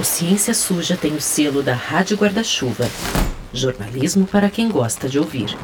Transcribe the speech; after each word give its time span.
O 0.00 0.02
Ciência 0.02 0.54
Suja 0.54 0.96
tem 0.96 1.12
o 1.12 1.20
selo 1.20 1.62
da 1.62 1.74
Rádio 1.74 2.16
Guarda-Chuva. 2.16 2.88
Jornalismo 3.52 4.26
para 4.26 4.48
quem 4.48 4.66
gosta 4.66 5.10
de 5.10 5.18
ouvir. 5.18 5.54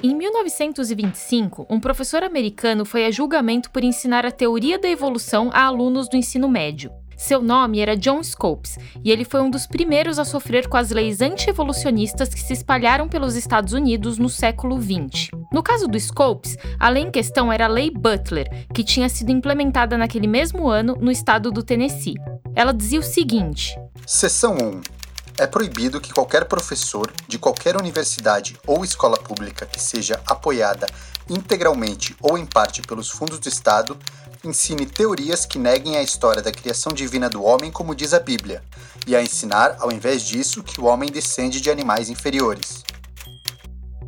Em 0.00 0.14
1925, 0.14 1.66
um 1.68 1.80
professor 1.80 2.22
americano 2.22 2.84
foi 2.84 3.06
a 3.06 3.10
julgamento 3.10 3.72
por 3.72 3.82
ensinar 3.82 4.24
a 4.24 4.30
teoria 4.30 4.78
da 4.78 4.88
evolução 4.88 5.50
a 5.52 5.64
alunos 5.64 6.08
do 6.08 6.16
ensino 6.16 6.48
médio. 6.48 6.92
Seu 7.24 7.40
nome 7.40 7.80
era 7.80 7.96
John 7.96 8.22
Scopes 8.22 8.76
e 9.02 9.10
ele 9.10 9.24
foi 9.24 9.40
um 9.40 9.48
dos 9.48 9.66
primeiros 9.66 10.18
a 10.18 10.26
sofrer 10.26 10.68
com 10.68 10.76
as 10.76 10.90
leis 10.90 11.22
anti-evolucionistas 11.22 12.28
que 12.28 12.38
se 12.38 12.52
espalharam 12.52 13.08
pelos 13.08 13.34
Estados 13.34 13.72
Unidos 13.72 14.18
no 14.18 14.28
século 14.28 14.78
XX. 14.78 15.30
No 15.50 15.62
caso 15.62 15.88
do 15.88 15.98
Scopes, 15.98 16.58
a 16.78 16.90
lei 16.90 17.02
em 17.02 17.10
questão 17.10 17.50
era 17.50 17.64
a 17.64 17.68
Lei 17.68 17.90
Butler, 17.90 18.66
que 18.74 18.84
tinha 18.84 19.08
sido 19.08 19.30
implementada 19.30 19.96
naquele 19.96 20.26
mesmo 20.26 20.68
ano 20.68 20.98
no 21.00 21.10
estado 21.10 21.50
do 21.50 21.62
Tennessee. 21.62 22.16
Ela 22.54 22.74
dizia 22.74 23.00
o 23.00 23.02
seguinte: 23.02 23.74
Seção 24.06 24.58
1. 24.62 25.03
É 25.36 25.48
proibido 25.48 26.00
que 26.00 26.12
qualquer 26.12 26.44
professor 26.44 27.12
de 27.26 27.38
qualquer 27.38 27.76
universidade 27.76 28.56
ou 28.66 28.84
escola 28.84 29.18
pública 29.18 29.66
que 29.66 29.80
seja 29.80 30.20
apoiada 30.26 30.86
integralmente 31.28 32.16
ou 32.20 32.38
em 32.38 32.46
parte 32.46 32.82
pelos 32.82 33.10
fundos 33.10 33.40
do 33.40 33.48
Estado 33.48 33.98
ensine 34.44 34.86
teorias 34.86 35.44
que 35.44 35.58
neguem 35.58 35.96
a 35.96 36.02
história 36.02 36.40
da 36.40 36.52
criação 36.52 36.92
divina 36.92 37.28
do 37.28 37.42
homem, 37.42 37.72
como 37.72 37.94
diz 37.94 38.14
a 38.14 38.20
Bíblia, 38.20 38.62
e 39.06 39.16
a 39.16 39.22
ensinar, 39.22 39.76
ao 39.80 39.90
invés 39.90 40.22
disso, 40.22 40.62
que 40.62 40.80
o 40.80 40.84
homem 40.84 41.10
descende 41.10 41.60
de 41.60 41.70
animais 41.70 42.08
inferiores. 42.08 42.84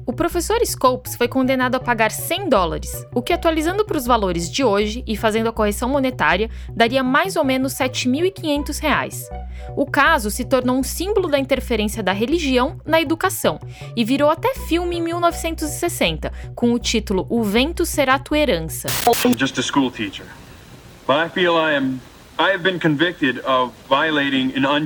O 0.06 0.12
professor 0.12 0.64
Scopes 0.64 1.16
foi 1.16 1.26
condenado 1.26 1.74
a 1.74 1.80
pagar 1.80 2.12
100 2.12 2.48
dólares, 2.48 3.04
o 3.12 3.20
que, 3.20 3.32
atualizando 3.32 3.84
para 3.84 3.96
os 3.96 4.06
valores 4.06 4.48
de 4.48 4.62
hoje 4.62 5.02
e 5.04 5.16
fazendo 5.16 5.48
a 5.48 5.52
correção 5.52 5.88
monetária, 5.88 6.48
daria 6.70 7.02
mais 7.02 7.34
ou 7.34 7.42
menos 7.42 7.72
7.500 7.72 8.78
reais. 8.78 9.28
O 9.76 9.84
caso 9.84 10.30
se 10.30 10.44
tornou 10.44 10.78
um 10.78 10.82
símbolo 10.84 11.28
da 11.28 11.40
interferência 11.40 12.04
da 12.04 12.12
religião 12.12 12.80
na 12.86 13.00
educação 13.00 13.58
e 13.96 14.04
virou 14.04 14.30
até 14.30 14.54
filme 14.54 14.98
em 14.98 15.02
1960, 15.02 16.32
com 16.54 16.72
o 16.72 16.78
título 16.78 17.26
O 17.28 17.42
Vento 17.42 17.84
Será 17.84 18.16
Tua 18.16 18.38
Herança. 18.38 18.86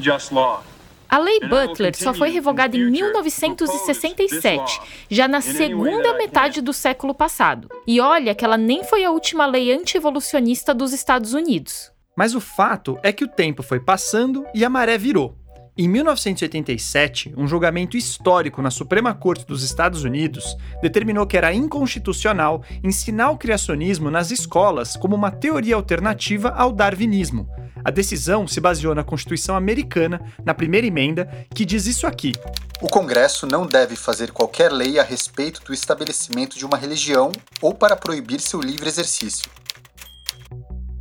Just. 0.03 0.70
A 1.11 1.19
Lei 1.19 1.41
Butler 1.41 1.97
só 1.97 2.15
foi 2.15 2.31
revogada 2.31 2.77
em 2.77 2.89
1967, 2.89 4.81
já 5.11 5.27
na 5.27 5.41
segunda 5.41 6.17
metade 6.17 6.61
do 6.61 6.73
século 6.73 7.13
passado. 7.13 7.69
E 7.85 8.01
olha 8.01 8.33
que 8.33 8.45
ela 8.45 8.57
nem 8.57 8.85
foi 8.85 9.03
a 9.03 9.11
última 9.11 9.45
lei 9.45 9.73
anti-evolucionista 9.73 10.73
dos 10.73 10.93
Estados 10.93 11.35
Unidos. 11.35 11.91
Mas 12.17 12.37
o 12.37 12.41
fato 12.41 12.97
é 13.03 13.11
que 13.11 13.25
o 13.25 13.29
tempo 13.29 13.61
foi 13.61 13.81
passando 13.81 14.47
e 14.55 14.65
a 14.65 14.71
maré 14.71 14.97
virou. 14.97 15.37
Em 15.77 15.89
1987, 15.89 17.35
um 17.37 17.49
julgamento 17.49 17.97
histórico 17.97 18.63
na 18.63 18.71
Suprema 18.71 19.13
Corte 19.13 19.45
dos 19.45 19.65
Estados 19.65 20.05
Unidos 20.05 20.57
determinou 20.81 21.27
que 21.27 21.37
era 21.37 21.53
inconstitucional 21.53 22.63
ensinar 22.85 23.31
o 23.31 23.39
criacionismo 23.39 24.11
nas 24.13 24.31
escolas 24.31 24.97
como 24.97 25.17
uma 25.17 25.33
teoria 25.33 25.75
alternativa 25.75 26.51
ao 26.51 26.71
darwinismo. 26.71 27.49
A 27.85 27.91
decisão 27.91 28.47
se 28.47 28.61
baseou 28.61 28.95
na 28.95 29.05
Constituição 29.05 29.57
Americana, 29.57 30.21
na 30.45 30.55
primeira 30.55 30.87
emenda, 30.87 31.47
que 31.55 31.65
diz 31.65 31.87
isso 31.87 32.07
aqui: 32.07 32.33
O 32.81 32.89
Congresso 32.89 33.47
não 33.47 33.67
deve 33.67 33.97
fazer 33.97 34.33
qualquer 34.33 34.71
lei 34.71 34.99
a 34.99 35.03
respeito 35.03 35.63
do 35.65 35.73
estabelecimento 35.73 36.59
de 36.59 36.65
uma 36.65 36.77
religião 36.77 37.33
ou 37.61 37.75
para 37.75 37.97
proibir 37.97 38.41
seu 38.41 38.61
livre 38.61 38.89
exercício. 38.89 39.51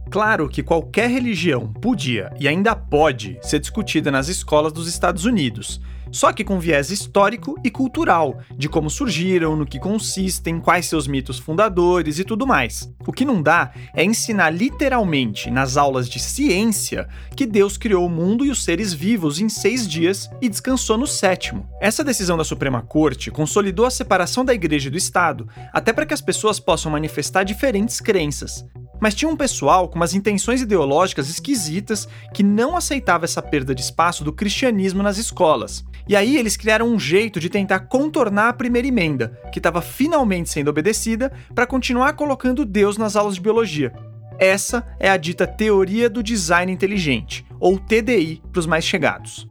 Claro 0.09 0.49
que 0.49 0.63
qualquer 0.63 1.07
religião 1.07 1.71
podia 1.71 2.33
e 2.39 2.47
ainda 2.47 2.75
pode 2.75 3.37
ser 3.43 3.59
discutida 3.59 4.09
nas 4.09 4.27
escolas 4.27 4.73
dos 4.73 4.87
Estados 4.87 5.25
Unidos, 5.25 5.79
só 6.11 6.31
que 6.31 6.43
com 6.43 6.59
viés 6.59 6.91
histórico 6.91 7.55
e 7.63 7.69
cultural, 7.69 8.39
de 8.55 8.67
como 8.67 8.89
surgiram, 8.89 9.55
no 9.55 9.65
que 9.65 9.79
consistem, 9.79 10.59
quais 10.59 10.85
seus 10.85 11.07
mitos 11.07 11.39
fundadores 11.39 12.19
e 12.19 12.23
tudo 12.23 12.47
mais. 12.47 12.91
O 13.05 13.11
que 13.11 13.25
não 13.25 13.41
dá 13.41 13.71
é 13.93 14.03
ensinar 14.03 14.49
literalmente 14.49 15.49
nas 15.49 15.77
aulas 15.77 16.09
de 16.09 16.19
ciência 16.19 17.07
que 17.35 17.45
Deus 17.45 17.77
criou 17.77 18.05
o 18.05 18.09
mundo 18.09 18.45
e 18.45 18.49
os 18.49 18.63
seres 18.63 18.93
vivos 18.93 19.39
em 19.39 19.49
seis 19.49 19.87
dias 19.87 20.29
e 20.41 20.49
descansou 20.49 20.97
no 20.97 21.07
sétimo. 21.07 21.67
Essa 21.81 22.03
decisão 22.03 22.37
da 22.37 22.43
Suprema 22.43 22.81
Corte 22.81 23.31
consolidou 23.31 23.85
a 23.85 23.91
separação 23.91 24.43
da 24.45 24.53
igreja 24.53 24.87
e 24.87 24.91
do 24.91 24.97
Estado, 24.97 25.47
até 25.73 25.93
para 25.93 26.05
que 26.05 26.13
as 26.13 26.21
pessoas 26.21 26.59
possam 26.59 26.91
manifestar 26.91 27.43
diferentes 27.43 27.99
crenças. 27.99 28.65
Mas 28.99 29.15
tinha 29.15 29.29
um 29.29 29.35
pessoal 29.35 29.87
com 29.87 29.95
umas 29.95 30.13
intenções 30.13 30.61
ideológicas 30.61 31.29
esquisitas 31.29 32.07
que 32.33 32.43
não 32.43 32.75
aceitava 32.75 33.25
essa 33.25 33.41
perda 33.41 33.73
de 33.73 33.81
espaço 33.81 34.23
do 34.23 34.33
cristianismo 34.33 35.01
nas 35.01 35.17
escolas. 35.17 35.85
E 36.07 36.15
aí 36.15 36.37
eles 36.37 36.57
criaram 36.57 36.87
um 36.87 36.99
jeito 36.99 37.39
de 37.39 37.49
tentar 37.49 37.81
contornar 37.81 38.49
a 38.49 38.53
primeira 38.53 38.87
emenda, 38.87 39.39
que 39.53 39.59
estava 39.59 39.81
finalmente 39.81 40.49
sendo 40.49 40.69
obedecida, 40.69 41.31
para 41.53 41.67
continuar 41.67 42.13
colocando 42.13 42.65
Deus 42.65 42.97
nas 42.97 43.15
aulas 43.15 43.35
de 43.35 43.41
biologia. 43.41 43.93
Essa 44.39 44.85
é 44.99 45.09
a 45.09 45.17
dita 45.17 45.45
teoria 45.45 46.09
do 46.09 46.23
design 46.23 46.71
inteligente, 46.71 47.45
ou 47.59 47.77
TDI 47.77 48.41
para 48.51 48.59
os 48.59 48.65
mais 48.65 48.85
chegados. 48.85 49.47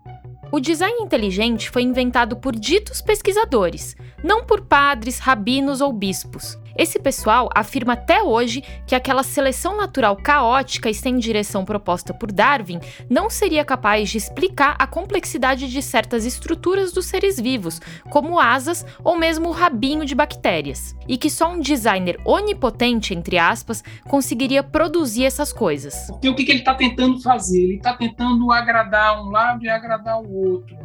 O 0.50 0.58
design 0.58 1.02
inteligente 1.02 1.68
foi 1.68 1.82
inventado 1.82 2.34
por 2.36 2.56
ditos 2.56 3.02
pesquisadores, 3.02 3.94
não 4.24 4.44
por 4.44 4.62
padres, 4.62 5.18
rabinos 5.18 5.82
ou 5.82 5.92
bispos. 5.92 6.58
Esse 6.78 7.00
pessoal 7.00 7.50
afirma 7.52 7.94
até 7.94 8.22
hoje 8.22 8.62
que 8.86 8.94
aquela 8.94 9.24
seleção 9.24 9.76
natural 9.76 10.14
caótica 10.14 10.88
e 10.88 10.94
sem 10.94 11.18
direção 11.18 11.64
proposta 11.64 12.14
por 12.14 12.30
Darwin 12.30 12.78
não 13.10 13.28
seria 13.28 13.64
capaz 13.64 14.08
de 14.08 14.16
explicar 14.16 14.76
a 14.78 14.86
complexidade 14.86 15.68
de 15.68 15.82
certas 15.82 16.24
estruturas 16.24 16.92
dos 16.92 17.06
seres 17.06 17.40
vivos, 17.40 17.80
como 18.10 18.38
asas 18.38 18.86
ou 19.02 19.18
mesmo 19.18 19.48
o 19.48 19.52
rabinho 19.52 20.04
de 20.04 20.14
bactérias, 20.14 20.94
e 21.08 21.18
que 21.18 21.28
só 21.28 21.50
um 21.52 21.58
designer 21.58 22.20
onipotente, 22.24 23.12
entre 23.12 23.38
aspas, 23.38 23.82
conseguiria 24.04 24.62
produzir 24.62 25.24
essas 25.24 25.52
coisas. 25.52 26.06
Porque 26.06 26.28
o 26.28 26.34
que, 26.36 26.44
que 26.44 26.52
ele 26.52 26.60
está 26.60 26.76
tentando 26.76 27.20
fazer? 27.20 27.60
Ele 27.60 27.76
está 27.76 27.94
tentando 27.94 28.52
agradar 28.52 29.20
um 29.20 29.30
lado 29.30 29.64
e 29.64 29.68
agradar 29.68 30.20
o 30.20 30.32
outro. 30.32 30.76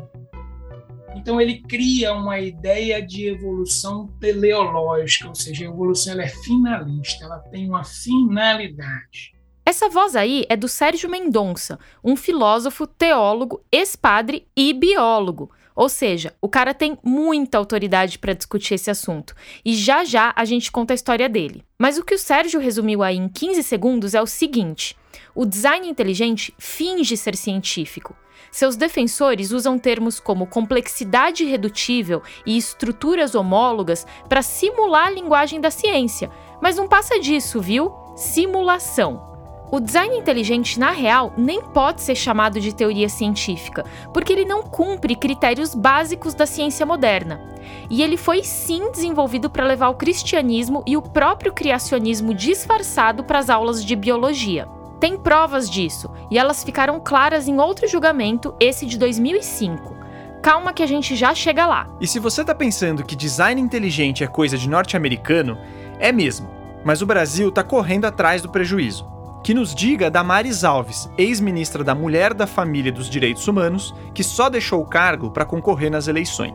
Então 1.16 1.40
ele 1.40 1.62
cria 1.62 2.14
uma 2.14 2.40
ideia 2.40 3.02
de 3.02 3.28
evolução 3.28 4.08
teleológica, 4.20 5.30
ou 5.30 5.36
seja, 5.36 5.66
a 5.66 5.70
evolução 5.70 6.14
ela 6.14 6.24
é 6.24 6.28
finalista, 6.28 7.26
ela 7.26 7.40
tem 7.40 7.68
uma 7.68 7.84
finalidade. 7.84 9.34
Essa 9.66 9.88
voz 9.88 10.16
aí 10.16 10.46
é 10.50 10.58
do 10.58 10.68
Sérgio 10.68 11.10
Mendonça, 11.10 11.80
um 12.04 12.18
filósofo, 12.18 12.86
teólogo, 12.86 13.64
ex-padre 13.72 14.46
e 14.56 14.74
biólogo. 14.74 15.52
Ou 15.76 15.90
seja, 15.90 16.34
o 16.42 16.48
cara 16.48 16.74
tem 16.74 16.98
muita 17.04 17.58
autoridade 17.58 18.20
para 18.20 18.34
discutir 18.34 18.76
esse 18.76 18.92
assunto. 18.92 19.36
E 19.66 19.76
já 19.76 20.04
já 20.04 20.34
a 20.36 20.46
gente 20.46 20.72
conta 20.72 20.94
a 20.94 20.96
história 20.96 21.28
dele. 21.28 21.64
Mas 21.78 21.98
o 21.98 22.04
que 22.04 22.16
o 22.16 22.20
Sérgio 22.20 22.60
resumiu 22.60 23.02
aí 23.02 23.18
em 23.18 23.28
15 23.28 23.64
segundos 23.64 24.14
é 24.14 24.22
o 24.22 24.28
seguinte: 24.28 24.96
o 25.34 25.46
design 25.46 25.88
inteligente 25.88 26.54
finge 26.58 27.18
ser 27.18 27.36
científico. 27.36 28.16
Seus 28.52 28.76
defensores 28.76 29.52
usam 29.52 29.80
termos 29.80 30.20
como 30.20 30.46
complexidade 30.46 31.44
irredutível 31.44 32.22
e 32.46 32.56
estruturas 32.56 33.34
homólogas 33.34 34.06
para 34.30 34.44
simular 34.44 35.08
a 35.08 35.12
linguagem 35.12 35.60
da 35.60 35.72
ciência, 35.72 36.30
mas 36.62 36.76
não 36.76 36.88
passa 36.88 37.20
disso, 37.20 37.60
viu? 37.60 37.92
Simulação. 38.16 39.33
O 39.74 39.80
design 39.80 40.16
inteligente, 40.16 40.80
na 40.80 40.92
real, 40.92 41.34
nem 41.36 41.60
pode 41.60 42.04
ser 42.04 42.14
chamado 42.14 42.60
de 42.60 42.76
teoria 42.76 43.10
científica, 43.10 43.84
porque 44.14 44.32
ele 44.32 44.46
não 44.46 44.62
cumpre 44.62 45.16
critérios 45.16 45.74
básicos 45.74 46.36
da 46.36 46.46
ciência 46.46 46.86
moderna. 46.86 47.42
E 47.90 48.04
ele 48.04 48.16
foi 48.16 48.44
sim 48.44 48.92
desenvolvido 48.92 49.50
para 49.50 49.66
levar 49.66 49.90
o 49.90 49.96
cristianismo 49.96 50.84
e 50.86 50.96
o 50.96 51.02
próprio 51.02 51.52
criacionismo 51.52 52.36
disfarçado 52.36 53.24
para 53.24 53.40
as 53.40 53.50
aulas 53.50 53.84
de 53.84 53.96
biologia. 53.96 54.68
Tem 55.00 55.18
provas 55.18 55.68
disso, 55.68 56.08
e 56.30 56.38
elas 56.38 56.64
ficaram 56.64 57.00
claras 57.00 57.48
em 57.48 57.60
outro 57.60 57.88
julgamento, 57.88 58.54
esse 58.60 58.86
de 58.86 58.96
2005. 59.00 59.98
Calma 60.44 60.72
que 60.72 60.84
a 60.84 60.88
gente 60.88 61.16
já 61.16 61.34
chega 61.34 61.66
lá. 61.66 61.90
E 62.00 62.06
se 62.06 62.20
você 62.20 62.46
tá 62.46 62.54
pensando 62.54 63.04
que 63.04 63.16
design 63.16 63.60
inteligente 63.60 64.24
é 64.24 64.28
coisa 64.28 64.56
de 64.56 64.70
norte-americano, 64.70 65.58
é 65.98 66.12
mesmo. 66.12 66.48
Mas 66.86 67.02
o 67.02 67.08
Brasil 67.08 67.52
tá 67.52 67.64
correndo 67.64 68.06
atrás 68.06 68.40
do 68.40 68.52
prejuízo 68.52 69.12
que 69.44 69.54
nos 69.54 69.76
diga 69.76 70.10
Damares 70.10 70.64
Alves, 70.64 71.10
ex-ministra 71.18 71.84
da 71.84 71.94
Mulher, 71.94 72.34
da 72.34 72.48
Família 72.48 72.88
e 72.90 72.92
dos 72.94 73.10
Direitos 73.10 73.46
Humanos, 73.46 73.94
que 74.14 74.24
só 74.24 74.50
deixou 74.50 74.82
o 74.82 74.86
cargo 74.86 75.30
para 75.32 75.44
concorrer 75.44 75.92
nas 75.92 76.08
eleições. 76.08 76.54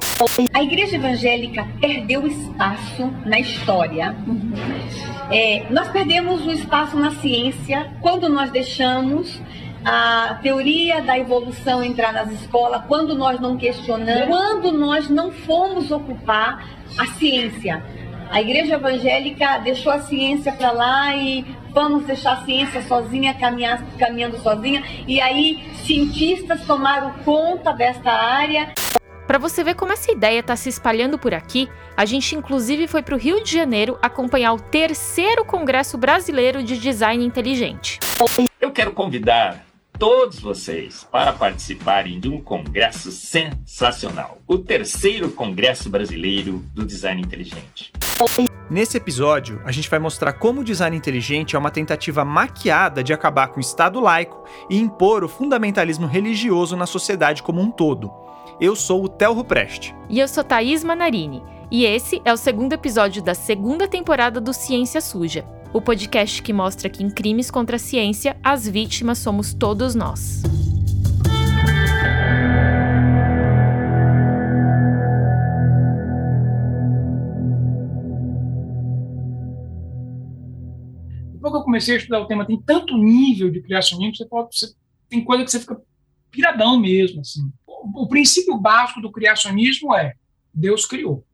A 0.55 0.63
igreja 0.63 0.97
evangélica 0.97 1.69
perdeu 1.81 2.27
espaço 2.27 3.13
na 3.27 3.39
história. 3.39 4.17
É, 5.31 5.67
nós 5.71 5.89
perdemos 5.89 6.47
o 6.47 6.51
espaço 6.51 6.97
na 6.97 7.11
ciência 7.11 7.93
quando 8.01 8.29
nós 8.31 8.51
deixamos 8.51 9.39
a 9.85 10.39
teoria 10.43 11.03
da 11.03 11.19
evolução 11.19 11.83
entrar 11.85 12.13
nas 12.13 12.33
escolas 12.33 12.83
quando 12.89 13.15
nós 13.15 13.39
não 13.39 13.57
questionamos, 13.57 14.29
quando 14.29 14.73
nós 14.73 15.11
não 15.11 15.31
fomos 15.31 15.91
ocupar 15.91 16.67
a 16.97 17.07
ciência. 17.19 17.83
A 18.31 18.43
igreja 18.43 18.75
evangélica 18.75 19.59
deixou 19.59 19.91
a 19.91 20.01
ciência 20.01 20.53
para 20.53 20.71
lá 20.71 21.17
e 21.17 21.47
vamos 21.71 22.05
deixar 22.05 22.33
a 22.33 22.45
ciência 22.45 22.83
sozinha, 22.83 23.33
caminhar, 23.35 23.83
caminhando 23.99 24.39
sozinha. 24.39 24.83
E 25.07 25.21
aí 25.21 25.67
cientistas 25.87 26.67
tomaram 26.67 27.13
conta 27.25 27.73
desta 27.73 28.11
área. 28.11 28.75
Para 29.27 29.39
você 29.39 29.65
ver 29.65 29.75
como 29.75 29.93
essa 29.93 30.11
ideia 30.11 30.41
está 30.41 30.57
se 30.57 30.69
espalhando 30.69 31.19
por 31.19 31.35
aqui, 31.35 31.69
a 31.97 32.05
gente 32.05 32.35
inclusive 32.35 32.87
foi 32.87 33.03
para 33.03 33.15
o 33.15 33.19
Rio 33.19 33.43
de 33.43 33.53
Janeiro 33.53 33.99
acompanhar 34.01 34.53
o 34.53 34.61
terceiro 34.61 35.45
Congresso 35.45 35.97
Brasileiro 35.99 36.63
de 36.63 36.79
Design 36.79 37.25
Inteligente. 37.25 37.99
Eu 38.61 38.71
quero 38.71 38.93
convidar 38.93 39.68
todos 39.99 40.39
vocês 40.39 41.07
para 41.11 41.33
participarem 41.33 42.21
de 42.21 42.29
um 42.29 42.41
congresso 42.41 43.11
sensacional, 43.11 44.39
o 44.47 44.57
terceiro 44.57 45.31
Congresso 45.33 45.91
Brasileiro 45.91 46.65
do 46.73 46.87
Design 46.87 47.21
Inteligente. 47.21 47.93
Nesse 48.71 48.97
episódio, 48.97 49.61
a 49.65 49.73
gente 49.73 49.91
vai 49.91 49.99
mostrar 49.99 50.35
como 50.35 50.61
o 50.61 50.65
design 50.65 50.97
inteligente 50.97 51.57
é 51.57 51.59
uma 51.59 51.71
tentativa 51.71 52.25
maquiada 52.25 53.03
de 53.03 53.13
acabar 53.13 53.49
com 53.49 53.57
o 53.57 53.61
Estado 53.61 53.99
laico 53.99 54.45
e 54.71 54.79
impor 54.79 55.25
o 55.25 55.29
fundamentalismo 55.29 56.07
religioso 56.07 56.77
na 56.77 56.87
sociedade 56.87 57.43
como 57.43 57.61
um 57.61 57.71
todo. 57.71 58.11
Eu 58.61 58.77
sou 58.77 59.05
o 59.05 59.09
Telro 59.09 59.45
Preste. 59.45 59.95
E 60.09 60.21
eu 60.21 60.29
sou 60.29 60.45
Thaís 60.45 60.85
Manarini. 60.85 61.43
E 61.71 61.85
esse 61.85 62.21
é 62.25 62.33
o 62.33 62.37
segundo 62.37 62.73
episódio 62.73 63.23
da 63.23 63.35
segunda 63.35 63.87
temporada 63.87 64.41
do 64.41 64.53
Ciência 64.53 65.01
Suja, 65.01 65.45
o 65.73 65.81
podcast 65.81 66.43
que 66.43 66.53
mostra 66.53 66.89
que 66.89 67.03
em 67.03 67.11
crimes 67.11 67.51
contra 67.51 67.77
a 67.77 67.79
ciência, 67.79 68.37
as 68.43 68.67
vítimas 68.67 69.19
somos 69.19 69.53
todos 69.53 69.95
nós. 69.95 70.43
Depois 81.33 81.53
que 81.53 81.59
eu 81.59 81.63
comecei 81.63 81.95
a 81.95 81.99
estudar 81.99 82.21
o 82.21 82.27
tema, 82.27 82.47
tem 82.47 82.61
tanto 82.61 82.97
nível 82.97 83.51
de 83.51 83.61
criacionismo, 83.61 84.17
você 84.17 84.27
pode, 84.27 84.57
você, 84.57 84.73
tem 85.09 85.23
coisa 85.23 85.45
que 85.45 85.51
você 85.51 85.61
fica 85.61 85.81
piradão 86.31 86.81
mesmo. 86.81 87.21
Assim. 87.21 87.43
O, 87.67 88.05
o 88.05 88.09
princípio 88.09 88.57
básico 88.59 89.01
do 89.01 89.13
criacionismo 89.13 89.95
é 89.95 90.15
Deus 90.53 90.87
criou. 90.87 91.25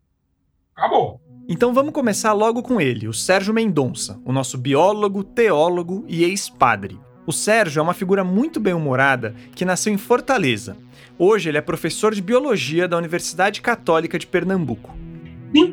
Acabou. 0.75 1.24
Então 1.47 1.75
vamos 1.75 1.93
começar 1.93 2.33
logo 2.33 2.63
com 2.63 2.81
ele, 2.81 3.07
o 3.07 3.13
Sérgio 3.13 3.53
Mendonça, 3.53 4.19
o 4.25 4.33
nosso 4.33 4.57
biólogo, 4.57 5.23
teólogo 5.23 6.03
e 6.09 6.25
ex-padre. 6.25 6.99
O 7.27 7.33
Sérgio 7.33 7.81
é 7.81 7.83
uma 7.83 7.93
figura 7.93 8.25
muito 8.25 8.59
bem-humorada 8.59 9.35
que 9.55 9.65
nasceu 9.65 9.93
em 9.93 9.99
Fortaleza. 9.99 10.75
Hoje 11.19 11.51
ele 11.51 11.59
é 11.59 11.61
professor 11.61 12.15
de 12.15 12.23
biologia 12.23 12.89
da 12.89 12.97
Universidade 12.97 13.61
Católica 13.61 14.19
de 14.19 14.27
Pernambuco. 14.27 14.97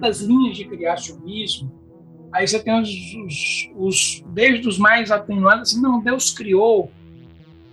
Das 0.01 0.19
linhas 0.19 0.57
de 0.57 0.65
criacionismo, 0.65 1.71
aí 2.33 2.45
você 2.45 2.59
tem 2.59 2.77
os, 2.79 2.89
os, 3.25 3.71
os 3.77 4.23
desde 4.27 4.67
os 4.67 4.77
mais 4.77 5.09
atenuados, 5.09 5.69
assim, 5.69 5.81
não, 5.81 6.01
Deus 6.01 6.31
criou, 6.31 6.91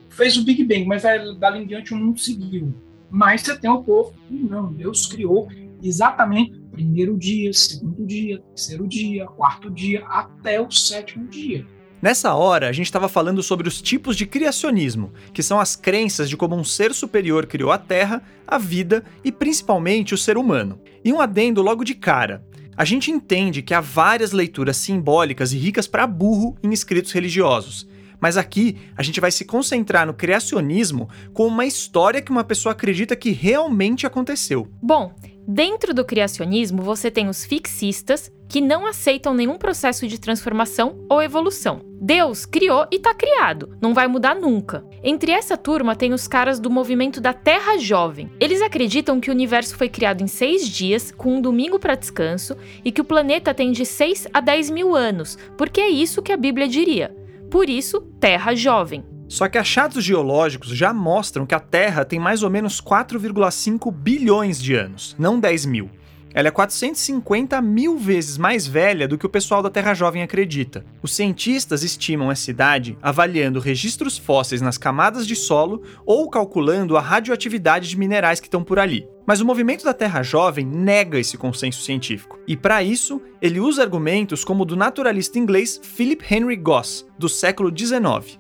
fez 0.08 0.36
o 0.36 0.44
Big 0.44 0.62
Bang, 0.62 0.86
mas 0.86 1.02
dali 1.36 1.64
em 1.64 1.66
diante 1.66 1.92
o 1.92 1.96
mundo 1.96 2.20
seguiu. 2.20 2.72
Mas 3.10 3.40
você 3.40 3.58
tem 3.58 3.68
o 3.68 3.82
povo, 3.82 4.14
não, 4.30 4.72
Deus 4.72 5.04
criou 5.06 5.48
exatamente 5.82 6.57
primeiro 6.78 7.18
dia, 7.18 7.52
segundo 7.52 8.06
dia, 8.06 8.40
terceiro 8.54 8.86
dia, 8.86 9.26
quarto 9.26 9.68
dia, 9.68 10.06
até 10.06 10.60
o 10.60 10.70
sétimo 10.70 11.26
dia. 11.26 11.66
Nessa 12.00 12.34
hora, 12.34 12.68
a 12.68 12.72
gente 12.72 12.86
estava 12.86 13.08
falando 13.08 13.42
sobre 13.42 13.66
os 13.66 13.82
tipos 13.82 14.16
de 14.16 14.24
criacionismo, 14.24 15.12
que 15.32 15.42
são 15.42 15.58
as 15.58 15.74
crenças 15.74 16.28
de 16.28 16.36
como 16.36 16.54
um 16.54 16.62
ser 16.62 16.94
superior 16.94 17.46
criou 17.46 17.72
a 17.72 17.78
Terra, 17.78 18.22
a 18.46 18.58
vida 18.58 19.02
e 19.24 19.32
principalmente 19.32 20.14
o 20.14 20.18
ser 20.18 20.38
humano. 20.38 20.80
E 21.04 21.12
um 21.12 21.20
adendo 21.20 21.62
logo 21.62 21.82
de 21.82 21.96
cara. 21.96 22.46
A 22.76 22.84
gente 22.84 23.10
entende 23.10 23.60
que 23.60 23.74
há 23.74 23.80
várias 23.80 24.30
leituras 24.30 24.76
simbólicas 24.76 25.52
e 25.52 25.58
ricas 25.58 25.88
para 25.88 26.06
burro 26.06 26.56
em 26.62 26.72
escritos 26.72 27.10
religiosos. 27.10 27.87
Mas 28.20 28.36
aqui 28.36 28.76
a 28.96 29.02
gente 29.02 29.20
vai 29.20 29.30
se 29.30 29.44
concentrar 29.44 30.06
no 30.06 30.14
criacionismo 30.14 31.08
como 31.32 31.48
uma 31.48 31.66
história 31.66 32.22
que 32.22 32.30
uma 32.30 32.44
pessoa 32.44 32.72
acredita 32.72 33.16
que 33.16 33.30
realmente 33.30 34.06
aconteceu. 34.06 34.68
Bom, 34.82 35.14
Dentro 35.50 35.94
do 35.94 36.04
criacionismo, 36.04 36.82
você 36.82 37.10
tem 37.10 37.26
os 37.26 37.42
fixistas, 37.42 38.30
que 38.46 38.60
não 38.60 38.84
aceitam 38.84 39.32
nenhum 39.32 39.56
processo 39.56 40.06
de 40.06 40.20
transformação 40.20 41.06
ou 41.08 41.22
evolução. 41.22 41.80
Deus 41.98 42.44
criou 42.44 42.86
e 42.92 42.96
está 42.96 43.14
criado, 43.14 43.74
não 43.80 43.94
vai 43.94 44.06
mudar 44.06 44.34
nunca. 44.34 44.84
Entre 45.02 45.32
essa 45.32 45.56
turma 45.56 45.96
tem 45.96 46.12
os 46.12 46.28
caras 46.28 46.60
do 46.60 46.68
movimento 46.68 47.18
da 47.18 47.32
Terra 47.32 47.78
Jovem. 47.78 48.30
Eles 48.38 48.60
acreditam 48.60 49.20
que 49.20 49.30
o 49.30 49.32
universo 49.32 49.74
foi 49.74 49.88
criado 49.88 50.22
em 50.22 50.26
seis 50.26 50.68
dias, 50.68 51.10
com 51.10 51.36
um 51.36 51.40
domingo 51.40 51.78
para 51.78 51.94
descanso, 51.94 52.54
e 52.84 52.92
que 52.92 53.00
o 53.00 53.04
planeta 53.04 53.54
tem 53.54 53.72
de 53.72 53.86
6 53.86 54.28
a 54.34 54.40
10 54.40 54.68
mil 54.68 54.94
anos, 54.94 55.38
porque 55.56 55.80
é 55.80 55.88
isso 55.88 56.20
que 56.20 56.30
a 56.30 56.36
Bíblia 56.36 56.68
diria. 56.68 57.16
Por 57.50 57.70
isso, 57.70 58.00
Terra 58.20 58.54
Jovem. 58.54 59.04
Só 59.26 59.48
que 59.48 59.58
achados 59.58 60.04
geológicos 60.04 60.68
já 60.68 60.92
mostram 60.92 61.46
que 61.46 61.54
a 61.54 61.60
Terra 61.60 62.04
tem 62.04 62.18
mais 62.18 62.42
ou 62.42 62.50
menos 62.50 62.80
4,5 62.80 63.92
bilhões 63.92 64.60
de 64.60 64.74
anos, 64.74 65.14
não 65.18 65.38
10 65.38 65.66
mil. 65.66 65.90
Ela 66.38 66.46
é 66.46 66.52
450 66.52 67.60
mil 67.60 67.98
vezes 67.98 68.38
mais 68.38 68.64
velha 68.64 69.08
do 69.08 69.18
que 69.18 69.26
o 69.26 69.28
pessoal 69.28 69.60
da 69.60 69.68
Terra 69.68 69.92
Jovem 69.92 70.22
acredita. 70.22 70.86
Os 71.02 71.12
cientistas 71.12 71.82
estimam 71.82 72.30
essa 72.30 72.48
idade 72.48 72.96
avaliando 73.02 73.58
registros 73.58 74.16
fósseis 74.16 74.62
nas 74.62 74.78
camadas 74.78 75.26
de 75.26 75.34
solo 75.34 75.82
ou 76.06 76.30
calculando 76.30 76.96
a 76.96 77.00
radioatividade 77.00 77.88
de 77.88 77.98
minerais 77.98 78.38
que 78.38 78.46
estão 78.46 78.62
por 78.62 78.78
ali. 78.78 79.04
Mas 79.26 79.40
o 79.40 79.44
movimento 79.44 79.82
da 79.82 79.92
Terra 79.92 80.22
Jovem 80.22 80.64
nega 80.64 81.18
esse 81.18 81.36
consenso 81.36 81.82
científico. 81.82 82.38
E 82.46 82.56
para 82.56 82.84
isso, 82.84 83.20
ele 83.42 83.58
usa 83.58 83.82
argumentos 83.82 84.44
como 84.44 84.62
o 84.62 84.64
do 84.64 84.76
naturalista 84.76 85.40
inglês 85.40 85.80
Philip 85.82 86.24
Henry 86.32 86.54
Goss, 86.54 87.04
do 87.18 87.28
século 87.28 87.76
XIX. 87.76 88.38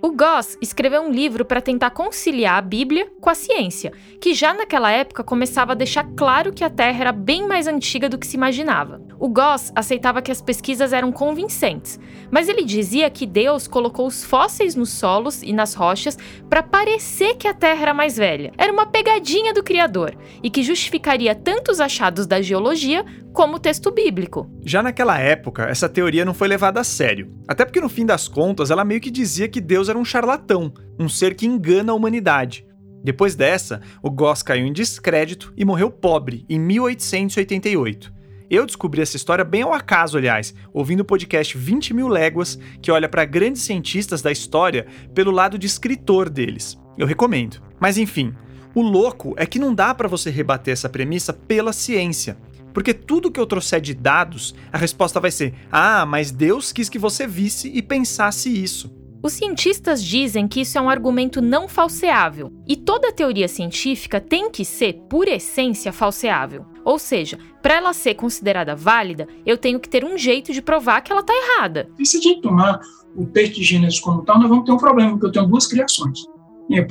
O 0.00 0.12
Goss 0.12 0.56
escreveu 0.62 1.02
um 1.02 1.10
livro 1.10 1.44
para 1.44 1.60
tentar 1.60 1.90
conciliar 1.90 2.56
a 2.56 2.62
Bíblia 2.62 3.10
com 3.20 3.28
a 3.28 3.34
ciência, 3.34 3.92
que 4.20 4.32
já 4.32 4.54
naquela 4.54 4.92
época 4.92 5.24
começava 5.24 5.72
a 5.72 5.74
deixar 5.74 6.04
claro 6.16 6.52
que 6.52 6.62
a 6.62 6.70
Terra 6.70 7.00
era 7.00 7.12
bem 7.12 7.48
mais 7.48 7.66
antiga 7.66 8.08
do 8.08 8.16
que 8.16 8.26
se 8.26 8.36
imaginava. 8.36 9.02
O 9.18 9.28
Goss 9.28 9.72
aceitava 9.74 10.22
que 10.22 10.30
as 10.30 10.40
pesquisas 10.40 10.92
eram 10.92 11.10
convincentes, 11.10 11.98
mas 12.30 12.48
ele 12.48 12.64
dizia 12.64 13.10
que 13.10 13.26
Deus 13.26 13.66
colocou 13.66 14.06
os 14.06 14.22
fósseis 14.22 14.76
nos 14.76 14.90
solos 14.90 15.42
e 15.42 15.52
nas 15.52 15.74
rochas 15.74 16.16
para 16.48 16.62
parecer 16.62 17.34
que 17.34 17.48
a 17.48 17.54
Terra 17.54 17.82
era 17.82 17.94
mais 17.94 18.16
velha. 18.16 18.52
Era 18.56 18.72
uma 18.72 18.86
pegadinha 18.86 19.52
do 19.52 19.64
Criador 19.64 20.16
e 20.40 20.48
que 20.48 20.62
justificaria 20.62 21.34
tanto 21.34 21.72
os 21.72 21.80
achados 21.80 22.24
da 22.24 22.40
geologia 22.40 23.04
como 23.32 23.56
o 23.56 23.60
texto 23.60 23.90
bíblico. 23.90 24.50
Já 24.64 24.82
naquela 24.82 25.18
época, 25.18 25.64
essa 25.64 25.88
teoria 25.88 26.24
não 26.24 26.34
foi 26.34 26.48
levada 26.48 26.80
a 26.80 26.84
sério. 26.84 27.32
Até 27.46 27.64
porque 27.64 27.80
no 27.80 27.88
fim 27.88 28.04
das 28.04 28.26
contas, 28.26 28.70
ela 28.70 28.84
meio 28.84 29.00
que 29.00 29.10
dizia 29.10 29.48
que 29.48 29.60
Deus 29.60 29.87
era 29.88 29.98
um 29.98 30.04
charlatão, 30.04 30.72
um 30.98 31.08
ser 31.08 31.34
que 31.34 31.46
engana 31.46 31.92
a 31.92 31.94
humanidade. 31.94 32.66
Depois 33.02 33.34
dessa, 33.34 33.80
o 34.02 34.10
Goss 34.10 34.42
caiu 34.42 34.66
em 34.66 34.72
descrédito 34.72 35.52
e 35.56 35.64
morreu 35.64 35.90
pobre 35.90 36.44
em 36.48 36.58
1888. 36.58 38.12
Eu 38.50 38.64
descobri 38.64 39.02
essa 39.02 39.16
história 39.16 39.44
bem 39.44 39.62
ao 39.62 39.74
acaso, 39.74 40.16
aliás, 40.16 40.54
ouvindo 40.72 41.00
o 41.00 41.04
podcast 41.04 41.56
20 41.56 41.92
mil 41.92 42.08
léguas, 42.08 42.58
que 42.80 42.90
olha 42.90 43.08
para 43.08 43.24
grandes 43.24 43.62
cientistas 43.62 44.22
da 44.22 44.32
história 44.32 44.86
pelo 45.14 45.30
lado 45.30 45.58
de 45.58 45.66
escritor 45.66 46.30
deles. 46.30 46.78
Eu 46.96 47.06
recomendo. 47.06 47.62
Mas 47.78 47.98
enfim, 47.98 48.34
o 48.74 48.82
louco 48.82 49.34
é 49.36 49.44
que 49.44 49.58
não 49.58 49.74
dá 49.74 49.94
para 49.94 50.08
você 50.08 50.30
rebater 50.30 50.72
essa 50.72 50.88
premissa 50.88 51.32
pela 51.32 51.72
ciência. 51.72 52.38
Porque 52.72 52.94
tudo 52.94 53.30
que 53.30 53.40
eu 53.40 53.46
trouxer 53.46 53.80
de 53.80 53.92
dados, 53.92 54.54
a 54.72 54.78
resposta 54.78 55.20
vai 55.20 55.30
ser: 55.30 55.54
ah, 55.70 56.06
mas 56.06 56.30
Deus 56.30 56.72
quis 56.72 56.88
que 56.88 56.98
você 56.98 57.26
visse 57.26 57.68
e 57.68 57.82
pensasse 57.82 58.50
isso. 58.50 58.97
Os 59.20 59.32
cientistas 59.32 60.02
dizem 60.02 60.46
que 60.46 60.60
isso 60.60 60.78
é 60.78 60.80
um 60.80 60.88
argumento 60.88 61.42
não 61.42 61.66
falseável, 61.66 62.52
e 62.68 62.76
toda 62.76 63.12
teoria 63.12 63.48
científica 63.48 64.20
tem 64.20 64.48
que 64.48 64.64
ser, 64.64 64.94
por 65.08 65.26
essência, 65.26 65.92
falseável. 65.92 66.64
Ou 66.84 67.00
seja, 67.00 67.36
para 67.60 67.74
ela 67.74 67.92
ser 67.92 68.14
considerada 68.14 68.76
válida, 68.76 69.26
eu 69.44 69.58
tenho 69.58 69.80
que 69.80 69.88
ter 69.88 70.04
um 70.04 70.16
jeito 70.16 70.52
de 70.52 70.62
provar 70.62 71.00
que 71.00 71.10
ela 71.10 71.20
está 71.20 71.32
errada. 71.34 71.88
E 71.98 72.06
se 72.06 72.18
a 72.18 72.20
gente 72.20 72.42
tomar 72.42 72.80
o 73.16 73.26
texto 73.26 73.56
de 73.56 73.64
Gênesis 73.64 73.98
como 73.98 74.22
tal, 74.22 74.38
nós 74.38 74.48
vamos 74.48 74.64
ter 74.64 74.72
um 74.72 74.76
problema, 74.76 75.10
porque 75.10 75.26
eu 75.26 75.32
tenho 75.32 75.46
duas 75.46 75.66
criações. 75.66 76.20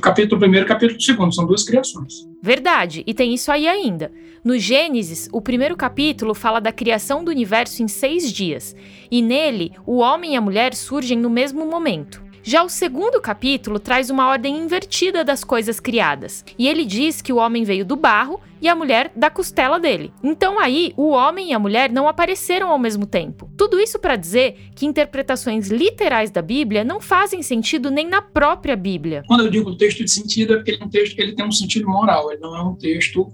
Capítulo 0.02 0.44
1 0.44 0.54
e 0.54 0.64
capítulo 0.64 0.98
2, 0.98 1.34
são 1.34 1.46
duas 1.46 1.62
criações. 1.62 2.28
Verdade, 2.42 3.04
e 3.06 3.14
tem 3.14 3.32
isso 3.32 3.52
aí 3.52 3.68
ainda. 3.68 4.10
No 4.44 4.58
Gênesis, 4.58 5.28
o 5.32 5.40
primeiro 5.40 5.76
capítulo 5.76 6.34
fala 6.34 6.60
da 6.60 6.72
criação 6.72 7.22
do 7.22 7.30
universo 7.30 7.82
em 7.82 7.86
seis 7.86 8.32
dias, 8.32 8.74
e 9.08 9.22
nele, 9.22 9.72
o 9.86 9.98
homem 9.98 10.34
e 10.34 10.36
a 10.36 10.40
mulher 10.40 10.74
surgem 10.74 11.16
no 11.16 11.30
mesmo 11.30 11.64
momento. 11.64 12.27
Já 12.48 12.62
o 12.62 12.68
segundo 12.70 13.20
capítulo 13.20 13.78
traz 13.78 14.08
uma 14.08 14.26
ordem 14.26 14.56
invertida 14.56 15.22
das 15.22 15.44
coisas 15.44 15.78
criadas, 15.78 16.42
e 16.58 16.66
ele 16.66 16.86
diz 16.86 17.20
que 17.20 17.30
o 17.30 17.36
homem 17.36 17.62
veio 17.62 17.84
do 17.84 17.94
barro 17.94 18.40
e 18.58 18.66
a 18.66 18.74
mulher 18.74 19.12
da 19.14 19.28
costela 19.28 19.78
dele. 19.78 20.10
Então 20.24 20.58
aí, 20.58 20.94
o 20.96 21.10
homem 21.10 21.50
e 21.50 21.52
a 21.52 21.58
mulher 21.58 21.92
não 21.92 22.08
apareceram 22.08 22.70
ao 22.70 22.78
mesmo 22.78 23.04
tempo. 23.04 23.50
Tudo 23.54 23.78
isso 23.78 23.98
para 23.98 24.16
dizer 24.16 24.70
que 24.74 24.86
interpretações 24.86 25.68
literais 25.68 26.30
da 26.30 26.40
Bíblia 26.40 26.82
não 26.82 27.02
fazem 27.02 27.42
sentido 27.42 27.90
nem 27.90 28.08
na 28.08 28.22
própria 28.22 28.76
Bíblia. 28.76 29.24
Quando 29.26 29.44
eu 29.44 29.50
digo 29.50 29.76
texto 29.76 30.02
de 30.02 30.10
sentido, 30.10 30.54
é 30.54 30.56
porque 30.56 30.70
ele 30.70 30.82
é 30.82 30.86
um 30.86 30.88
texto 30.88 31.16
que 31.16 31.20
ele 31.20 31.34
tem 31.34 31.44
um 31.44 31.52
sentido 31.52 31.86
moral, 31.86 32.32
ele 32.32 32.40
não 32.40 32.56
é 32.56 32.62
um 32.62 32.74
texto, 32.74 33.30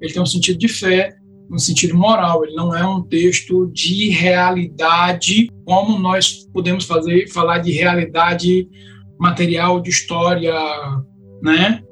ele 0.00 0.12
tem 0.12 0.22
um 0.22 0.26
sentido 0.26 0.56
de 0.56 0.68
fé, 0.68 1.16
um 1.52 1.58
sentido 1.58 1.94
moral, 1.94 2.44
ele 2.44 2.54
não 2.54 2.74
é 2.74 2.84
um 2.84 3.02
texto 3.02 3.70
de 3.72 4.08
realidade, 4.08 5.50
como 5.66 5.98
nós 5.98 6.46
podemos 6.52 6.86
fazer 6.86 7.28
falar 7.28 7.58
de 7.58 7.70
realidade 7.70 8.66
material 9.20 9.78
de 9.80 9.90
história, 9.90 10.54
né? 11.42 11.82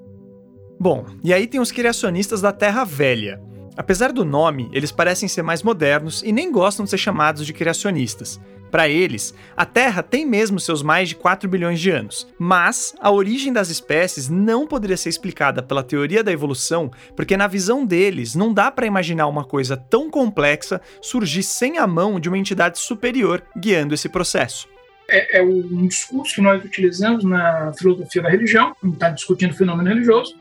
Bom, 0.81 1.05
e 1.23 1.35
aí 1.35 1.47
tem 1.47 1.61
os 1.61 1.71
criacionistas 1.71 2.41
da 2.41 2.53
Terra 2.53 2.85
Velha. 2.85 3.39
Apesar 3.77 4.13
do 4.13 4.25
nome, 4.25 4.71
eles 4.73 4.91
parecem 4.91 5.29
ser 5.29 5.43
mais 5.43 5.63
modernos 5.63 6.23
e 6.23 6.33
nem 6.33 6.51
gostam 6.51 6.85
de 6.85 6.91
ser 6.91 6.99
chamados 6.99 7.45
de 7.45 7.53
criacionistas. 7.53 8.41
Para 8.71 8.89
eles, 8.89 9.35
a 9.57 9.67
Terra 9.67 10.03
tem 10.03 10.25
mesmo 10.25 10.61
seus 10.61 10.83
mais 10.83 11.09
de 11.09 11.17
4 11.17 11.49
bilhões 11.49 11.81
de 11.81 11.91
anos, 11.91 12.27
mas 12.39 12.95
a 13.01 13.11
origem 13.11 13.53
das 13.53 13.69
espécies 13.69 14.29
não 14.29 14.67
poderia 14.67 14.97
ser 14.97 15.09
explicada 15.09 15.63
pela 15.63 15.83
teoria 15.83 16.23
da 16.23 16.31
evolução, 16.31 16.91
porque 17.17 17.37
na 17.37 17.49
visão 17.49 17.85
deles 17.85 18.35
não 18.35 18.55
dá 18.55 18.71
para 18.71 18.87
imaginar 18.87 19.27
uma 19.27 19.45
coisa 19.45 19.77
tão 19.77 20.09
complexa 20.09 20.81
surgir 21.03 21.43
sem 21.43 21.79
a 21.79 21.87
mão 21.87 22.21
de 22.21 22.29
uma 22.29 22.39
entidade 22.39 22.79
superior 22.79 23.43
guiando 23.57 23.95
esse 23.95 24.09
processo. 24.09 24.69
É, 25.09 25.39
é 25.39 25.43
um 25.43 25.89
discurso 25.89 26.37
que 26.37 26.41
nós 26.41 26.65
utilizamos 26.65 27.25
na 27.25 27.73
filosofia 27.73 28.23
da 28.23 28.31
religião, 28.31 28.77
está 28.85 29.11
discutindo 29.11 29.55
fenômeno 29.55 29.89
religioso, 29.89 30.37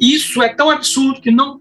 isso 0.00 0.42
é 0.42 0.48
tão 0.48 0.70
absurdo 0.70 1.20
que 1.20 1.30
não 1.30 1.60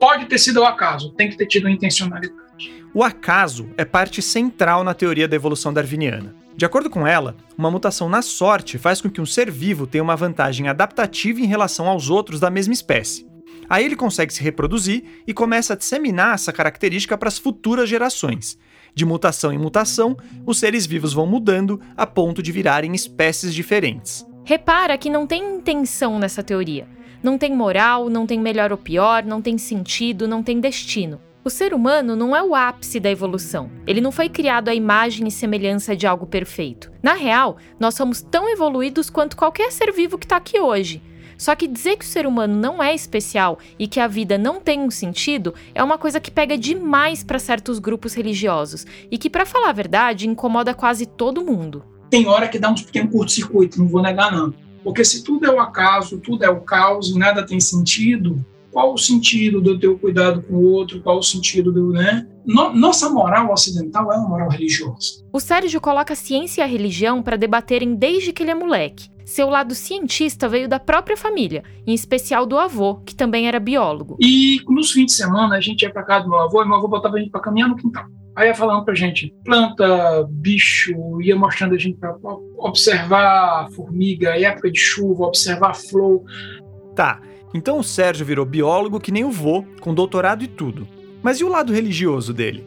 pode 0.00 0.26
ter 0.26 0.38
sido 0.38 0.58
ao 0.58 0.66
acaso, 0.66 1.12
tem 1.12 1.30
que 1.30 1.36
ter 1.36 1.46
tido 1.46 1.68
intencionalidade. 1.68 2.47
O 2.94 3.04
acaso 3.04 3.68
é 3.76 3.84
parte 3.84 4.20
central 4.22 4.82
na 4.82 4.94
teoria 4.94 5.28
da 5.28 5.36
evolução 5.36 5.72
darwiniana. 5.72 6.34
De 6.56 6.64
acordo 6.64 6.90
com 6.90 7.06
ela, 7.06 7.36
uma 7.56 7.70
mutação 7.70 8.08
na 8.08 8.20
sorte 8.20 8.78
faz 8.78 9.00
com 9.00 9.08
que 9.08 9.20
um 9.20 9.26
ser 9.26 9.50
vivo 9.50 9.86
tenha 9.86 10.02
uma 10.02 10.16
vantagem 10.16 10.68
adaptativa 10.68 11.40
em 11.40 11.46
relação 11.46 11.88
aos 11.88 12.10
outros 12.10 12.40
da 12.40 12.50
mesma 12.50 12.74
espécie. 12.74 13.28
Aí 13.68 13.84
ele 13.84 13.94
consegue 13.94 14.32
se 14.32 14.42
reproduzir 14.42 15.04
e 15.26 15.34
começa 15.34 15.74
a 15.74 15.76
disseminar 15.76 16.34
essa 16.34 16.52
característica 16.52 17.16
para 17.16 17.28
as 17.28 17.38
futuras 17.38 17.88
gerações. 17.88 18.58
De 18.94 19.04
mutação 19.04 19.52
em 19.52 19.58
mutação, 19.58 20.16
os 20.44 20.58
seres 20.58 20.86
vivos 20.86 21.12
vão 21.12 21.26
mudando 21.26 21.80
a 21.96 22.06
ponto 22.06 22.42
de 22.42 22.50
virarem 22.50 22.94
espécies 22.94 23.54
diferentes. 23.54 24.26
Repara 24.42 24.96
que 24.96 25.10
não 25.10 25.26
tem 25.26 25.56
intenção 25.56 26.18
nessa 26.18 26.42
teoria. 26.42 26.88
Não 27.22 27.36
tem 27.36 27.54
moral, 27.54 28.08
não 28.08 28.26
tem 28.26 28.40
melhor 28.40 28.72
ou 28.72 28.78
pior, 28.78 29.22
não 29.22 29.42
tem 29.42 29.58
sentido, 29.58 30.26
não 30.26 30.42
tem 30.42 30.58
destino. 30.58 31.20
O 31.48 31.50
ser 31.50 31.72
humano 31.72 32.14
não 32.14 32.36
é 32.36 32.42
o 32.42 32.54
ápice 32.54 33.00
da 33.00 33.10
evolução. 33.10 33.70
Ele 33.86 34.02
não 34.02 34.12
foi 34.12 34.28
criado 34.28 34.68
à 34.68 34.74
imagem 34.74 35.26
e 35.26 35.30
semelhança 35.30 35.96
de 35.96 36.06
algo 36.06 36.26
perfeito. 36.26 36.92
Na 37.02 37.14
real, 37.14 37.56
nós 37.80 37.94
somos 37.94 38.20
tão 38.20 38.50
evoluídos 38.50 39.08
quanto 39.08 39.34
qualquer 39.34 39.72
ser 39.72 39.90
vivo 39.90 40.18
que 40.18 40.26
está 40.26 40.36
aqui 40.36 40.60
hoje. 40.60 41.02
Só 41.38 41.54
que 41.54 41.66
dizer 41.66 41.96
que 41.96 42.04
o 42.04 42.06
ser 42.06 42.26
humano 42.26 42.54
não 42.54 42.82
é 42.82 42.94
especial 42.94 43.58
e 43.78 43.88
que 43.88 43.98
a 43.98 44.06
vida 44.06 44.36
não 44.36 44.60
tem 44.60 44.80
um 44.80 44.90
sentido 44.90 45.54
é 45.74 45.82
uma 45.82 45.96
coisa 45.96 46.20
que 46.20 46.30
pega 46.30 46.58
demais 46.58 47.24
para 47.24 47.38
certos 47.38 47.78
grupos 47.78 48.12
religiosos 48.12 48.84
e 49.10 49.16
que, 49.16 49.30
para 49.30 49.46
falar 49.46 49.70
a 49.70 49.72
verdade, 49.72 50.28
incomoda 50.28 50.74
quase 50.74 51.06
todo 51.06 51.42
mundo. 51.42 51.82
Tem 52.10 52.26
hora 52.26 52.46
que 52.46 52.58
dá 52.58 52.70
uns 52.70 52.82
pequenos 52.82 53.10
curto-circuito, 53.10 53.78
não 53.78 53.88
vou 53.88 54.02
negar 54.02 54.30
não. 54.30 54.52
Porque 54.84 55.02
se 55.02 55.24
tudo 55.24 55.46
é 55.46 55.50
o 55.50 55.60
acaso, 55.60 56.18
tudo 56.18 56.44
é 56.44 56.50
o 56.50 56.60
caos 56.60 57.08
e 57.08 57.18
nada 57.18 57.42
tem 57.42 57.58
sentido, 57.58 58.44
qual 58.72 58.92
o 58.92 58.98
sentido 58.98 59.60
de 59.60 59.70
eu 59.70 59.78
ter 59.78 59.88
o 59.88 59.98
cuidado 59.98 60.42
com 60.42 60.54
o 60.54 60.72
outro, 60.72 61.00
qual 61.02 61.18
o 61.18 61.22
sentido 61.22 61.72
do, 61.72 61.90
né? 61.90 62.26
Nossa 62.46 63.10
moral 63.10 63.52
ocidental 63.52 64.12
é 64.12 64.16
uma 64.16 64.28
moral 64.28 64.48
religiosa. 64.48 65.24
O 65.32 65.40
Sérgio 65.40 65.80
coloca 65.80 66.12
a 66.12 66.16
ciência 66.16 66.62
e 66.62 66.64
a 66.64 66.66
religião 66.66 67.22
para 67.22 67.36
debaterem 67.36 67.94
desde 67.94 68.32
que 68.32 68.42
ele 68.42 68.50
é 68.50 68.54
moleque. 68.54 69.08
Seu 69.24 69.50
lado 69.50 69.74
cientista 69.74 70.48
veio 70.48 70.66
da 70.66 70.80
própria 70.80 71.14
família, 71.16 71.62
em 71.86 71.92
especial 71.92 72.46
do 72.46 72.56
avô, 72.56 72.96
que 73.04 73.14
também 73.14 73.46
era 73.46 73.60
biólogo. 73.60 74.16
E 74.18 74.62
nos 74.66 74.90
fins 74.92 75.06
de 75.06 75.12
semana 75.12 75.56
a 75.56 75.60
gente 75.60 75.82
ia 75.82 75.92
para 75.92 76.02
casa 76.02 76.24
do 76.24 76.30
meu 76.30 76.38
avô 76.38 76.62
e 76.62 76.66
meu 76.66 76.76
avô 76.76 76.88
botava 76.88 77.16
a 77.16 77.18
gente 77.20 77.30
para 77.30 77.42
caminhar 77.42 77.68
no 77.68 77.76
quintal. 77.76 78.06
Aí 78.34 78.48
ia 78.48 78.54
falando 78.54 78.84
pra 78.84 78.94
gente 78.94 79.34
planta, 79.44 80.24
bicho, 80.30 81.20
ia 81.20 81.36
mostrando 81.36 81.74
a 81.74 81.78
gente 81.78 81.98
para 81.98 82.16
observar 82.56 83.68
formiga, 83.72 84.38
época 84.38 84.70
de 84.70 84.78
chuva, 84.78 85.24
observar 85.24 85.74
flor. 85.74 86.22
Tá, 86.94 87.20
então 87.54 87.78
o 87.78 87.84
Sérgio 87.84 88.26
virou 88.26 88.44
biólogo 88.44 89.00
que 89.00 89.12
nem 89.12 89.24
o 89.24 89.30
vô, 89.30 89.64
com 89.80 89.94
doutorado 89.94 90.44
e 90.44 90.48
tudo. 90.48 90.86
Mas 91.22 91.40
e 91.40 91.44
o 91.44 91.48
lado 91.48 91.72
religioso 91.72 92.32
dele? 92.32 92.64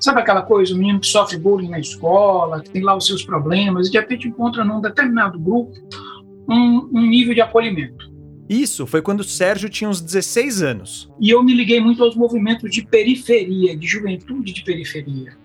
Sabe 0.00 0.20
aquela 0.20 0.42
coisa, 0.42 0.74
o 0.74 0.78
menino 0.78 1.00
que 1.00 1.06
sofre 1.06 1.38
bullying 1.38 1.68
na 1.68 1.78
escola, 1.78 2.60
que 2.60 2.70
tem 2.70 2.82
lá 2.82 2.96
os 2.96 3.06
seus 3.06 3.24
problemas, 3.24 3.86
e 3.86 3.90
de 3.92 3.98
repente 3.98 4.26
encontra 4.26 4.64
num 4.64 4.80
determinado 4.80 5.38
grupo 5.38 5.72
um, 6.48 6.88
um 6.92 7.06
nível 7.06 7.34
de 7.34 7.40
acolhimento. 7.40 8.10
Isso 8.48 8.86
foi 8.86 9.00
quando 9.00 9.20
o 9.20 9.24
Sérgio 9.24 9.70
tinha 9.70 9.88
uns 9.88 10.00
16 10.00 10.62
anos. 10.62 11.10
E 11.20 11.30
eu 11.30 11.42
me 11.42 11.54
liguei 11.54 11.80
muito 11.80 12.02
aos 12.02 12.16
movimentos 12.16 12.70
de 12.70 12.84
periferia, 12.84 13.76
de 13.76 13.86
juventude 13.86 14.52
de 14.52 14.64
periferia. 14.64 15.36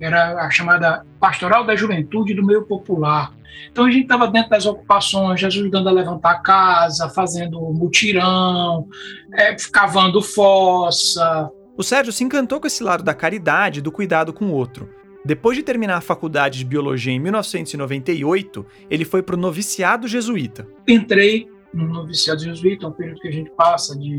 Era 0.00 0.46
a 0.46 0.50
chamada 0.50 1.04
Pastoral 1.18 1.66
da 1.66 1.74
Juventude 1.74 2.32
do 2.34 2.46
Meio 2.46 2.62
Popular. 2.62 3.34
Então 3.70 3.84
a 3.84 3.90
gente 3.90 4.02
estava 4.02 4.26
dentro 4.28 4.50
das 4.50 4.66
ocupações, 4.66 5.42
ajudando 5.42 5.88
a 5.88 5.92
levantar 5.92 6.30
a 6.32 6.40
casa, 6.40 7.08
fazendo 7.08 7.60
mutirão, 7.72 8.86
é, 9.32 9.54
cavando 9.72 10.22
fossa. 10.22 11.50
O 11.76 11.82
Sérgio 11.82 12.12
se 12.12 12.24
encantou 12.24 12.60
com 12.60 12.66
esse 12.66 12.82
lado 12.82 13.04
da 13.04 13.14
caridade 13.14 13.78
e 13.78 13.82
do 13.82 13.92
cuidado 13.92 14.32
com 14.32 14.46
o 14.46 14.52
outro. 14.52 14.88
Depois 15.24 15.56
de 15.56 15.62
terminar 15.62 15.96
a 15.96 16.00
faculdade 16.00 16.58
de 16.58 16.64
biologia 16.64 17.12
em 17.12 17.20
1998, 17.20 18.64
ele 18.88 19.04
foi 19.04 19.22
para 19.22 19.34
o 19.34 19.38
noviciado 19.38 20.08
jesuíta. 20.08 20.66
Entrei 20.86 21.48
no 21.72 21.86
noviciado 21.86 22.42
jesuíta, 22.42 22.86
é 22.86 22.88
um 22.88 22.92
período 22.92 23.20
que 23.20 23.28
a 23.28 23.32
gente 23.32 23.50
passa 23.50 23.96
de 23.98 24.16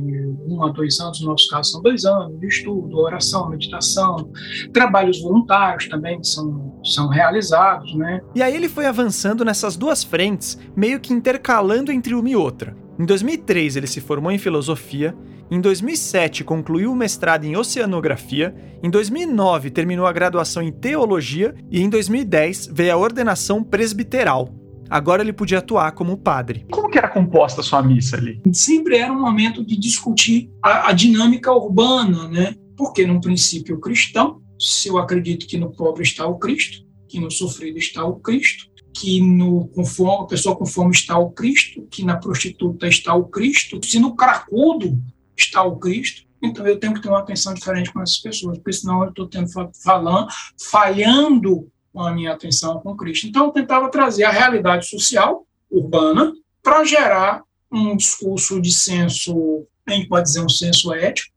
um 0.48 0.63
a 0.63 0.70
dois 0.70 1.00
anos, 1.00 1.22
no 1.22 1.27
nosso 1.27 1.48
caso 1.50 1.72
são 1.72 1.82
dois 1.82 2.06
anos, 2.06 2.39
de 2.39 2.48
estudo, 2.48 2.98
oração, 2.98 3.50
meditação, 3.50 4.32
trabalhos 4.72 5.22
voluntários 5.22 5.88
também 5.88 6.24
são, 6.24 6.79
são 6.84 7.08
realizados, 7.08 7.94
né? 7.96 8.22
E 8.36 8.41
aí 8.41 8.56
ele 8.56 8.70
foi 8.70 8.86
avançando 8.86 9.44
nessas 9.44 9.75
duas 9.75 10.03
frentes, 10.03 10.58
meio 10.75 11.00
que 11.00 11.13
intercalando 11.13 11.91
entre 11.91 12.13
uma 12.13 12.29
e 12.29 12.36
outra. 12.36 12.75
Em 13.00 13.06
2003 13.06 13.77
ele 13.77 13.88
se 13.88 14.01
formou 14.01 14.32
em 14.32 14.38
filosofia, 14.38 15.15
em 15.51 15.60
2007 15.60 16.44
concluiu 16.44 16.91
o 16.91 16.96
mestrado 16.96 17.46
em 17.46 17.58
oceanografia, 17.58 18.53
em 18.84 18.89
2009 18.89 19.72
terminou 19.72 20.06
a 20.06 20.13
graduação 20.13 20.62
em 20.62 20.72
teologia 20.72 21.56
e 21.72 21.82
em 21.82 21.89
2010 21.89 22.70
veio 22.72 22.94
a 22.94 22.98
ordenação 22.98 23.63
presbiteral, 23.63 24.53
Agora 24.89 25.22
ele 25.22 25.34
podia 25.34 25.60
atuar 25.60 25.91
como 25.91 26.17
padre. 26.17 26.65
Como 26.72 26.89
que 26.89 26.98
era 26.98 27.08
composta 27.08 27.62
a 27.62 27.63
sua 27.63 27.84
missa 27.84 28.17
ali? 28.17 28.41
Sempre 28.53 28.98
era 28.98 29.13
um 29.13 29.22
momento 29.22 29.63
de 29.63 29.77
discutir 29.77 30.50
a, 30.63 30.89
a 30.89 30.93
dinâmica 30.93 31.51
urbana, 31.51 32.27
né? 32.27 32.55
Porque 32.75 33.05
num 33.05 33.19
princípio 33.19 33.79
cristão, 33.79 34.41
se 34.58 34.88
eu 34.88 34.98
acredito 34.98 35.48
que 35.48 35.58
no 35.58 35.72
pobre 35.72 36.03
está 36.03 36.25
o 36.25 36.39
Cristo, 36.39 36.88
que 37.08 37.19
no 37.19 37.29
sofrido 37.29 37.77
está 37.77 38.03
o 38.03 38.19
Cristo, 38.19 38.69
que 38.93 39.22
no 39.22 39.67
conforme, 39.69 40.25
a 40.25 40.27
pessoa 40.27 40.55
com 40.55 40.65
fome 40.65 40.91
está 40.91 41.17
o 41.17 41.31
Cristo, 41.31 41.88
que 41.89 42.03
na 42.03 42.17
prostituta 42.17 42.88
está 42.88 43.13
o 43.13 43.25
Cristo, 43.25 43.79
se 43.84 44.00
no 44.00 44.15
cracudo 44.15 45.01
está 45.38 45.63
o 45.63 45.77
Cristo, 45.77 46.27
então 46.41 46.65
eu 46.65 46.79
tenho 46.79 46.93
que 46.93 47.01
ter 47.01 47.10
uma 47.10 47.19
atenção 47.19 47.53
diferente 47.53 47.91
com 47.91 48.01
essas 48.01 48.19
pessoas, 48.19 48.58
porque 48.58 48.74
senão 48.74 49.03
eu 49.03 49.10
estou 49.10 49.27
tendo 49.27 49.48
falando, 49.84 50.27
falhando 50.69 51.69
com 52.00 52.06
a 52.06 52.13
minha 52.13 52.32
atenção 52.32 52.79
com 52.79 52.96
Cristo. 52.96 53.27
Então, 53.27 53.48
eu 53.48 53.51
tentava 53.51 53.91
trazer 53.91 54.24
a 54.24 54.32
realidade 54.32 54.88
social, 54.88 55.46
urbana, 55.70 56.32
para 56.63 56.86
gerar 56.86 57.44
um 57.70 57.94
discurso 57.98 58.62
de 58.62 58.72
senso, 58.72 59.68
a 59.86 59.91
gente 59.91 60.08
pode 60.08 60.24
dizer 60.24 60.39
um 60.39 60.48
senso 60.48 60.94
ético, 60.94 61.36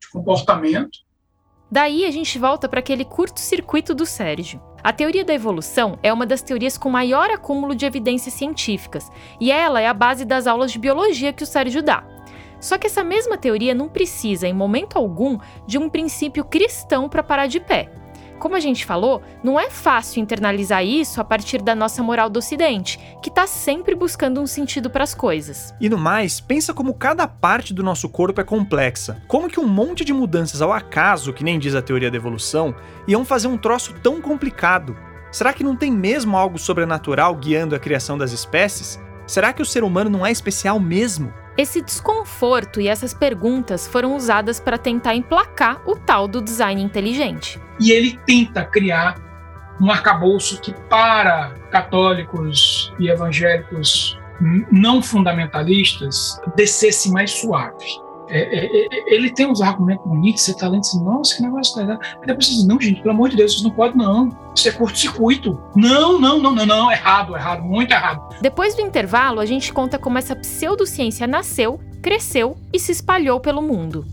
de 0.00 0.08
comportamento. 0.10 1.00
Daí 1.68 2.04
a 2.04 2.12
gente 2.12 2.38
volta 2.38 2.68
para 2.68 2.78
aquele 2.78 3.04
curto-circuito 3.04 3.92
do 3.92 4.06
Sérgio. 4.06 4.62
A 4.84 4.92
teoria 4.92 5.24
da 5.24 5.34
evolução 5.34 5.98
é 6.00 6.12
uma 6.12 6.24
das 6.24 6.42
teorias 6.42 6.78
com 6.78 6.88
maior 6.88 7.28
acúmulo 7.30 7.74
de 7.74 7.84
evidências 7.84 8.34
científicas, 8.34 9.10
e 9.40 9.50
ela 9.50 9.80
é 9.80 9.88
a 9.88 9.94
base 9.94 10.24
das 10.24 10.46
aulas 10.46 10.70
de 10.70 10.78
biologia 10.78 11.32
que 11.32 11.42
o 11.42 11.46
Sérgio 11.46 11.82
dá. 11.82 12.06
Só 12.60 12.78
que 12.78 12.86
essa 12.86 13.02
mesma 13.02 13.36
teoria 13.36 13.74
não 13.74 13.88
precisa, 13.88 14.46
em 14.46 14.54
momento 14.54 14.96
algum, 14.96 15.40
de 15.66 15.76
um 15.76 15.90
princípio 15.90 16.44
cristão 16.44 17.08
para 17.08 17.24
parar 17.24 17.48
de 17.48 17.58
pé. 17.58 18.03
Como 18.38 18.56
a 18.56 18.60
gente 18.60 18.84
falou, 18.84 19.22
não 19.42 19.58
é 19.58 19.70
fácil 19.70 20.20
internalizar 20.20 20.84
isso 20.84 21.20
a 21.20 21.24
partir 21.24 21.62
da 21.62 21.74
nossa 21.74 22.02
moral 22.02 22.28
do 22.28 22.38
Ocidente, 22.38 22.98
que 23.22 23.28
está 23.28 23.46
sempre 23.46 23.94
buscando 23.94 24.40
um 24.40 24.46
sentido 24.46 24.90
para 24.90 25.04
as 25.04 25.14
coisas. 25.14 25.74
E 25.80 25.88
no 25.88 25.96
mais, 25.96 26.40
pensa 26.40 26.74
como 26.74 26.94
cada 26.94 27.26
parte 27.26 27.72
do 27.72 27.82
nosso 27.82 28.08
corpo 28.08 28.40
é 28.40 28.44
complexa. 28.44 29.22
Como 29.28 29.48
que 29.48 29.60
um 29.60 29.66
monte 29.66 30.04
de 30.04 30.12
mudanças 30.12 30.60
ao 30.60 30.72
acaso, 30.72 31.32
que 31.32 31.44
nem 31.44 31.58
diz 31.58 31.74
a 31.74 31.82
teoria 31.82 32.10
da 32.10 32.16
evolução, 32.16 32.74
iam 33.06 33.24
fazer 33.24 33.48
um 33.48 33.56
troço 33.56 33.94
tão 34.02 34.20
complicado? 34.20 34.96
Será 35.30 35.52
que 35.52 35.64
não 35.64 35.74
tem 35.74 35.90
mesmo 35.90 36.36
algo 36.36 36.58
sobrenatural 36.58 37.34
guiando 37.34 37.74
a 37.74 37.78
criação 37.78 38.16
das 38.16 38.32
espécies? 38.32 39.00
Será 39.26 39.52
que 39.52 39.62
o 39.62 39.66
ser 39.66 39.82
humano 39.82 40.10
não 40.10 40.24
é 40.24 40.30
especial 40.30 40.78
mesmo? 40.78 41.32
Esse 41.56 41.80
desconforto 41.80 42.80
e 42.80 42.88
essas 42.88 43.14
perguntas 43.14 43.86
foram 43.86 44.16
usadas 44.16 44.58
para 44.58 44.76
tentar 44.76 45.14
emplacar 45.14 45.80
o 45.86 45.94
tal 45.94 46.26
do 46.26 46.42
design 46.42 46.82
inteligente. 46.82 47.60
E 47.80 47.92
ele 47.92 48.18
tenta 48.26 48.64
criar 48.64 49.14
um 49.80 49.90
arcabouço 49.90 50.60
que, 50.60 50.72
para 50.88 51.54
católicos 51.70 52.92
e 52.98 53.08
evangélicos 53.08 54.18
não 54.70 55.00
fundamentalistas, 55.00 56.40
descesse 56.56 57.10
mais 57.10 57.30
suave. 57.30 58.03
É, 58.28 58.38
é, 58.38 58.86
é, 58.86 59.14
ele 59.14 59.30
tem 59.30 59.46
uns 59.46 59.60
argumentos 59.60 60.06
bonitos, 60.06 60.42
você 60.42 60.56
tá 60.56 60.68
lendo 60.68 60.80
assim, 60.80 61.02
nossa, 61.02 61.36
que 61.36 61.42
negócio 61.42 61.78
legal. 61.78 61.98
Mas 62.00 62.26
depois 62.26 62.46
você 62.46 62.52
diz, 62.54 62.66
não, 62.66 62.80
gente, 62.80 63.00
pelo 63.00 63.14
amor 63.14 63.28
de 63.28 63.36
Deus, 63.36 63.52
vocês 63.52 63.64
não 63.64 63.70
podem, 63.70 63.96
não. 63.96 64.28
Isso 64.54 64.68
é 64.68 64.72
curto-circuito. 64.72 65.58
Não, 65.74 66.18
não, 66.18 66.40
não, 66.40 66.54
não, 66.54 66.66
não, 66.66 66.92
errado, 66.92 67.36
errado, 67.36 67.62
muito 67.62 67.92
errado. 67.92 68.34
Depois 68.40 68.74
do 68.74 68.82
intervalo, 68.82 69.40
a 69.40 69.46
gente 69.46 69.72
conta 69.72 69.98
como 69.98 70.18
essa 70.18 70.36
pseudociência 70.36 71.26
nasceu, 71.26 71.80
cresceu 72.00 72.56
e 72.72 72.78
se 72.78 72.92
espalhou 72.92 73.40
pelo 73.40 73.62
mundo. 73.62 74.04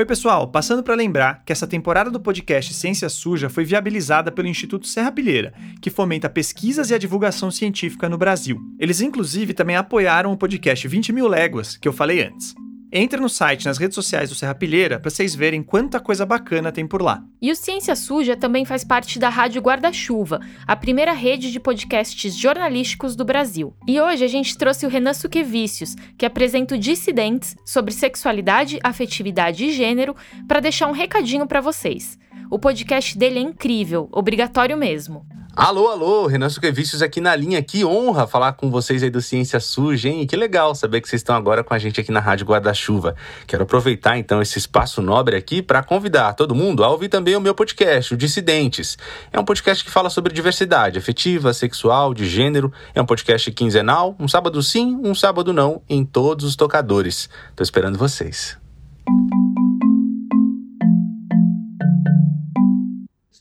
Oi, 0.00 0.06
pessoal, 0.06 0.48
passando 0.48 0.82
para 0.82 0.94
lembrar 0.94 1.42
que 1.44 1.52
essa 1.52 1.66
temporada 1.66 2.10
do 2.10 2.18
podcast 2.18 2.72
Ciência 2.72 3.06
Suja 3.10 3.50
foi 3.50 3.66
viabilizada 3.66 4.32
pelo 4.32 4.48
Instituto 4.48 4.86
Serra 4.86 5.12
Pilheira, 5.12 5.52
que 5.78 5.90
fomenta 5.90 6.26
pesquisas 6.26 6.88
e 6.88 6.94
a 6.94 6.98
divulgação 6.98 7.50
científica 7.50 8.08
no 8.08 8.16
Brasil. 8.16 8.58
Eles, 8.78 9.02
inclusive, 9.02 9.52
também 9.52 9.76
apoiaram 9.76 10.32
o 10.32 10.38
podcast 10.38 10.88
20 10.88 11.12
mil 11.12 11.28
léguas, 11.28 11.76
que 11.76 11.86
eu 11.86 11.92
falei 11.92 12.22
antes. 12.22 12.54
Entre 12.92 13.20
no 13.20 13.28
site, 13.28 13.66
nas 13.66 13.78
redes 13.78 13.94
sociais 13.94 14.30
do 14.30 14.34
Serra 14.34 14.54
Pilheira, 14.54 14.98
para 14.98 15.08
vocês 15.08 15.32
verem 15.32 15.62
quanta 15.62 16.00
coisa 16.00 16.26
bacana 16.26 16.72
tem 16.72 16.84
por 16.84 17.00
lá. 17.00 17.22
E 17.40 17.52
o 17.52 17.54
Ciência 17.54 17.94
Suja 17.94 18.36
também 18.36 18.64
faz 18.64 18.82
parte 18.82 19.16
da 19.16 19.28
Rádio 19.28 19.62
Guarda-Chuva, 19.62 20.40
a 20.66 20.74
primeira 20.74 21.12
rede 21.12 21.52
de 21.52 21.60
podcasts 21.60 22.36
jornalísticos 22.36 23.14
do 23.14 23.24
Brasil. 23.24 23.72
E 23.86 24.00
hoje 24.00 24.24
a 24.24 24.28
gente 24.28 24.58
trouxe 24.58 24.86
o 24.86 24.88
Renan 24.88 25.14
Suquevicius, 25.14 25.94
que 26.18 26.26
apresenta 26.26 26.74
o 26.74 26.78
Dissidentes 26.78 27.54
sobre 27.64 27.94
sexualidade, 27.94 28.80
afetividade 28.82 29.66
e 29.66 29.70
gênero, 29.72 30.16
para 30.48 30.58
deixar 30.58 30.88
um 30.88 30.92
recadinho 30.92 31.46
para 31.46 31.60
vocês. 31.60 32.18
O 32.50 32.58
podcast 32.58 33.16
dele 33.16 33.38
é 33.38 33.42
incrível, 33.42 34.08
obrigatório 34.10 34.76
mesmo. 34.76 35.24
Alô, 35.54 35.88
alô, 35.88 36.26
Renan 36.26 36.48
Suquevicius 36.48 37.00
aqui 37.00 37.20
na 37.20 37.36
linha. 37.36 37.62
Que 37.62 37.84
honra 37.84 38.26
falar 38.26 38.54
com 38.54 38.70
vocês 38.70 39.04
aí 39.04 39.10
do 39.10 39.22
Ciência 39.22 39.60
Suja, 39.60 40.08
hein? 40.08 40.26
Que 40.26 40.34
legal 40.34 40.74
saber 40.74 41.00
que 41.00 41.08
vocês 41.08 41.20
estão 41.20 41.36
agora 41.36 41.62
com 41.62 41.72
a 41.72 41.78
gente 41.78 42.00
aqui 42.00 42.10
na 42.10 42.18
Rádio 42.18 42.46
Guarda-Chuva. 42.46 43.14
Quero 43.46 43.62
aproveitar 43.62 44.18
então 44.18 44.42
esse 44.42 44.58
espaço 44.58 45.00
nobre 45.00 45.36
aqui 45.36 45.62
para 45.62 45.82
convidar 45.82 46.34
todo 46.34 46.54
mundo 46.54 46.82
a 46.82 46.90
ouvir 46.90 47.08
também 47.08 47.36
o 47.36 47.40
meu 47.40 47.54
podcast, 47.54 48.14
o 48.14 48.16
Dissidentes. 48.16 48.98
É 49.32 49.38
um 49.38 49.44
podcast 49.44 49.84
que 49.84 49.90
fala 49.90 50.10
sobre 50.10 50.32
diversidade 50.32 50.98
afetiva, 50.98 51.52
sexual, 51.52 52.12
de 52.12 52.26
gênero. 52.26 52.72
É 52.94 53.00
um 53.00 53.06
podcast 53.06 53.48
quinzenal, 53.52 54.16
um 54.18 54.26
sábado 54.26 54.60
sim, 54.60 54.98
um 55.04 55.14
sábado 55.14 55.52
não, 55.52 55.82
em 55.88 56.04
todos 56.04 56.44
os 56.44 56.56
tocadores. 56.56 57.28
Tô 57.54 57.62
esperando 57.62 57.96
vocês. 57.96 58.58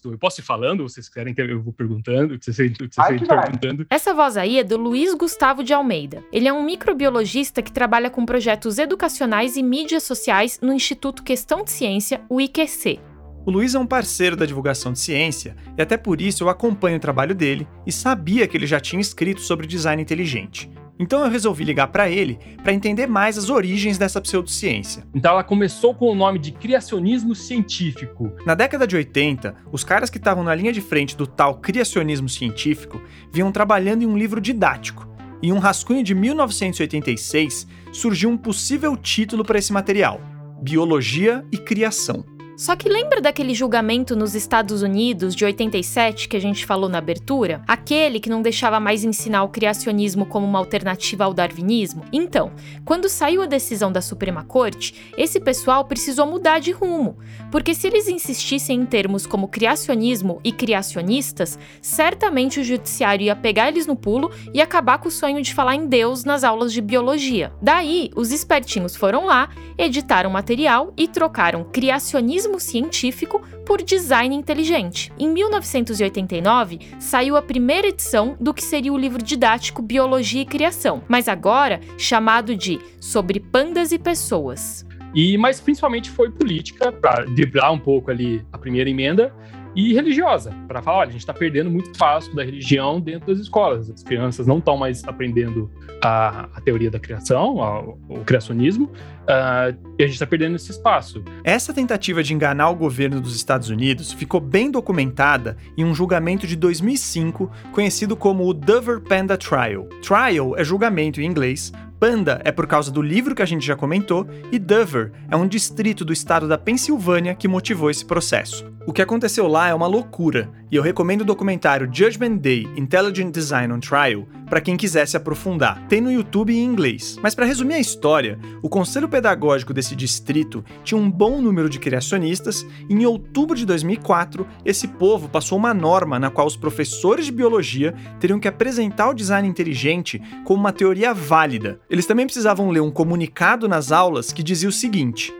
Eu 0.05 0.17
posso 0.17 0.39
ir 0.39 0.43
falando? 0.43 0.83
Vocês 0.83 1.09
querem 1.09 1.33
que 1.33 1.41
eu 1.41 1.61
vou 1.61 1.73
perguntando? 1.73 2.37
Que 2.39 2.45
vocês, 2.45 2.71
que 2.71 2.87
vocês 2.87 3.27
perguntando? 3.27 3.85
Essa 3.89 4.13
voz 4.13 4.37
aí 4.37 4.59
é 4.59 4.63
do 4.63 4.77
Luiz 4.77 5.13
Gustavo 5.13 5.63
de 5.63 5.73
Almeida. 5.73 6.23
Ele 6.31 6.47
é 6.47 6.53
um 6.53 6.63
microbiologista 6.63 7.61
que 7.61 7.71
trabalha 7.71 8.09
com 8.09 8.25
projetos 8.25 8.77
educacionais 8.77 9.57
e 9.57 9.63
mídias 9.63 10.03
sociais 10.03 10.59
no 10.61 10.71
Instituto 10.71 11.23
Questão 11.23 11.63
de 11.63 11.71
Ciência, 11.71 12.21
o 12.29 12.39
IQC. 12.39 12.99
O 13.45 13.51
Luiz 13.51 13.73
é 13.73 13.79
um 13.79 13.85
parceiro 13.85 14.35
da 14.35 14.45
divulgação 14.45 14.93
de 14.93 14.99
ciência 14.99 15.55
e 15.77 15.81
até 15.81 15.97
por 15.97 16.21
isso 16.21 16.43
eu 16.43 16.49
acompanho 16.49 16.97
o 16.97 16.99
trabalho 16.99 17.33
dele 17.33 17.67
e 17.85 17.91
sabia 17.91 18.47
que 18.47 18.55
ele 18.55 18.67
já 18.67 18.79
tinha 18.79 19.01
escrito 19.01 19.41
sobre 19.41 19.65
design 19.65 20.01
inteligente. 20.01 20.69
Então 20.99 21.23
eu 21.23 21.31
resolvi 21.31 21.63
ligar 21.63 21.87
para 21.87 22.09
ele 22.09 22.37
para 22.61 22.73
entender 22.73 23.07
mais 23.07 23.37
as 23.37 23.49
origens 23.49 23.97
dessa 23.97 24.19
pseudociência. 24.19 25.07
Então 25.15 25.31
ela 25.31 25.43
começou 25.43 25.95
com 25.95 26.11
o 26.11 26.15
nome 26.15 26.37
de 26.37 26.51
criacionismo 26.51 27.33
científico. 27.33 28.33
Na 28.45 28.53
década 28.53 28.85
de 28.85 28.97
80, 28.97 29.55
os 29.71 29.85
caras 29.85 30.09
que 30.09 30.17
estavam 30.17 30.43
na 30.43 30.53
linha 30.53 30.73
de 30.73 30.81
frente 30.81 31.15
do 31.15 31.25
tal 31.25 31.55
criacionismo 31.55 32.27
científico 32.27 33.01
vinham 33.31 33.51
trabalhando 33.51 34.03
em 34.03 34.07
um 34.07 34.17
livro 34.17 34.41
didático. 34.41 35.07
E 35.41 35.47
em 35.47 35.53
um 35.53 35.59
rascunho 35.59 36.03
de 36.03 36.13
1986 36.13 37.65
surgiu 37.93 38.29
um 38.29 38.37
possível 38.37 38.97
título 38.97 39.45
para 39.45 39.57
esse 39.57 39.71
material: 39.71 40.19
Biologia 40.61 41.45
e 41.49 41.57
Criação. 41.57 42.25
Só 42.59 42.75
que 42.75 42.89
lembra 42.89 43.21
daquele 43.21 43.53
julgamento 43.53 44.17
nos 44.17 44.35
Estados 44.35 44.81
Unidos 44.81 45.33
de 45.33 45.45
87 45.45 46.27
que 46.27 46.35
a 46.35 46.41
gente 46.41 46.65
falou 46.65 46.89
na 46.89 46.97
abertura? 46.97 47.63
Aquele 47.65 48.19
que 48.19 48.29
não 48.29 48.41
deixava 48.41 48.81
mais 48.81 49.05
ensinar 49.05 49.43
o 49.43 49.47
criacionismo 49.47 50.25
como 50.25 50.45
uma 50.45 50.59
alternativa 50.59 51.23
ao 51.23 51.33
darwinismo? 51.33 52.03
Então, 52.11 52.51
quando 52.83 53.07
saiu 53.07 53.41
a 53.41 53.45
decisão 53.45 53.93
da 53.93 54.01
Suprema 54.01 54.43
Corte, 54.43 55.13
esse 55.17 55.39
pessoal 55.39 55.85
precisou 55.85 56.27
mudar 56.27 56.59
de 56.59 56.73
rumo, 56.73 57.17
porque 57.49 57.73
se 57.73 57.87
eles 57.87 58.09
insistissem 58.09 58.81
em 58.81 58.85
termos 58.85 59.25
como 59.25 59.47
criacionismo 59.47 60.41
e 60.43 60.51
criacionistas, 60.51 61.57
certamente 61.81 62.59
o 62.59 62.63
judiciário 62.65 63.23
ia 63.23 63.37
pegar 63.37 63.69
eles 63.69 63.87
no 63.87 63.95
pulo 63.95 64.29
e 64.53 64.61
acabar 64.61 64.97
com 64.97 65.07
o 65.07 65.11
sonho 65.11 65.41
de 65.41 65.53
falar 65.53 65.75
em 65.75 65.87
Deus 65.87 66.25
nas 66.25 66.43
aulas 66.43 66.73
de 66.73 66.81
biologia. 66.81 67.53
Daí, 67.61 68.11
os 68.17 68.33
espertinhos 68.33 68.97
foram 68.97 69.25
lá, 69.25 69.47
editaram 69.77 70.29
material 70.29 70.93
e 70.97 71.07
trocaram 71.07 71.63
criacionismo 71.63 72.48
científico 72.57 73.41
por 73.65 73.81
design 73.81 74.33
inteligente. 74.33 75.11
Em 75.19 75.27
1989, 75.27 76.79
saiu 76.99 77.35
a 77.35 77.41
primeira 77.41 77.89
edição 77.89 78.37
do 78.39 78.53
que 78.53 78.63
seria 78.63 78.93
o 78.93 78.97
livro 78.97 79.21
didático 79.21 79.81
Biologia 79.81 80.41
e 80.41 80.45
Criação, 80.45 81.03
mas 81.09 81.27
agora 81.27 81.81
chamado 81.97 82.55
de 82.55 82.79
Sobre 83.01 83.41
Pandas 83.41 83.91
e 83.91 83.99
Pessoas. 83.99 84.85
E 85.13 85.37
mas 85.37 85.59
principalmente 85.59 86.09
foi 86.09 86.31
política 86.31 86.91
para 86.91 87.25
driblar 87.25 87.73
um 87.73 87.79
pouco 87.79 88.11
ali 88.11 88.45
a 88.53 88.57
primeira 88.57 88.89
emenda 88.89 89.33
e 89.75 89.93
religiosa, 89.93 90.53
para 90.67 90.81
falar, 90.81 90.99
olha, 90.99 91.09
a 91.09 91.11
gente 91.11 91.21
está 91.21 91.33
perdendo 91.33 91.69
muito 91.69 91.91
espaço 91.91 92.35
da 92.35 92.43
religião 92.43 92.99
dentro 92.99 93.27
das 93.27 93.39
escolas. 93.39 93.89
As 93.89 94.03
crianças 94.03 94.47
não 94.47 94.57
estão 94.57 94.77
mais 94.77 95.03
aprendendo 95.05 95.71
a, 96.03 96.49
a, 96.55 96.61
teoria 96.61 96.89
da 96.89 96.99
criação, 96.99 97.61
a, 97.61 97.81
o 97.81 98.23
criacionismo, 98.25 98.85
uh, 98.85 99.77
e 99.97 100.03
a 100.03 100.05
gente 100.05 100.15
está 100.15 100.25
perdendo 100.25 100.55
esse 100.55 100.71
espaço. 100.71 101.23
Essa 101.43 101.73
tentativa 101.73 102.23
de 102.23 102.33
enganar 102.33 102.69
o 102.69 102.75
governo 102.75 103.21
dos 103.21 103.35
Estados 103.35 103.69
Unidos 103.69 104.11
ficou 104.11 104.39
bem 104.39 104.71
documentada 104.71 105.57
em 105.77 105.85
um 105.85 105.93
julgamento 105.93 106.47
de 106.47 106.55
2005 106.55 107.51
conhecido 107.71 108.15
como 108.15 108.47
o 108.47 108.53
Dover 108.53 109.01
Panda 109.01 109.37
Trial. 109.37 109.87
Trial 110.01 110.57
é 110.57 110.63
julgamento 110.63 111.21
em 111.21 111.25
inglês, 111.25 111.71
Panda 111.99 112.39
é 112.45 112.51
por 112.51 112.65
causa 112.65 112.89
do 112.89 113.01
livro 113.01 113.35
que 113.35 113.41
a 113.41 113.45
gente 113.45 113.65
já 113.65 113.75
comentou, 113.75 114.25
e 114.51 114.57
Dover 114.57 115.11
é 115.29 115.35
um 115.35 115.47
distrito 115.47 116.05
do 116.05 116.13
estado 116.13 116.47
da 116.47 116.57
Pensilvânia 116.57 117.35
que 117.35 117.47
motivou 117.47 117.89
esse 117.89 118.05
processo. 118.05 118.65
O 118.87 118.93
que 118.93 119.01
aconteceu 119.01 119.47
lá 119.47 119.67
é 119.67 119.73
uma 119.73 119.85
loucura, 119.85 120.49
e 120.71 120.75
eu 120.75 120.81
recomendo 120.81 121.21
o 121.21 121.25
documentário 121.25 121.89
Judgment 121.91 122.37
Day 122.37 122.67
Intelligent 122.77 123.31
Design 123.31 123.73
on 123.73 123.79
Trial 123.79 124.25
para 124.49 124.61
quem 124.61 124.75
quiser 124.75 125.07
se 125.07 125.15
aprofundar. 125.15 125.85
Tem 125.87 126.01
no 126.01 126.11
YouTube 126.11 126.51
em 126.51 126.63
inglês. 126.63 127.17
Mas 127.21 127.35
para 127.35 127.45
resumir 127.45 127.75
a 127.75 127.79
história, 127.79 128.39
o 128.63 128.69
conselho 128.69 129.07
pedagógico 129.07 129.73
desse 129.73 129.95
distrito 129.95 130.65
tinha 130.83 130.99
um 130.99 131.09
bom 131.09 131.39
número 131.39 131.69
de 131.69 131.77
criacionistas 131.77 132.65
e 132.89 132.93
em 132.93 133.05
outubro 133.05 133.55
de 133.55 133.65
2004, 133.65 134.47
esse 134.65 134.87
povo 134.87 135.29
passou 135.29 135.57
uma 135.57 135.73
norma 135.73 136.17
na 136.17 136.31
qual 136.31 136.47
os 136.47 136.57
professores 136.57 137.25
de 137.25 137.31
biologia 137.31 137.93
teriam 138.19 138.39
que 138.39 138.47
apresentar 138.47 139.09
o 139.09 139.13
design 139.13 139.47
inteligente 139.47 140.19
como 140.43 140.59
uma 140.59 140.73
teoria 140.73 141.13
válida. 141.13 141.79
Eles 141.89 142.05
também 142.05 142.27
precisavam 142.27 142.69
ler 142.69 142.81
um 142.81 142.91
comunicado 142.91 143.67
nas 143.67 143.91
aulas 143.91 144.31
que 144.31 144.43
dizia 144.43 144.69
o 144.69 144.71
seguinte: 144.71 145.33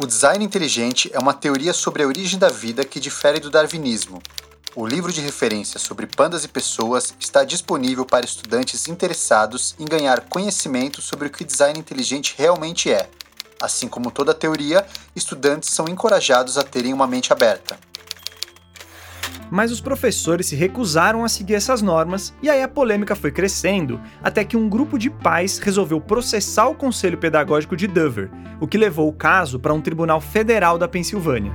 o 0.00 0.06
design 0.06 0.44
inteligente 0.44 1.10
é 1.12 1.18
uma 1.18 1.34
teoria 1.34 1.72
sobre 1.72 2.04
a 2.04 2.06
origem 2.06 2.38
da 2.38 2.48
vida 2.48 2.84
que 2.84 3.00
difere 3.00 3.40
do 3.40 3.50
darwinismo. 3.50 4.22
O 4.76 4.86
livro 4.86 5.12
de 5.12 5.20
referência 5.20 5.80
sobre 5.80 6.06
pandas 6.06 6.44
e 6.44 6.48
pessoas 6.48 7.12
está 7.18 7.42
disponível 7.42 8.04
para 8.04 8.24
estudantes 8.26 8.86
interessados 8.86 9.74
em 9.80 9.84
ganhar 9.84 10.20
conhecimento 10.28 11.02
sobre 11.02 11.26
o 11.26 11.30
que 11.30 11.44
design 11.44 11.78
inteligente 11.78 12.34
realmente 12.38 12.92
é. 12.92 13.08
Assim 13.60 13.88
como 13.88 14.10
toda 14.10 14.34
teoria, 14.34 14.86
estudantes 15.16 15.70
são 15.70 15.88
encorajados 15.88 16.56
a 16.58 16.62
terem 16.62 16.92
uma 16.92 17.06
mente 17.06 17.32
aberta 17.32 17.76
mas 19.50 19.70
os 19.70 19.80
professores 19.80 20.46
se 20.46 20.56
recusaram 20.56 21.24
a 21.24 21.28
seguir 21.28 21.54
essas 21.54 21.82
normas 21.82 22.34
e 22.42 22.50
aí 22.50 22.62
a 22.62 22.68
polêmica 22.68 23.14
foi 23.14 23.30
crescendo 23.30 24.00
até 24.22 24.44
que 24.44 24.56
um 24.56 24.68
grupo 24.68 24.98
de 24.98 25.10
pais 25.10 25.58
resolveu 25.58 26.00
processar 26.00 26.68
o 26.68 26.74
Conselho 26.74 27.18
Pedagógico 27.18 27.76
de 27.76 27.86
Dover, 27.86 28.30
o 28.60 28.66
que 28.66 28.78
levou 28.78 29.08
o 29.08 29.12
caso 29.12 29.58
para 29.58 29.74
um 29.74 29.80
tribunal 29.80 30.20
federal 30.20 30.78
da 30.78 30.88
Pensilvânia. 30.88 31.52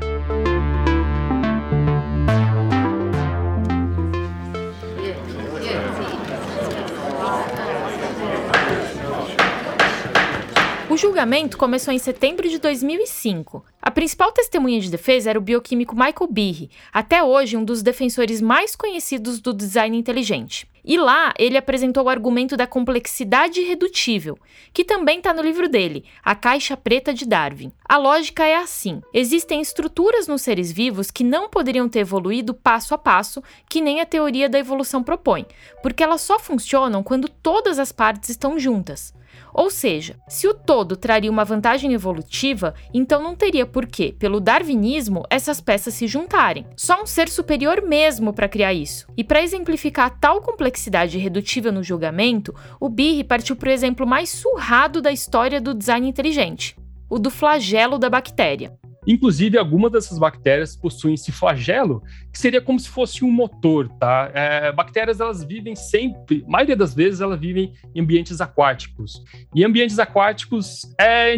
Julgamento 11.01 11.57
começou 11.57 11.91
em 11.91 11.97
setembro 11.97 12.47
de 12.47 12.59
2005. 12.59 13.65
A 13.81 13.89
principal 13.89 14.31
testemunha 14.31 14.79
de 14.79 14.91
defesa 14.91 15.31
era 15.31 15.39
o 15.39 15.41
bioquímico 15.41 15.95
Michael 15.95 16.29
Behe, 16.29 16.69
até 16.93 17.23
hoje 17.23 17.57
um 17.57 17.65
dos 17.65 17.81
defensores 17.81 18.39
mais 18.39 18.75
conhecidos 18.75 19.39
do 19.39 19.51
design 19.51 19.97
inteligente. 19.97 20.69
E 20.85 20.99
lá 20.99 21.33
ele 21.39 21.57
apresentou 21.57 22.03
o 22.03 22.09
argumento 22.09 22.55
da 22.55 22.67
complexidade 22.67 23.61
irredutível, 23.61 24.37
que 24.71 24.85
também 24.85 25.17
está 25.17 25.33
no 25.33 25.41
livro 25.41 25.67
dele, 25.67 26.05
A 26.23 26.35
Caixa 26.35 26.77
Preta 26.77 27.11
de 27.11 27.25
Darwin. 27.25 27.71
A 27.83 27.97
lógica 27.97 28.45
é 28.45 28.55
assim: 28.55 29.01
existem 29.11 29.59
estruturas 29.59 30.27
nos 30.27 30.43
seres 30.43 30.71
vivos 30.71 31.09
que 31.09 31.23
não 31.23 31.49
poderiam 31.49 31.89
ter 31.89 32.01
evoluído 32.01 32.53
passo 32.53 32.93
a 32.93 32.97
passo, 32.97 33.41
que 33.67 33.81
nem 33.81 34.01
a 34.01 34.05
teoria 34.05 34.47
da 34.47 34.59
evolução 34.59 35.01
propõe, 35.01 35.47
porque 35.81 36.03
elas 36.03 36.21
só 36.21 36.37
funcionam 36.37 37.01
quando 37.01 37.27
todas 37.27 37.79
as 37.79 37.91
partes 37.91 38.29
estão 38.29 38.59
juntas. 38.59 39.19
Ou 39.53 39.69
seja, 39.69 40.17
se 40.27 40.47
o 40.47 40.53
todo 40.53 40.95
traria 40.95 41.31
uma 41.31 41.45
vantagem 41.45 41.93
evolutiva, 41.93 42.73
então 42.93 43.21
não 43.21 43.35
teria 43.35 43.65
por 43.65 43.85
que, 43.85 44.13
pelo 44.13 44.39
darwinismo, 44.39 45.23
essas 45.29 45.59
peças 45.59 45.93
se 45.93 46.07
juntarem. 46.07 46.65
Só 46.75 47.01
um 47.01 47.05
ser 47.05 47.29
superior 47.29 47.81
mesmo 47.81 48.33
para 48.33 48.49
criar 48.49 48.73
isso. 48.73 49.07
E 49.17 49.23
para 49.23 49.41
exemplificar 49.41 50.17
tal 50.19 50.41
complexidade 50.41 51.17
redutível 51.17 51.71
no 51.71 51.83
julgamento, 51.83 52.53
o 52.79 52.89
Birri 52.89 53.23
partiu 53.23 53.55
para 53.55 53.69
o 53.69 53.71
exemplo 53.71 54.07
mais 54.07 54.29
surrado 54.29 55.01
da 55.01 55.11
história 55.11 55.61
do 55.61 55.73
design 55.73 56.07
inteligente, 56.07 56.75
o 57.09 57.19
do 57.19 57.29
flagelo 57.29 57.97
da 57.97 58.09
bactéria. 58.09 58.80
Inclusive, 59.05 59.57
algumas 59.57 59.91
dessas 59.91 60.19
bactérias 60.19 60.75
possuem 60.75 61.15
esse 61.15 61.31
flagelo, 61.31 62.03
que 62.31 62.37
seria 62.37 62.61
como 62.61 62.79
se 62.79 62.87
fosse 62.87 63.25
um 63.25 63.31
motor, 63.31 63.89
tá? 63.99 64.29
É, 64.33 64.71
bactérias, 64.71 65.19
elas 65.19 65.43
vivem 65.43 65.75
sempre, 65.75 66.43
a 66.47 66.49
maioria 66.49 66.75
das 66.75 66.93
vezes, 66.93 67.19
elas 67.19 67.39
vivem 67.39 67.73
em 67.95 68.01
ambientes 68.01 68.39
aquáticos. 68.39 69.23
E 69.55 69.65
ambientes 69.65 69.97
aquáticos, 69.97 70.83
é, 70.99 71.35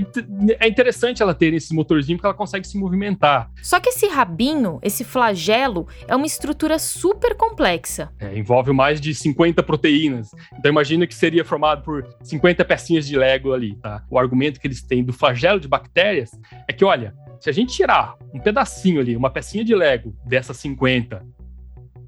é 0.59 0.67
interessante 0.67 1.23
ela 1.23 1.33
ter 1.33 1.53
esse 1.53 1.73
motorzinho, 1.73 2.17
porque 2.17 2.27
ela 2.27 2.35
consegue 2.35 2.67
se 2.67 2.77
movimentar. 2.77 3.49
Só 3.61 3.79
que 3.79 3.89
esse 3.89 4.07
rabinho, 4.07 4.79
esse 4.81 5.05
flagelo, 5.05 5.87
é 6.05 6.15
uma 6.15 6.25
estrutura 6.25 6.77
super 6.77 7.35
complexa. 7.35 8.11
É, 8.19 8.37
envolve 8.37 8.73
mais 8.73 8.99
de 8.99 9.15
50 9.15 9.63
proteínas. 9.63 10.31
Então, 10.57 10.69
imagina 10.69 11.07
que 11.07 11.15
seria 11.15 11.45
formado 11.45 11.81
por 11.81 12.05
50 12.21 12.65
pecinhas 12.65 13.07
de 13.07 13.17
Lego 13.17 13.53
ali, 13.53 13.75
tá? 13.75 14.03
O 14.09 14.19
argumento 14.19 14.59
que 14.59 14.67
eles 14.67 14.81
têm 14.81 15.03
do 15.03 15.13
flagelo 15.13 15.59
de 15.59 15.67
bactérias 15.67 16.31
é 16.67 16.73
que, 16.73 16.83
olha, 16.83 17.13
se 17.43 17.49
a 17.49 17.53
gente 17.53 17.75
tirar 17.75 18.15
um 18.33 18.39
pedacinho 18.39 19.01
ali, 19.01 19.17
uma 19.17 19.29
pecinha 19.29 19.65
de 19.65 19.75
Lego 19.75 20.15
dessas 20.25 20.55
50, 20.55 21.25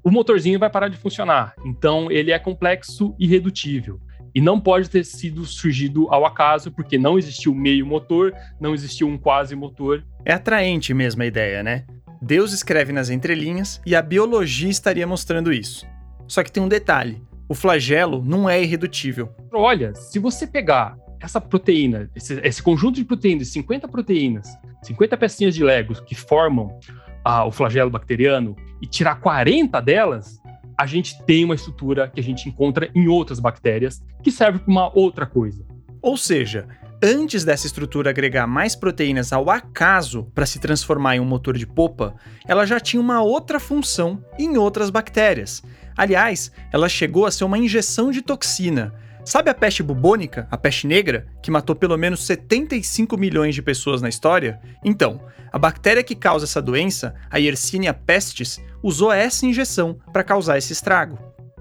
o 0.02 0.10
motorzinho 0.10 0.58
vai 0.58 0.70
parar 0.70 0.88
de 0.88 0.96
funcionar. 0.96 1.54
Então, 1.62 2.10
ele 2.10 2.32
é 2.32 2.38
complexo 2.38 3.14
e 3.18 3.26
redutível. 3.26 4.00
E 4.34 4.40
não 4.40 4.58
pode 4.58 4.88
ter 4.88 5.04
sido 5.04 5.44
surgido 5.44 6.08
ao 6.08 6.24
acaso, 6.24 6.72
porque 6.72 6.96
não 6.96 7.18
existiu 7.18 7.54
meio 7.54 7.84
motor, 7.84 8.32
não 8.58 8.72
existiu 8.72 9.08
um 9.08 9.18
quase 9.18 9.54
motor. 9.54 10.02
É 10.24 10.32
atraente 10.32 10.94
mesmo 10.94 11.22
a 11.22 11.26
ideia, 11.26 11.62
né? 11.62 11.84
Deus 12.22 12.54
escreve 12.54 12.90
nas 12.90 13.10
entrelinhas 13.10 13.78
e 13.84 13.94
a 13.94 14.00
biologia 14.00 14.70
estaria 14.70 15.06
mostrando 15.06 15.52
isso. 15.52 15.86
Só 16.26 16.42
que 16.42 16.50
tem 16.50 16.62
um 16.62 16.68
detalhe: 16.68 17.22
o 17.46 17.54
flagelo 17.54 18.24
não 18.24 18.48
é 18.48 18.62
irredutível. 18.62 19.34
Olha, 19.52 19.94
se 19.94 20.18
você 20.18 20.46
pegar 20.46 20.96
essa 21.20 21.40
proteína, 21.40 22.10
esse, 22.14 22.40
esse 22.42 22.62
conjunto 22.62 22.96
de 22.96 23.04
proteínas, 23.04 23.48
50 23.48 23.88
proteínas, 23.88 24.48
50 24.82 25.16
pecinhas 25.16 25.54
de 25.54 25.64
Legos 25.64 26.00
que 26.00 26.14
formam 26.14 26.78
ah, 27.24 27.44
o 27.44 27.50
flagelo 27.50 27.90
bacteriano 27.90 28.56
e 28.80 28.86
tirar 28.86 29.16
40 29.16 29.80
delas, 29.80 30.40
a 30.78 30.86
gente 30.86 31.20
tem 31.24 31.44
uma 31.44 31.54
estrutura 31.54 32.08
que 32.08 32.20
a 32.20 32.22
gente 32.22 32.48
encontra 32.48 32.90
em 32.94 33.08
outras 33.08 33.40
bactérias 33.40 34.02
que 34.22 34.30
serve 34.30 34.58
para 34.58 34.70
uma 34.70 34.96
outra 34.96 35.24
coisa. 35.26 35.64
Ou 36.02 36.16
seja, 36.16 36.68
antes 37.02 37.44
dessa 37.44 37.66
estrutura 37.66 38.10
agregar 38.10 38.46
mais 38.46 38.76
proteínas 38.76 39.32
ao 39.32 39.50
acaso 39.50 40.24
para 40.34 40.46
se 40.46 40.58
transformar 40.58 41.16
em 41.16 41.20
um 41.20 41.24
motor 41.24 41.56
de 41.56 41.66
popa, 41.66 42.14
ela 42.46 42.66
já 42.66 42.78
tinha 42.78 43.00
uma 43.00 43.22
outra 43.22 43.58
função 43.58 44.22
em 44.38 44.56
outras 44.56 44.90
bactérias. 44.90 45.62
Aliás, 45.96 46.52
ela 46.70 46.88
chegou 46.88 47.24
a 47.24 47.30
ser 47.30 47.44
uma 47.44 47.58
injeção 47.58 48.10
de 48.10 48.20
toxina 48.20 48.94
Sabe 49.26 49.50
a 49.50 49.54
peste 49.54 49.82
bubônica, 49.82 50.46
a 50.52 50.56
peste 50.56 50.86
negra, 50.86 51.26
que 51.42 51.50
matou 51.50 51.74
pelo 51.74 51.96
menos 51.96 52.24
75 52.24 53.16
milhões 53.16 53.56
de 53.56 53.60
pessoas 53.60 54.00
na 54.00 54.08
história? 54.08 54.60
Então, 54.84 55.20
a 55.52 55.58
bactéria 55.58 56.04
que 56.04 56.14
causa 56.14 56.44
essa 56.44 56.62
doença, 56.62 57.12
a 57.28 57.36
Yersinia 57.36 57.92
pestis, 57.92 58.60
usou 58.80 59.10
essa 59.10 59.44
injeção 59.44 59.98
para 60.12 60.22
causar 60.22 60.58
esse 60.58 60.72
estrago. 60.72 61.18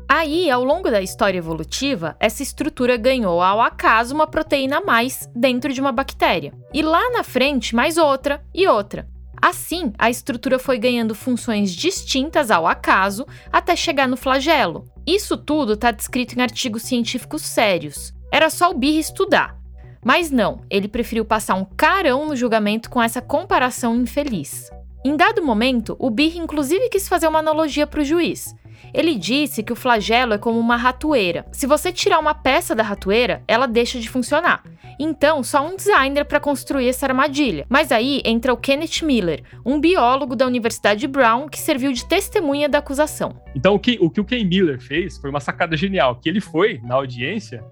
Aí, 0.08 0.47
ao 0.51 0.63
longo 0.63 0.91
da 0.91 1.01
história 1.01 1.39
evolutiva, 1.39 2.15
essa 2.19 2.43
estrutura 2.43 2.97
ganhou 2.97 3.41
ao 3.41 3.60
acaso 3.60 4.13
uma 4.13 4.28
proteína 4.28 4.78
a 4.78 4.86
mais 4.86 5.28
dentro 5.36 5.73
de 5.73 5.82
uma 5.82 5.91
bactéria. 5.91 6.54
E 6.71 6.84
lá 6.84 7.10
na 7.10 7.23
frente, 7.23 7.75
mais 7.75 7.97
outra 7.97 8.45
e 8.54 8.67
outra. 8.67 9.08
Assim, 9.45 9.93
a 9.99 10.10
estrutura 10.10 10.58
foi 10.58 10.79
ganhando 10.79 11.13
funções 11.13 11.71
distintas 11.71 12.49
ao 12.49 12.65
acaso 12.65 13.27
até 13.53 13.75
chegar 13.75 14.08
no 14.08 14.17
flagelo. 14.17 14.89
Isso 15.05 15.38
tudo 15.38 15.73
está 15.73 15.91
descrito 15.91 16.34
em 16.34 16.41
artigos 16.41 16.81
científicos 16.81 17.43
sérios. 17.43 18.12
Era 18.31 18.49
só 18.49 18.71
o 18.71 18.73
Birra 18.73 18.99
estudar. 18.99 19.55
Mas 20.03 20.31
não, 20.31 20.62
ele 20.67 20.88
preferiu 20.88 21.23
passar 21.23 21.53
um 21.53 21.63
carão 21.63 22.27
no 22.27 22.36
julgamento 22.36 22.89
com 22.89 22.99
essa 22.99 23.21
comparação 23.21 23.95
infeliz. 23.95 24.67
Em 25.05 25.15
dado 25.15 25.45
momento, 25.45 25.95
o 25.99 26.10
Birra 26.10 26.39
inclusive 26.39 26.89
quis 26.89 27.08
fazer 27.08 27.27
uma 27.27 27.38
analogia 27.38 27.86
para 27.86 28.01
o 28.01 28.03
juiz. 28.03 28.55
Ele 28.93 29.15
disse 29.15 29.63
que 29.63 29.73
o 29.73 29.75
flagelo 29.75 30.33
é 30.33 30.38
como 30.38 30.59
uma 30.59 30.75
ratoeira. 30.75 31.45
Se 31.51 31.67
você 31.67 31.91
tirar 31.91 32.19
uma 32.19 32.33
peça 32.33 32.75
da 32.75 32.83
ratoeira, 32.83 33.43
ela 33.47 33.67
deixa 33.67 33.99
de 33.99 34.09
funcionar. 34.09 34.63
Então, 34.99 35.43
só 35.43 35.67
um 35.67 35.75
designer 35.75 36.25
para 36.25 36.39
construir 36.39 36.88
essa 36.88 37.05
armadilha. 37.05 37.65
Mas 37.69 37.91
aí 37.91 38.21
entra 38.23 38.53
o 38.53 38.57
Kenneth 38.57 39.03
Miller, 39.03 39.43
um 39.65 39.79
biólogo 39.79 40.35
da 40.35 40.47
Universidade 40.47 41.07
Brown 41.07 41.49
que 41.49 41.59
serviu 41.59 41.91
de 41.91 42.07
testemunha 42.07 42.69
da 42.69 42.77
acusação. 42.77 43.41
Então, 43.55 43.75
o 43.75 43.79
que 43.79 43.97
o, 43.99 44.09
que 44.09 44.21
o 44.21 44.25
Ken 44.25 44.43
Miller 44.45 44.79
fez 44.79 45.17
foi 45.17 45.29
uma 45.29 45.39
sacada 45.39 45.75
genial, 45.75 46.15
que 46.15 46.29
ele 46.29 46.39
foi 46.39 46.79
na 46.83 46.95
audiência, 46.95 47.63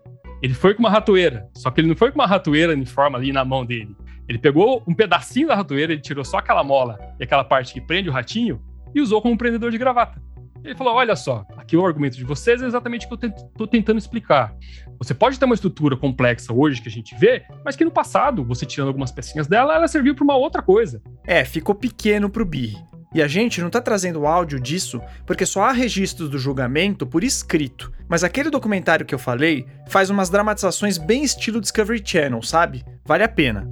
ele 0.42 0.54
foi 0.54 0.74
com 0.74 0.82
uma 0.82 0.90
ratoeira, 0.90 1.48
só 1.54 1.72
que 1.72 1.80
ele 1.80 1.88
não 1.88 1.96
foi 1.96 2.12
com 2.12 2.20
uma 2.20 2.28
ratoeira 2.28 2.74
em 2.74 2.86
forma 2.86 3.18
ali 3.18 3.32
na 3.32 3.46
mão 3.46 3.66
dele. 3.66 3.96
Ele 4.28 4.38
pegou 4.38 4.84
um 4.88 4.94
pedacinho 4.94 5.48
da 5.48 5.56
ratoeira, 5.56 5.94
ele 5.94 6.02
tirou 6.02 6.24
só 6.24 6.38
aquela 6.38 6.64
mola 6.64 6.98
e 7.20 7.24
aquela 7.24 7.44
parte 7.44 7.74
que 7.74 7.82
prende 7.82 8.10
o 8.10 8.12
ratinho 8.12 8.62
e 8.94 9.02
usou 9.02 9.22
como 9.22 9.38
prendedor 9.38 9.72
de 9.72 9.78
gravata. 9.78 10.22
Ele 10.64 10.76
falou: 10.76 10.96
olha 10.96 11.16
só, 11.16 11.46
aqui 11.58 11.76
o 11.76 11.86
argumento 11.86 12.16
de 12.16 12.24
vocês 12.24 12.62
é 12.62 12.66
exatamente 12.66 13.06
o 13.06 13.18
que 13.18 13.26
eu 13.26 13.30
estou 13.30 13.68
tentando 13.68 13.98
explicar. 13.98 14.56
Você 14.98 15.14
pode 15.14 15.38
ter 15.38 15.46
uma 15.46 15.56
estrutura 15.56 15.98
complexa 15.98 16.54
hoje 16.54 16.82
que 16.82 16.88
a 16.88 16.92
gente 16.92 17.16
vê, 17.16 17.44
mas 17.66 17.76
que 17.76 17.84
no 17.84 17.92
passado, 17.92 18.44
você 18.44 18.66
tirando 18.66 18.88
algumas 18.88 19.12
pecinhas 19.12 19.48
dela, 19.48 19.76
ela 19.76 19.88
serviu 19.88 20.16
para 20.16 20.24
uma 20.24 20.36
outra 20.36 20.62
coisa. 20.62 21.02
É, 21.26 21.44
ficou 21.44 21.76
pequeno 21.76 22.30
para 22.30 22.42
o 22.42 22.46
BIR. 22.46 22.74
E 23.14 23.22
a 23.22 23.28
gente 23.28 23.62
não 23.62 23.68
está 23.68 23.80
trazendo 23.80 24.26
áudio 24.26 24.60
disso 24.60 25.00
porque 25.26 25.46
só 25.46 25.66
há 25.66 25.72
registros 25.72 26.30
do 26.30 26.40
julgamento 26.40 27.06
por 27.06 27.24
escrito. 27.24 27.92
Mas 28.08 28.24
aquele 28.24 28.50
documentário 28.50 29.06
que 29.06 29.14
eu 29.14 29.20
falei 29.20 29.68
faz 29.88 30.10
umas 30.10 30.30
dramatizações 30.30 30.98
bem 30.98 31.24
estilo 31.24 31.62
Discovery 31.62 32.02
Channel, 32.04 32.42
sabe? 32.42 32.84
Vale 33.06 33.24
a 33.24 33.30
pena. 33.30 33.70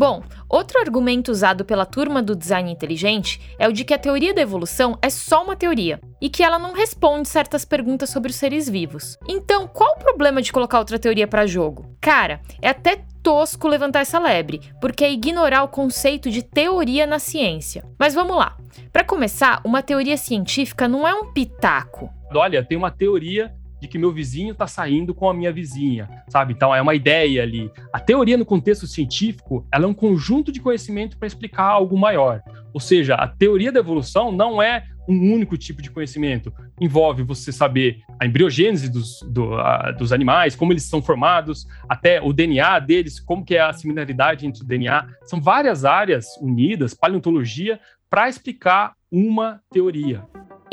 Bom, 0.00 0.22
outro 0.48 0.80
argumento 0.80 1.30
usado 1.30 1.62
pela 1.62 1.84
turma 1.84 2.22
do 2.22 2.34
design 2.34 2.72
inteligente 2.72 3.38
é 3.58 3.68
o 3.68 3.72
de 3.72 3.84
que 3.84 3.92
a 3.92 3.98
teoria 3.98 4.32
da 4.32 4.40
evolução 4.40 4.98
é 5.02 5.10
só 5.10 5.44
uma 5.44 5.54
teoria 5.54 6.00
e 6.18 6.30
que 6.30 6.42
ela 6.42 6.58
não 6.58 6.72
responde 6.72 7.28
certas 7.28 7.66
perguntas 7.66 8.08
sobre 8.08 8.30
os 8.30 8.36
seres 8.36 8.66
vivos. 8.66 9.18
Então, 9.28 9.68
qual 9.68 9.92
o 9.94 9.98
problema 9.98 10.40
de 10.40 10.54
colocar 10.54 10.78
outra 10.78 10.98
teoria 10.98 11.28
para 11.28 11.46
jogo? 11.46 11.94
Cara, 12.00 12.40
é 12.62 12.70
até 12.70 13.04
tosco 13.22 13.68
levantar 13.68 14.00
essa 14.00 14.18
lebre, 14.18 14.62
porque 14.80 15.04
é 15.04 15.12
ignorar 15.12 15.64
o 15.64 15.68
conceito 15.68 16.30
de 16.30 16.42
teoria 16.42 17.06
na 17.06 17.18
ciência. 17.18 17.84
Mas 17.98 18.14
vamos 18.14 18.38
lá. 18.38 18.56
Para 18.90 19.04
começar, 19.04 19.60
uma 19.66 19.82
teoria 19.82 20.16
científica 20.16 20.88
não 20.88 21.06
é 21.06 21.12
um 21.12 21.30
pitaco. 21.30 22.08
Olha, 22.34 22.64
tem 22.64 22.78
uma 22.78 22.90
teoria 22.90 23.54
de 23.80 23.88
que 23.88 23.98
meu 23.98 24.12
vizinho 24.12 24.52
está 24.52 24.66
saindo 24.66 25.14
com 25.14 25.28
a 25.28 25.34
minha 25.34 25.52
vizinha, 25.52 26.08
sabe? 26.28 26.52
Então 26.52 26.74
é 26.74 26.82
uma 26.82 26.94
ideia 26.94 27.42
ali. 27.42 27.70
A 27.92 27.98
teoria 27.98 28.36
no 28.36 28.44
contexto 28.44 28.86
científico, 28.86 29.66
ela 29.72 29.84
é 29.84 29.88
um 29.88 29.94
conjunto 29.94 30.52
de 30.52 30.60
conhecimento 30.60 31.16
para 31.16 31.26
explicar 31.26 31.64
algo 31.64 31.98
maior. 31.98 32.42
Ou 32.72 32.80
seja, 32.80 33.14
a 33.14 33.26
teoria 33.26 33.72
da 33.72 33.80
evolução 33.80 34.30
não 34.30 34.62
é 34.62 34.84
um 35.08 35.32
único 35.32 35.56
tipo 35.56 35.82
de 35.82 35.90
conhecimento. 35.90 36.52
Envolve 36.80 37.22
você 37.22 37.50
saber 37.50 37.98
a 38.20 38.26
embriogênese 38.26 38.88
dos, 38.88 39.20
do, 39.28 39.54
a, 39.54 39.90
dos 39.90 40.12
animais, 40.12 40.54
como 40.54 40.72
eles 40.72 40.84
são 40.84 41.02
formados, 41.02 41.66
até 41.88 42.20
o 42.22 42.32
DNA 42.32 42.78
deles, 42.78 43.18
como 43.18 43.44
que 43.44 43.56
é 43.56 43.60
a 43.60 43.72
similaridade 43.72 44.46
entre 44.46 44.62
o 44.62 44.66
DNA. 44.66 45.08
São 45.24 45.40
várias 45.40 45.84
áreas 45.84 46.26
unidas, 46.40 46.94
paleontologia, 46.94 47.80
para 48.08 48.28
explicar 48.28 48.94
uma 49.10 49.60
teoria. 49.72 50.22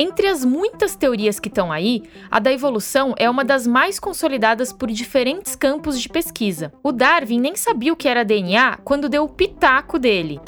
Entre 0.00 0.28
as 0.28 0.44
muitas 0.44 0.94
teorias 0.94 1.40
que 1.40 1.48
estão 1.48 1.72
aí, 1.72 2.04
a 2.30 2.38
da 2.38 2.52
evolução 2.52 3.14
é 3.18 3.28
uma 3.28 3.44
das 3.44 3.66
mais 3.66 3.98
consolidadas 3.98 4.72
por 4.72 4.88
diferentes 4.88 5.56
campos 5.56 6.00
de 6.00 6.08
pesquisa. 6.08 6.72
O 6.84 6.92
Darwin 6.92 7.40
nem 7.40 7.56
sabia 7.56 7.92
o 7.92 7.96
que 7.96 8.06
era 8.06 8.24
DNA 8.24 8.78
quando 8.84 9.08
deu 9.08 9.24
o 9.24 9.28
pitaco 9.28 9.98
dele. 9.98 10.40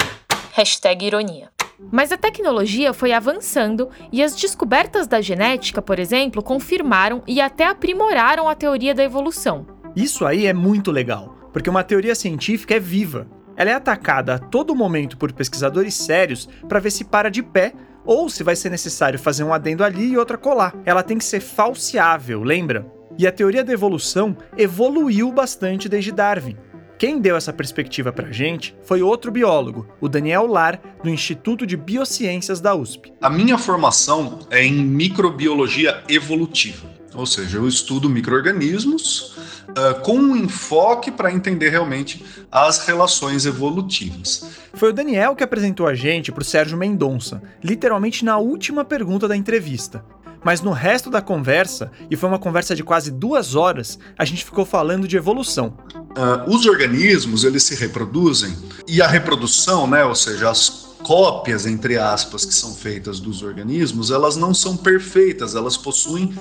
Hashtag 0.53 1.05
ironia. 1.05 1.49
Mas 1.91 2.13
a 2.13 2.17
tecnologia 2.17 2.93
foi 2.93 3.11
avançando 3.11 3.89
e 4.09 4.23
as 4.23 4.37
descobertas 4.37 5.05
da 5.05 5.19
genética, 5.19 5.81
por 5.81 5.99
exemplo, 5.99 6.41
confirmaram 6.41 7.21
e 7.27 7.41
até 7.41 7.65
aprimoraram 7.65 8.47
a 8.47 8.55
teoria 8.55 8.95
da 8.95 9.03
evolução. 9.03 9.65
Isso 9.93 10.25
aí 10.25 10.45
é 10.45 10.53
muito 10.53 10.91
legal, 10.91 11.49
porque 11.51 11.69
uma 11.69 11.83
teoria 11.83 12.15
científica 12.15 12.75
é 12.75 12.79
viva. 12.79 13.27
Ela 13.57 13.71
é 13.71 13.73
atacada 13.73 14.35
a 14.35 14.39
todo 14.39 14.73
momento 14.73 15.17
por 15.17 15.33
pesquisadores 15.33 15.93
sérios 15.93 16.47
para 16.69 16.79
ver 16.79 16.91
se 16.91 17.03
para 17.03 17.29
de 17.29 17.43
pé 17.43 17.73
ou 18.05 18.29
se 18.29 18.43
vai 18.43 18.55
ser 18.55 18.69
necessário 18.69 19.19
fazer 19.19 19.43
um 19.43 19.53
adendo 19.53 19.83
ali 19.83 20.11
e 20.11 20.17
outra 20.17 20.37
colar. 20.37 20.75
Ela 20.85 21.03
tem 21.03 21.17
que 21.17 21.25
ser 21.25 21.39
falseável, 21.39 22.43
lembra? 22.43 22.85
E 23.17 23.27
a 23.27 23.31
teoria 23.31 23.63
da 23.63 23.73
evolução 23.73 24.35
evoluiu 24.57 25.31
bastante 25.31 25.89
desde 25.89 26.11
Darwin. 26.11 26.57
Quem 27.01 27.19
deu 27.19 27.35
essa 27.35 27.51
perspectiva 27.51 28.13
pra 28.13 28.31
gente 28.31 28.75
foi 28.83 29.01
outro 29.01 29.31
biólogo, 29.31 29.87
o 29.99 30.07
Daniel 30.07 30.45
Lar, 30.45 30.79
do 31.03 31.09
Instituto 31.09 31.65
de 31.65 31.75
Biociências 31.75 32.61
da 32.61 32.75
USP. 32.75 33.11
A 33.19 33.27
minha 33.27 33.57
formação 33.57 34.37
é 34.51 34.63
em 34.63 34.85
microbiologia 34.85 36.03
evolutiva, 36.07 36.87
ou 37.15 37.25
seja, 37.25 37.57
eu 37.57 37.67
estudo 37.67 38.07
micro-organismos 38.07 39.35
uh, 39.69 39.99
com 40.03 40.15
um 40.15 40.35
enfoque 40.35 41.09
para 41.09 41.33
entender 41.33 41.69
realmente 41.69 42.23
as 42.51 42.85
relações 42.85 43.47
evolutivas. 43.47 44.51
Foi 44.75 44.89
o 44.89 44.93
Daniel 44.93 45.35
que 45.35 45.43
apresentou 45.43 45.87
a 45.87 45.95
gente 45.95 46.31
para 46.31 46.43
o 46.43 46.45
Sérgio 46.45 46.77
Mendonça, 46.77 47.41
literalmente 47.63 48.23
na 48.23 48.37
última 48.37 48.85
pergunta 48.85 49.27
da 49.27 49.35
entrevista. 49.35 50.05
Mas 50.43 50.61
no 50.61 50.71
resto 50.71 51.09
da 51.09 51.21
conversa, 51.21 51.91
e 52.09 52.15
foi 52.15 52.29
uma 52.29 52.39
conversa 52.39 52.75
de 52.75 52.83
quase 52.83 53.11
duas 53.11 53.55
horas, 53.55 53.99
a 54.17 54.25
gente 54.25 54.43
ficou 54.43 54.65
falando 54.65 55.07
de 55.07 55.15
evolução. 55.17 55.73
Uh, 55.95 56.49
os 56.53 56.65
organismos, 56.65 57.43
eles 57.43 57.63
se 57.63 57.75
reproduzem, 57.75 58.55
e 58.87 59.01
a 59.01 59.07
reprodução, 59.07 59.87
né, 59.87 60.03
ou 60.03 60.15
seja, 60.15 60.49
as 60.49 60.91
cópias, 61.03 61.65
entre 61.65 61.97
aspas, 61.97 62.45
que 62.45 62.53
são 62.53 62.73
feitas 62.73 63.19
dos 63.19 63.41
organismos, 63.41 64.11
elas 64.11 64.35
não 64.35 64.53
são 64.53 64.77
perfeitas, 64.77 65.55
elas 65.55 65.77
possuem 65.77 66.33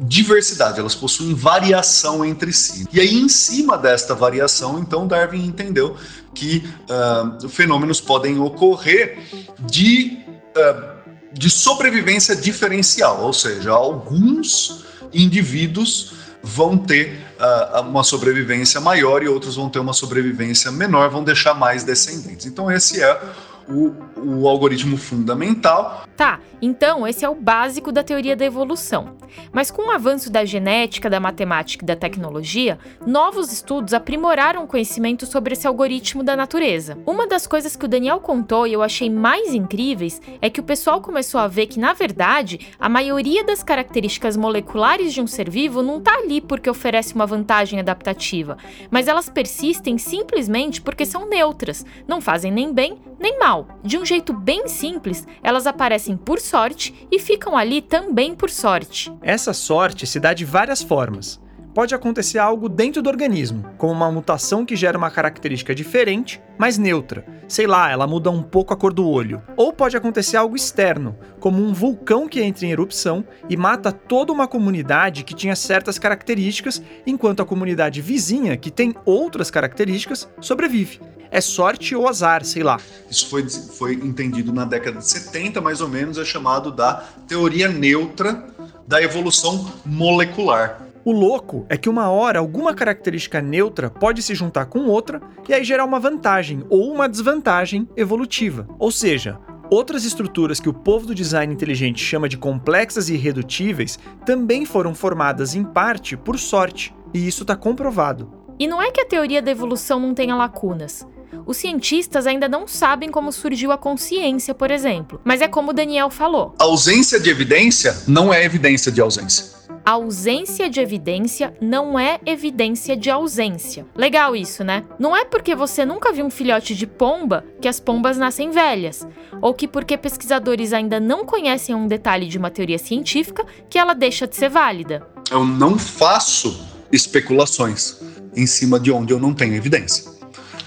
diversidade, 0.00 0.80
elas 0.80 0.94
possuem 0.94 1.34
variação 1.34 2.24
entre 2.24 2.52
si. 2.52 2.86
E 2.92 3.00
aí, 3.00 3.14
em 3.14 3.28
cima 3.28 3.76
desta 3.76 4.14
variação, 4.14 4.78
então, 4.78 5.06
Darwin 5.06 5.44
entendeu 5.44 5.96
que 6.34 6.64
uh, 6.88 7.48
fenômenos 7.48 8.00
podem 8.00 8.38
ocorrer 8.40 9.18
de 9.60 10.18
uh, 10.56 10.91
de 11.32 11.50
sobrevivência 11.50 12.36
diferencial, 12.36 13.22
ou 13.22 13.32
seja, 13.32 13.70
alguns 13.70 14.84
indivíduos 15.12 16.14
vão 16.42 16.76
ter 16.76 17.24
uh, 17.38 17.80
uma 17.82 18.02
sobrevivência 18.02 18.80
maior 18.80 19.22
e 19.22 19.28
outros 19.28 19.56
vão 19.56 19.68
ter 19.68 19.78
uma 19.78 19.92
sobrevivência 19.92 20.70
menor, 20.72 21.08
vão 21.08 21.22
deixar 21.22 21.54
mais 21.54 21.84
descendentes. 21.84 22.46
Então, 22.46 22.70
esse 22.70 23.02
é 23.02 23.20
o, 23.68 23.94
o 24.16 24.48
algoritmo 24.48 24.96
fundamental. 24.96 26.04
Tá, 26.16 26.40
então 26.60 27.06
esse 27.06 27.24
é 27.24 27.28
o 27.28 27.34
básico 27.34 27.92
da 27.92 28.02
teoria 28.02 28.36
da 28.36 28.44
evolução. 28.44 29.16
Mas 29.52 29.70
com 29.70 29.88
o 29.88 29.90
avanço 29.90 30.30
da 30.30 30.44
genética, 30.44 31.10
da 31.10 31.20
matemática 31.20 31.84
e 31.84 31.86
da 31.86 31.96
tecnologia, 31.96 32.78
novos 33.06 33.52
estudos 33.52 33.94
aprimoraram 33.94 34.64
o 34.64 34.66
conhecimento 34.66 35.26
sobre 35.26 35.52
esse 35.54 35.66
algoritmo 35.66 36.22
da 36.22 36.36
natureza. 36.36 36.98
Uma 37.06 37.26
das 37.26 37.46
coisas 37.46 37.76
que 37.76 37.84
o 37.84 37.88
Daniel 37.88 38.20
contou 38.20 38.66
e 38.66 38.72
eu 38.72 38.82
achei 38.82 39.10
mais 39.10 39.54
incríveis 39.54 40.20
é 40.40 40.48
que 40.48 40.60
o 40.60 40.64
pessoal 40.64 41.00
começou 41.00 41.40
a 41.40 41.48
ver 41.48 41.66
que, 41.66 41.78
na 41.78 41.92
verdade, 41.92 42.70
a 42.78 42.88
maioria 42.88 43.44
das 43.44 43.62
características 43.62 44.36
moleculares 44.36 45.12
de 45.12 45.20
um 45.20 45.26
ser 45.26 45.48
vivo 45.48 45.82
não 45.82 45.98
está 45.98 46.14
ali 46.14 46.40
porque 46.40 46.70
oferece 46.70 47.14
uma 47.14 47.26
vantagem 47.26 47.78
adaptativa, 47.78 48.56
mas 48.90 49.08
elas 49.08 49.28
persistem 49.28 49.98
simplesmente 49.98 50.80
porque 50.80 51.06
são 51.06 51.28
neutras, 51.28 51.84
não 52.06 52.20
fazem 52.20 52.50
nem 52.50 52.72
bem 52.72 52.98
nem 53.22 53.38
mal. 53.38 53.68
De 53.84 53.96
um 53.96 54.04
jeito 54.04 54.32
bem 54.32 54.66
simples, 54.66 55.26
elas 55.42 55.66
aparecem 55.66 56.16
por 56.16 56.40
sorte 56.40 57.06
e 57.10 57.20
ficam 57.20 57.56
ali 57.56 57.80
também 57.80 58.34
por 58.34 58.50
sorte. 58.50 59.12
Essa 59.22 59.52
sorte 59.52 60.04
se 60.04 60.18
dá 60.18 60.34
de 60.34 60.44
várias 60.44 60.82
formas. 60.82 61.40
Pode 61.72 61.94
acontecer 61.94 62.38
algo 62.38 62.68
dentro 62.68 63.00
do 63.00 63.08
organismo, 63.08 63.64
como 63.78 63.92
uma 63.92 64.10
mutação 64.10 64.66
que 64.66 64.76
gera 64.76 64.98
uma 64.98 65.10
característica 65.10 65.74
diferente, 65.74 66.42
mas 66.58 66.76
neutra. 66.76 67.24
Sei 67.48 67.66
lá, 67.66 67.90
ela 67.90 68.06
muda 68.06 68.30
um 68.30 68.42
pouco 68.42 68.74
a 68.74 68.76
cor 68.76 68.92
do 68.92 69.08
olho. 69.08 69.40
Ou 69.56 69.72
pode 69.72 69.96
acontecer 69.96 70.36
algo 70.36 70.56
externo, 70.56 71.16
como 71.40 71.62
um 71.62 71.72
vulcão 71.72 72.28
que 72.28 72.42
entra 72.42 72.66
em 72.66 72.72
erupção 72.72 73.24
e 73.48 73.56
mata 73.56 73.90
toda 73.90 74.32
uma 74.32 74.48
comunidade 74.48 75.24
que 75.24 75.34
tinha 75.34 75.56
certas 75.56 75.98
características, 75.98 76.82
enquanto 77.06 77.40
a 77.40 77.46
comunidade 77.46 78.02
vizinha, 78.02 78.56
que 78.56 78.70
tem 78.70 78.94
outras 79.06 79.50
características, 79.50 80.28
sobrevive 80.40 81.00
é 81.32 81.40
sorte 81.40 81.96
ou 81.96 82.06
azar, 82.06 82.44
sei 82.44 82.62
lá. 82.62 82.78
Isso 83.10 83.26
foi, 83.30 83.48
foi 83.48 83.94
entendido 83.94 84.52
na 84.52 84.66
década 84.66 84.98
de 84.98 85.08
70, 85.08 85.62
mais 85.62 85.80
ou 85.80 85.88
menos, 85.88 86.18
é 86.18 86.24
chamado 86.26 86.70
da 86.70 86.96
teoria 87.26 87.68
neutra 87.68 88.46
da 88.86 89.02
evolução 89.02 89.72
molecular. 89.84 90.82
O 91.04 91.10
louco 91.10 91.66
é 91.68 91.76
que 91.76 91.88
uma 91.88 92.10
hora 92.10 92.38
alguma 92.38 92.72
característica 92.72 93.40
neutra 93.42 93.90
pode 93.90 94.22
se 94.22 94.34
juntar 94.34 94.66
com 94.66 94.86
outra 94.86 95.20
e 95.48 95.52
aí 95.52 95.64
gerar 95.64 95.84
uma 95.84 95.98
vantagem 95.98 96.64
ou 96.70 96.92
uma 96.92 97.08
desvantagem 97.08 97.88
evolutiva. 97.96 98.68
Ou 98.78 98.92
seja, 98.92 99.36
outras 99.68 100.04
estruturas 100.04 100.60
que 100.60 100.68
o 100.68 100.74
povo 100.74 101.06
do 101.06 101.14
design 101.14 101.52
inteligente 101.52 102.04
chama 102.04 102.28
de 102.28 102.36
complexas 102.36 103.08
e 103.08 103.14
irredutíveis 103.14 103.98
também 104.24 104.64
foram 104.64 104.94
formadas 104.94 105.56
em 105.56 105.64
parte 105.64 106.16
por 106.16 106.38
sorte, 106.38 106.94
e 107.12 107.26
isso 107.26 107.42
está 107.42 107.56
comprovado. 107.56 108.30
E 108.56 108.68
não 108.68 108.80
é 108.80 108.92
que 108.92 109.00
a 109.00 109.06
teoria 109.06 109.42
da 109.42 109.50
evolução 109.50 109.98
não 109.98 110.14
tenha 110.14 110.36
lacunas. 110.36 111.04
Os 111.46 111.56
cientistas 111.56 112.26
ainda 112.26 112.48
não 112.48 112.66
sabem 112.66 113.10
como 113.10 113.32
surgiu 113.32 113.72
a 113.72 113.78
consciência, 113.78 114.54
por 114.54 114.70
exemplo. 114.70 115.20
Mas 115.24 115.40
é 115.40 115.48
como 115.48 115.70
o 115.70 115.74
Daniel 115.74 116.10
falou: 116.10 116.54
a 116.58 116.64
ausência 116.64 117.18
de 117.18 117.30
evidência 117.30 117.96
não 118.06 118.32
é 118.32 118.44
evidência 118.44 118.92
de 118.92 119.00
ausência. 119.00 119.62
A 119.84 119.92
ausência 119.92 120.70
de 120.70 120.78
evidência 120.78 121.56
não 121.60 121.98
é 121.98 122.20
evidência 122.24 122.96
de 122.96 123.10
ausência. 123.10 123.84
Legal 123.96 124.36
isso, 124.36 124.62
né? 124.62 124.84
Não 124.96 125.16
é 125.16 125.24
porque 125.24 125.56
você 125.56 125.84
nunca 125.84 126.12
viu 126.12 126.24
um 126.24 126.30
filhote 126.30 126.72
de 126.72 126.86
pomba 126.86 127.44
que 127.60 127.66
as 127.66 127.80
pombas 127.80 128.16
nascem 128.16 128.50
velhas, 128.50 129.04
ou 129.40 129.52
que 129.52 129.66
porque 129.66 129.96
pesquisadores 129.96 130.72
ainda 130.72 131.00
não 131.00 131.24
conhecem 131.24 131.74
um 131.74 131.88
detalhe 131.88 132.28
de 132.28 132.38
uma 132.38 132.48
teoria 132.48 132.78
científica 132.78 133.44
que 133.68 133.76
ela 133.76 133.92
deixa 133.92 134.24
de 134.24 134.36
ser 134.36 134.48
válida. 134.48 135.04
Eu 135.28 135.44
não 135.44 135.76
faço 135.76 136.64
especulações 136.92 137.96
em 138.36 138.46
cima 138.46 138.78
de 138.78 138.92
onde 138.92 139.12
eu 139.12 139.18
não 139.18 139.34
tenho 139.34 139.54
evidência. 139.54 140.12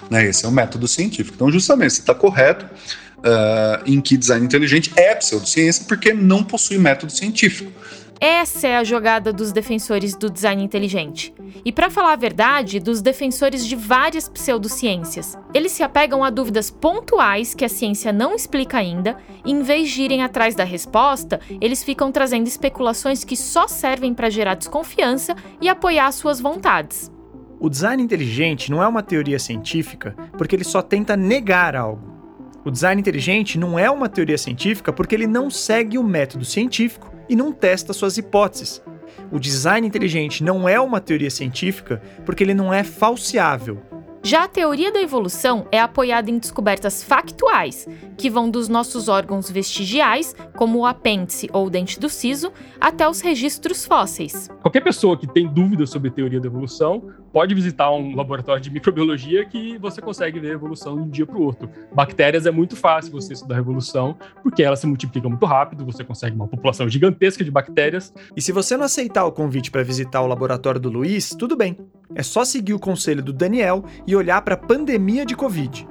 Né? 0.10 0.26
Esse 0.26 0.46
é 0.46 0.48
o 0.48 0.52
método 0.52 0.88
científico. 0.88 1.36
Então, 1.36 1.52
justamente, 1.52 1.94
você 1.94 2.02
está 2.02 2.13
correto 2.13 2.65
uh, 2.65 3.84
em 3.86 4.00
que 4.00 4.18
design 4.18 4.46
inteligente 4.46 4.91
é 4.96 5.15
pseudociência 5.15 5.86
porque 5.88 6.13
não 6.13 6.44
possui 6.44 6.78
método 6.78 7.12
científico. 7.12 7.72
Essa 8.20 8.68
é 8.68 8.78
a 8.78 8.84
jogada 8.84 9.34
dos 9.34 9.52
defensores 9.52 10.15
do 10.15 10.30
design 10.30 10.63
inteligente. 10.63 11.34
E 11.65 11.72
para 11.72 11.89
falar 11.89 12.13
a 12.13 12.18
verdade, 12.18 12.80
dos 12.80 13.02
defensores 13.02 13.65
de 13.65 13.76
várias 13.76 14.30
pseudociências. 14.30 15.38
Eles 15.54 15.74
se 15.74 15.84
apegam 15.84 16.24
a 16.24 16.30
dúvidas 16.30 16.72
pontuais 16.72 17.54
que 17.54 17.65
a 17.65 17.70
ciência 17.70 18.13
não 18.13 18.34
explica 18.34 18.78
ainda, 18.78 19.18
e 19.46 19.52
em 19.52 19.62
vez 19.62 19.91
de 19.91 20.02
irem 20.02 20.24
atrás 20.24 20.56
da 20.56 20.63
resposta, 20.63 21.41
eles 21.60 21.84
ficam 21.84 22.12
trazendo 22.12 22.48
especulações 22.48 23.24
que 23.24 23.36
só 23.36 23.68
servem 23.68 24.13
para 24.13 24.30
gerar 24.30 24.56
desconfiança 24.56 25.36
e 25.62 25.68
apoiar 25.68 26.12
suas 26.13 26.39
vontades. 26.39 27.12
O 27.60 27.70
design 27.70 28.04
inteligente 28.04 28.70
não 28.70 28.84
é 28.84 28.88
uma 28.88 29.02
teoria 29.02 29.39
científica 29.39 30.15
porque 30.38 30.56
ele 30.56 30.63
só 30.63 30.82
tenta 30.82 31.15
negar 31.15 31.76
algo. 31.76 32.13
O 32.65 32.72
design 32.72 33.00
inteligente 33.00 33.58
não 33.58 33.78
é 33.80 33.89
uma 33.89 34.10
teoria 34.10 34.38
científica 34.38 34.91
porque 34.91 35.15
ele 35.15 35.28
não 35.28 35.50
segue 35.50 35.98
o 35.98 36.04
método 36.04 36.44
científico 36.44 37.13
e 37.30 37.36
não 37.36 37.52
testa 37.52 37.94
suas 37.94 38.18
hipóteses. 38.18 38.82
O 39.32 39.39
design 39.39 39.88
inteligente 39.88 40.44
não 40.44 40.68
é 40.68 40.80
uma 40.80 41.00
teoria 41.00 41.30
científica 41.30 42.02
porque 42.26 42.44
ele 42.44 42.54
não 42.54 42.74
é 42.74 42.84
falseável, 42.84 43.82
já 44.26 44.46
a 44.46 44.48
teoria 44.48 44.91
da 44.91 45.00
evolução 45.00 45.68
é 45.72 45.80
apoiada 45.80 46.32
em 46.32 46.39
descobertas 46.39 47.04
factuais, 47.04 47.88
que 48.18 48.28
vão 48.28 48.50
dos 48.50 48.68
nossos 48.68 49.08
órgãos 49.08 49.52
vestigiais, 49.52 50.36
como 50.58 50.80
o 50.80 50.86
apêndice 50.88 51.48
ou 51.54 51.68
o 51.68 51.70
dente 51.70 52.00
do 52.00 52.10
siso, 52.10 52.52
até 52.82 53.08
os 53.08 53.22
registros 53.22 53.86
fósseis. 53.86 54.50
Qualquer 54.63 54.82
pessoa 54.82 55.15
que 55.15 55.28
tem 55.28 55.48
dúvidas 55.48 55.91
sobre 55.91 56.10
teoria 56.10 56.39
da 56.39 56.48
evolução 56.48 57.04
pode 57.36 57.54
visitar 57.54 57.91
um 57.91 58.15
laboratório 58.15 58.62
de 58.62 58.69
microbiologia 58.69 59.43
que 59.43 59.78
você 59.78 60.02
consegue 60.02 60.39
ver 60.39 60.52
a 60.52 60.54
evolução 60.54 60.95
de 60.95 61.02
um 61.02 61.10
dia 61.10 61.26
para 61.26 61.36
o 61.36 61.41
outro. 61.41 61.69
Bactérias 61.93 62.45
é 62.45 62.52
muito 62.52 62.78
fácil 62.78 63.12
você 63.12 63.34
estudar 63.34 63.56
a 63.56 63.60
evolução, 63.60 64.15
porque 64.41 64.63
elas 64.63 64.80
se 64.80 64.88
multiplicam 64.88 65.30
muito 65.30 65.45
rápido, 65.45 65.84
você 65.84 66.02
consegue 66.02 66.34
uma 66.34 66.48
população 66.48 66.88
gigantesca 66.88 67.43
de 67.43 67.52
bactérias. 67.52 68.13
E 68.38 68.41
se 68.41 68.54
você 68.54 68.78
não 68.78 68.86
aceitar 68.86 69.26
o 69.26 69.34
convite 69.34 69.69
para 69.69 69.84
visitar 69.84 70.21
o 70.21 70.28
laboratório 70.28 70.80
do 70.80 70.89
Luiz, 70.89 71.36
tudo 71.38 71.58
bem. 71.58 71.78
É 72.15 72.24
só 72.24 72.45
seguir 72.45 72.74
o 72.74 72.80
conselho 72.80 73.21
do 73.21 73.34
Daniel 73.34 73.84
e 74.08 74.15
olhar 74.15 74.41
para 74.41 74.54
a 74.54 74.58
pandemia 74.58 75.26
de 75.26 75.36
Covid. 75.36 75.86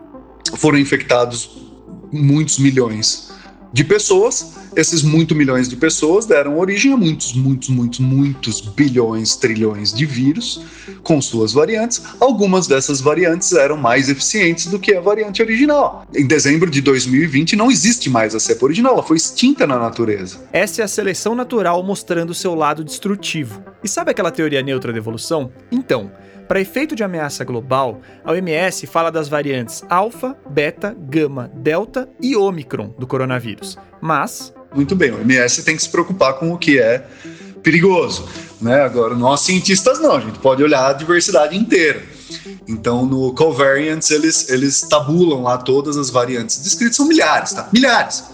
Foram 0.56 0.78
infectados 0.78 1.70
muitos 2.10 2.58
milhões 2.58 3.34
de 3.74 3.84
pessoas 3.84 4.54
esses 4.76 5.02
muito 5.02 5.34
milhões 5.34 5.68
de 5.68 5.76
pessoas 5.76 6.26
deram 6.26 6.58
origem 6.58 6.92
a 6.92 6.96
muitos, 6.96 7.32
muitos, 7.32 7.68
muitos, 7.68 8.00
muitos 8.00 8.60
bilhões, 8.60 9.36
trilhões 9.36 9.92
de 9.92 10.04
vírus 10.04 10.62
com 11.02 11.20
suas 11.20 11.52
variantes. 11.52 12.02
Algumas 12.18 12.66
dessas 12.66 13.00
variantes 13.00 13.52
eram 13.52 13.76
mais 13.76 14.08
eficientes 14.08 14.66
do 14.66 14.78
que 14.78 14.94
a 14.94 15.00
variante 15.00 15.42
original. 15.42 16.04
Em 16.14 16.26
dezembro 16.26 16.68
de 16.70 16.80
2020 16.80 17.54
não 17.54 17.70
existe 17.70 18.10
mais 18.10 18.34
a 18.34 18.40
cepa 18.40 18.64
original, 18.64 18.94
ela 18.94 19.02
foi 19.02 19.16
extinta 19.16 19.66
na 19.66 19.78
natureza. 19.78 20.40
Essa 20.52 20.82
é 20.82 20.84
a 20.84 20.88
seleção 20.88 21.34
natural 21.34 21.82
mostrando 21.82 22.34
seu 22.34 22.54
lado 22.54 22.82
destrutivo. 22.82 23.62
E 23.82 23.88
sabe 23.88 24.10
aquela 24.10 24.30
teoria 24.30 24.62
neutra 24.62 24.92
da 24.92 24.98
evolução? 24.98 25.52
Então, 25.70 26.10
para 26.48 26.60
efeito 26.60 26.94
de 26.94 27.02
ameaça 27.02 27.44
global, 27.44 28.00
a 28.24 28.32
OMS 28.32 28.86
fala 28.86 29.10
das 29.10 29.28
variantes 29.28 29.82
alfa, 29.88 30.36
beta, 30.48 30.94
gama, 30.98 31.50
delta 31.54 32.08
e 32.20 32.36
ômicron 32.36 32.94
do 32.98 33.06
coronavírus. 33.06 33.78
Mas. 34.00 34.52
Muito 34.74 34.94
bem, 34.94 35.10
a 35.10 35.14
OMS 35.14 35.64
tem 35.64 35.76
que 35.76 35.82
se 35.82 35.88
preocupar 35.88 36.34
com 36.34 36.52
o 36.52 36.58
que 36.58 36.78
é 36.78 37.06
perigoso. 37.62 38.28
Né? 38.60 38.82
Agora, 38.82 39.14
nós 39.14 39.40
cientistas 39.40 40.00
não, 40.00 40.16
a 40.16 40.20
gente 40.20 40.38
pode 40.38 40.62
olhar 40.62 40.90
a 40.90 40.92
diversidade 40.92 41.56
inteira. 41.56 42.02
Então, 42.68 43.04
no 43.04 43.34
covariance, 43.34 44.12
eles, 44.12 44.48
eles 44.48 44.80
tabulam 44.82 45.42
lá 45.42 45.58
todas 45.58 45.96
as 45.96 46.10
variantes 46.10 46.58
descritas, 46.62 46.96
são 46.96 47.06
milhares, 47.06 47.52
tá? 47.52 47.68
Milhares. 47.72 48.24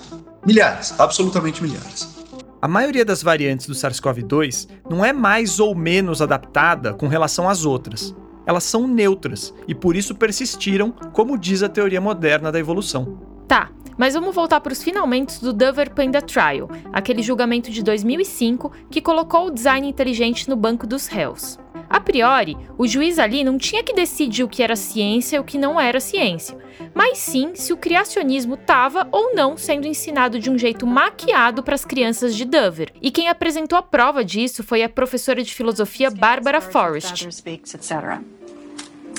Milhares, 0.47 0.95
absolutamente 0.99 1.63
milhares. 1.63 2.20
A 2.63 2.69
maioria 2.69 3.07
das 3.07 3.23
variantes 3.23 3.67
do 3.67 3.73
SARS-CoV-2 3.73 4.69
não 4.91 5.03
é 5.03 5.15
mais 5.15 5.59
ou 5.59 5.75
menos 5.75 6.21
adaptada 6.21 6.93
com 6.93 7.09
relação 7.09 7.49
às 7.49 7.65
outras. 7.65 8.15
Elas 8.45 8.65
são 8.65 8.87
neutras 8.87 9.55
e 9.67 9.75
por 9.75 9.97
isso 9.97 10.15
persistiram, 10.15 10.91
como 10.91 11.39
diz 11.39 11.63
a 11.63 11.71
teoria 11.71 12.03
moderna 12.03 12.53
da 12.53 12.59
evolução. 12.59 13.19
Tá, 13.49 13.71
mas 13.97 14.13
vamos 14.13 14.35
voltar 14.35 14.61
para 14.61 14.75
os 14.75 14.83
finalmente 14.83 15.41
do 15.41 15.55
Dover 15.55 15.95
Panda 15.95 16.21
Trial, 16.21 16.69
aquele 16.93 17.23
julgamento 17.23 17.71
de 17.71 17.83
2005 17.83 18.71
que 18.91 19.01
colocou 19.01 19.47
o 19.47 19.51
design 19.51 19.89
inteligente 19.89 20.47
no 20.47 20.55
banco 20.57 20.87
dos 20.87 21.07
réus. 21.07 21.59
A 21.91 21.99
priori, 21.99 22.57
o 22.79 22.87
juiz 22.87 23.19
ali 23.19 23.43
não 23.43 23.59
tinha 23.59 23.83
que 23.83 23.93
decidir 23.93 24.45
o 24.45 24.49
que 24.49 24.63
era 24.63 24.77
ciência 24.77 25.37
e 25.37 25.41
o 25.41 25.45
que 25.45 25.59
não 25.59 25.81
era 25.81 25.99
ciência, 25.99 26.57
mas 26.95 27.19
sim 27.19 27.57
se 27.57 27.73
o 27.73 27.77
criacionismo 27.77 28.55
estava 28.55 29.09
ou 29.11 29.35
não 29.35 29.57
sendo 29.57 29.89
ensinado 29.89 30.39
de 30.39 30.49
um 30.49 30.57
jeito 30.57 30.87
maquiado 30.87 31.65
para 31.65 31.75
as 31.75 31.85
crianças 31.85 32.37
de 32.37 32.45
Dover. 32.45 32.93
E 33.03 33.11
quem 33.11 33.29
apresentou 33.29 33.77
a 33.77 33.83
prova 33.83 34.25
disso 34.25 34.63
foi 34.63 34.85
a 34.85 34.89
professora 34.89 35.43
de 35.43 35.53
filosofia 35.53 36.13
Barbara 36.13 36.61
Forrest. 36.61 37.27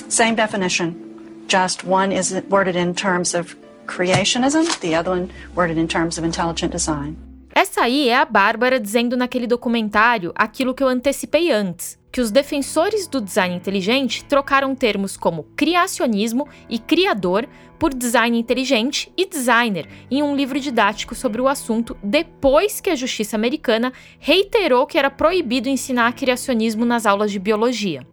Same 0.08 0.34
definition, 0.34 0.94
just 1.48 1.84
one 1.84 2.14
is 2.14 2.32
worded 2.48 2.76
in 2.76 2.94
terms 2.94 3.34
of 3.34 3.54
creationism, 3.86 4.64
the 4.80 4.94
other 4.94 5.10
one 5.10 5.28
worded 5.54 5.78
in 5.78 5.86
terms 5.86 6.18
of 6.18 6.26
intelligent 6.26 6.72
design. 6.72 7.16
Essa 7.54 7.82
aí 7.82 8.08
é 8.08 8.16
a 8.16 8.24
Bárbara 8.24 8.80
dizendo 8.80 9.14
naquele 9.14 9.46
documentário 9.46 10.32
aquilo 10.34 10.72
que 10.72 10.82
eu 10.82 10.88
antecipei 10.88 11.50
antes, 11.50 11.98
que 12.10 12.20
os 12.20 12.30
defensores 12.30 13.06
do 13.06 13.20
design 13.20 13.54
inteligente 13.54 14.24
trocaram 14.24 14.74
termos 14.74 15.18
como 15.18 15.44
criacionismo 15.54 16.48
e 16.66 16.78
criador 16.78 17.46
por 17.78 17.92
design 17.92 18.38
inteligente 18.38 19.12
e 19.18 19.26
designer 19.26 19.86
em 20.10 20.22
um 20.22 20.34
livro 20.34 20.58
didático 20.58 21.14
sobre 21.14 21.42
o 21.42 21.48
assunto 21.48 21.94
depois 22.02 22.80
que 22.80 22.88
a 22.88 22.96
justiça 22.96 23.36
americana 23.36 23.92
reiterou 24.18 24.86
que 24.86 24.96
era 24.96 25.10
proibido 25.10 25.68
ensinar 25.68 26.14
criacionismo 26.14 26.86
nas 26.86 27.04
aulas 27.04 27.30
de 27.30 27.38
biologia. 27.38 28.06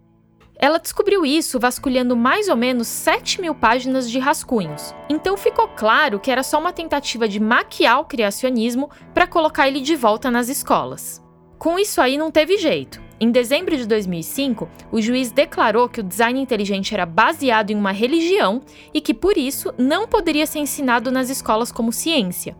Ela 0.61 0.77
descobriu 0.77 1.25
isso 1.25 1.57
vasculhando 1.57 2.17
mais 2.17 2.49
ou 2.49 2.55
menos 2.57 2.85
7 2.89 3.39
mil 3.39 3.55
páginas 3.55 4.11
de 4.11 4.19
rascunhos. 4.19 4.93
Então 5.09 5.37
ficou 5.37 5.69
claro 5.69 6.19
que 6.19 6.29
era 6.29 6.43
só 6.43 6.59
uma 6.59 6.73
tentativa 6.73 7.29
de 7.29 7.39
maquiar 7.39 8.01
o 8.01 8.05
criacionismo 8.05 8.89
para 9.13 9.25
colocar 9.25 9.69
ele 9.69 9.79
de 9.79 9.95
volta 9.95 10.29
nas 10.29 10.49
escolas. 10.49 11.23
Com 11.57 11.79
isso 11.79 12.01
aí 12.01 12.17
não 12.17 12.29
teve 12.29 12.57
jeito. 12.57 13.01
Em 13.21 13.31
dezembro 13.31 13.75
de 13.75 13.85
2005, 13.85 14.69
o 14.91 15.01
juiz 15.01 15.31
declarou 15.31 15.87
que 15.87 16.01
o 16.01 16.03
design 16.03 16.39
inteligente 16.39 16.93
era 16.93 17.05
baseado 17.05 17.71
em 17.71 17.75
uma 17.75 17.91
religião 17.91 18.61
e 18.93 19.01
que, 19.01 19.13
por 19.13 19.37
isso, 19.37 19.73
não 19.77 20.07
poderia 20.07 20.45
ser 20.45 20.59
ensinado 20.59 21.11
nas 21.11 21.29
escolas 21.29 21.69
como 21.69 21.91
ciência. 21.91 22.55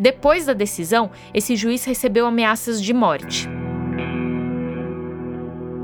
Depois 0.00 0.46
da 0.46 0.54
decisão, 0.54 1.10
esse 1.34 1.56
juiz 1.56 1.84
recebeu 1.84 2.26
ameaças 2.26 2.80
de 2.80 2.94
morte. 2.94 3.48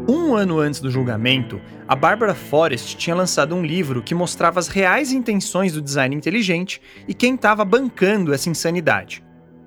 Um 0.06 0.34
ano 0.34 0.58
antes 0.58 0.80
do 0.80 0.90
julgamento, 0.90 1.58
a 1.88 1.96
Barbara 1.96 2.34
Forrest 2.34 2.94
tinha 2.96 3.16
lançado 3.16 3.54
um 3.54 3.64
livro 3.64 4.02
que 4.02 4.14
mostrava 4.14 4.60
as 4.60 4.68
reais 4.68 5.10
intenções 5.12 5.72
do 5.72 5.80
design 5.80 6.14
inteligente 6.14 6.80
e 7.08 7.14
quem 7.14 7.34
estava 7.34 7.64
bancando 7.64 8.34
essa 8.34 8.50
insanidade. 8.50 9.24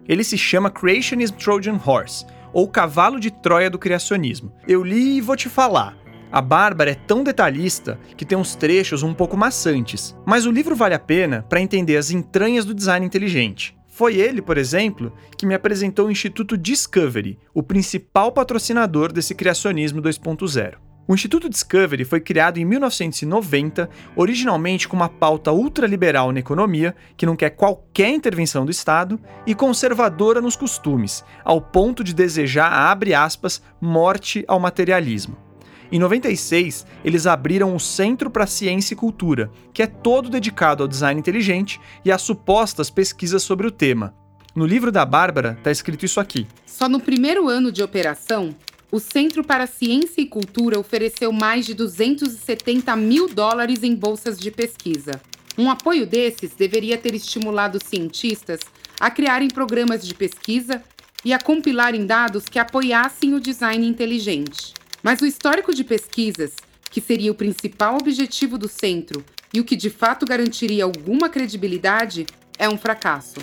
Ele 0.07 0.23
se 0.23 0.37
chama 0.37 0.69
Creationism 0.69 1.35
Trojan 1.37 1.79
Horse, 1.83 2.25
ou 2.53 2.67
Cavalo 2.67 3.19
de 3.19 3.31
Troia 3.31 3.69
do 3.69 3.79
Criacionismo. 3.79 4.53
Eu 4.67 4.83
li 4.83 5.17
e 5.17 5.21
vou 5.21 5.35
te 5.35 5.49
falar. 5.49 5.97
A 6.31 6.41
Bárbara 6.41 6.91
é 6.91 6.95
tão 6.95 7.23
detalhista 7.23 7.99
que 8.15 8.25
tem 8.25 8.37
uns 8.37 8.55
trechos 8.55 9.03
um 9.03 9.13
pouco 9.13 9.37
maçantes, 9.37 10.15
mas 10.25 10.45
o 10.45 10.51
livro 10.51 10.75
vale 10.75 10.93
a 10.93 10.99
pena 10.99 11.45
para 11.47 11.61
entender 11.61 11.97
as 11.97 12.11
entranhas 12.11 12.65
do 12.65 12.73
design 12.73 13.05
inteligente. 13.05 13.76
Foi 13.97 14.15
ele, 14.17 14.43
por 14.43 14.59
exemplo, 14.59 15.11
que 15.35 15.43
me 15.43 15.55
apresentou 15.55 16.05
o 16.05 16.11
Instituto 16.11 16.55
Discovery, 16.55 17.39
o 17.51 17.63
principal 17.63 18.31
patrocinador 18.31 19.11
desse 19.11 19.33
criacionismo 19.33 19.99
2.0. 20.03 20.75
O 21.07 21.15
Instituto 21.15 21.49
Discovery 21.49 22.05
foi 22.05 22.19
criado 22.19 22.59
em 22.59 22.65
1990, 22.65 23.89
originalmente 24.15 24.87
com 24.87 24.95
uma 24.95 25.09
pauta 25.09 25.51
ultraliberal 25.51 26.31
na 26.31 26.39
economia, 26.39 26.95
que 27.17 27.25
não 27.25 27.35
quer 27.35 27.49
qualquer 27.49 28.09
intervenção 28.09 28.65
do 28.65 28.71
Estado, 28.71 29.19
e 29.47 29.55
conservadora 29.55 30.39
nos 30.41 30.55
costumes, 30.55 31.25
ao 31.43 31.59
ponto 31.59 32.03
de 32.03 32.13
desejar, 32.13 32.71
abre 32.71 33.15
aspas, 33.15 33.63
morte 33.81 34.45
ao 34.47 34.59
materialismo. 34.59 35.46
Em 35.91 35.99
96, 35.99 36.85
eles 37.03 37.25
abriram 37.25 37.73
o 37.75 37.79
Centro 37.79 38.29
para 38.29 38.45
Ciência 38.45 38.93
e 38.93 38.97
Cultura, 38.97 39.49
que 39.73 39.81
é 39.81 39.87
todo 39.87 40.29
dedicado 40.29 40.83
ao 40.83 40.87
design 40.87 41.19
inteligente 41.19 41.79
e 42.03 42.11
às 42.11 42.21
supostas 42.21 42.89
pesquisas 42.89 43.41
sobre 43.41 43.65
o 43.65 43.71
tema. 43.71 44.13
No 44.53 44.65
livro 44.65 44.91
da 44.91 45.05
Bárbara 45.05 45.55
está 45.57 45.71
escrito 45.71 46.03
isso 46.03 46.19
aqui. 46.19 46.45
Só 46.65 46.89
no 46.89 46.99
primeiro 46.99 47.47
ano 47.47 47.71
de 47.71 47.81
operação, 47.81 48.53
o 48.91 48.99
Centro 48.99 49.43
para 49.43 49.67
Ciência 49.67 50.21
e 50.21 50.25
Cultura 50.25 50.79
ofereceu 50.79 51.31
mais 51.31 51.65
de 51.65 51.73
270 51.73 52.95
mil 52.95 53.29
dólares 53.29 53.83
em 53.83 53.95
bolsas 53.95 54.37
de 54.37 54.51
pesquisa. 54.51 55.21
Um 55.57 55.69
apoio 55.69 56.05
desses 56.05 56.51
deveria 56.51 56.97
ter 56.97 57.13
estimulado 57.15 57.79
cientistas 57.83 58.59
a 58.99 59.09
criarem 59.09 59.47
programas 59.47 60.05
de 60.05 60.13
pesquisa 60.13 60.81
e 61.23 61.33
a 61.33 61.39
compilarem 61.39 62.05
dados 62.05 62.45
que 62.45 62.59
apoiassem 62.59 63.33
o 63.33 63.39
design 63.39 63.87
inteligente. 63.87 64.73
Mas 65.07 65.21
o 65.21 65.25
histórico 65.25 65.73
de 65.73 65.85
pesquisas, 65.85 66.51
que 66.91 66.99
seria 66.99 67.31
o 67.31 67.33
principal 67.33 67.95
objetivo 67.95 68.57
do 68.57 68.67
centro 68.67 69.23
e 69.53 69.59
o 69.61 69.63
que 69.63 69.73
de 69.73 69.89
fato 69.89 70.25
garantiria 70.25 70.83
alguma 70.83 71.29
credibilidade, 71.29 72.27
é 72.59 72.67
um 72.67 72.77
fracasso. 72.77 73.39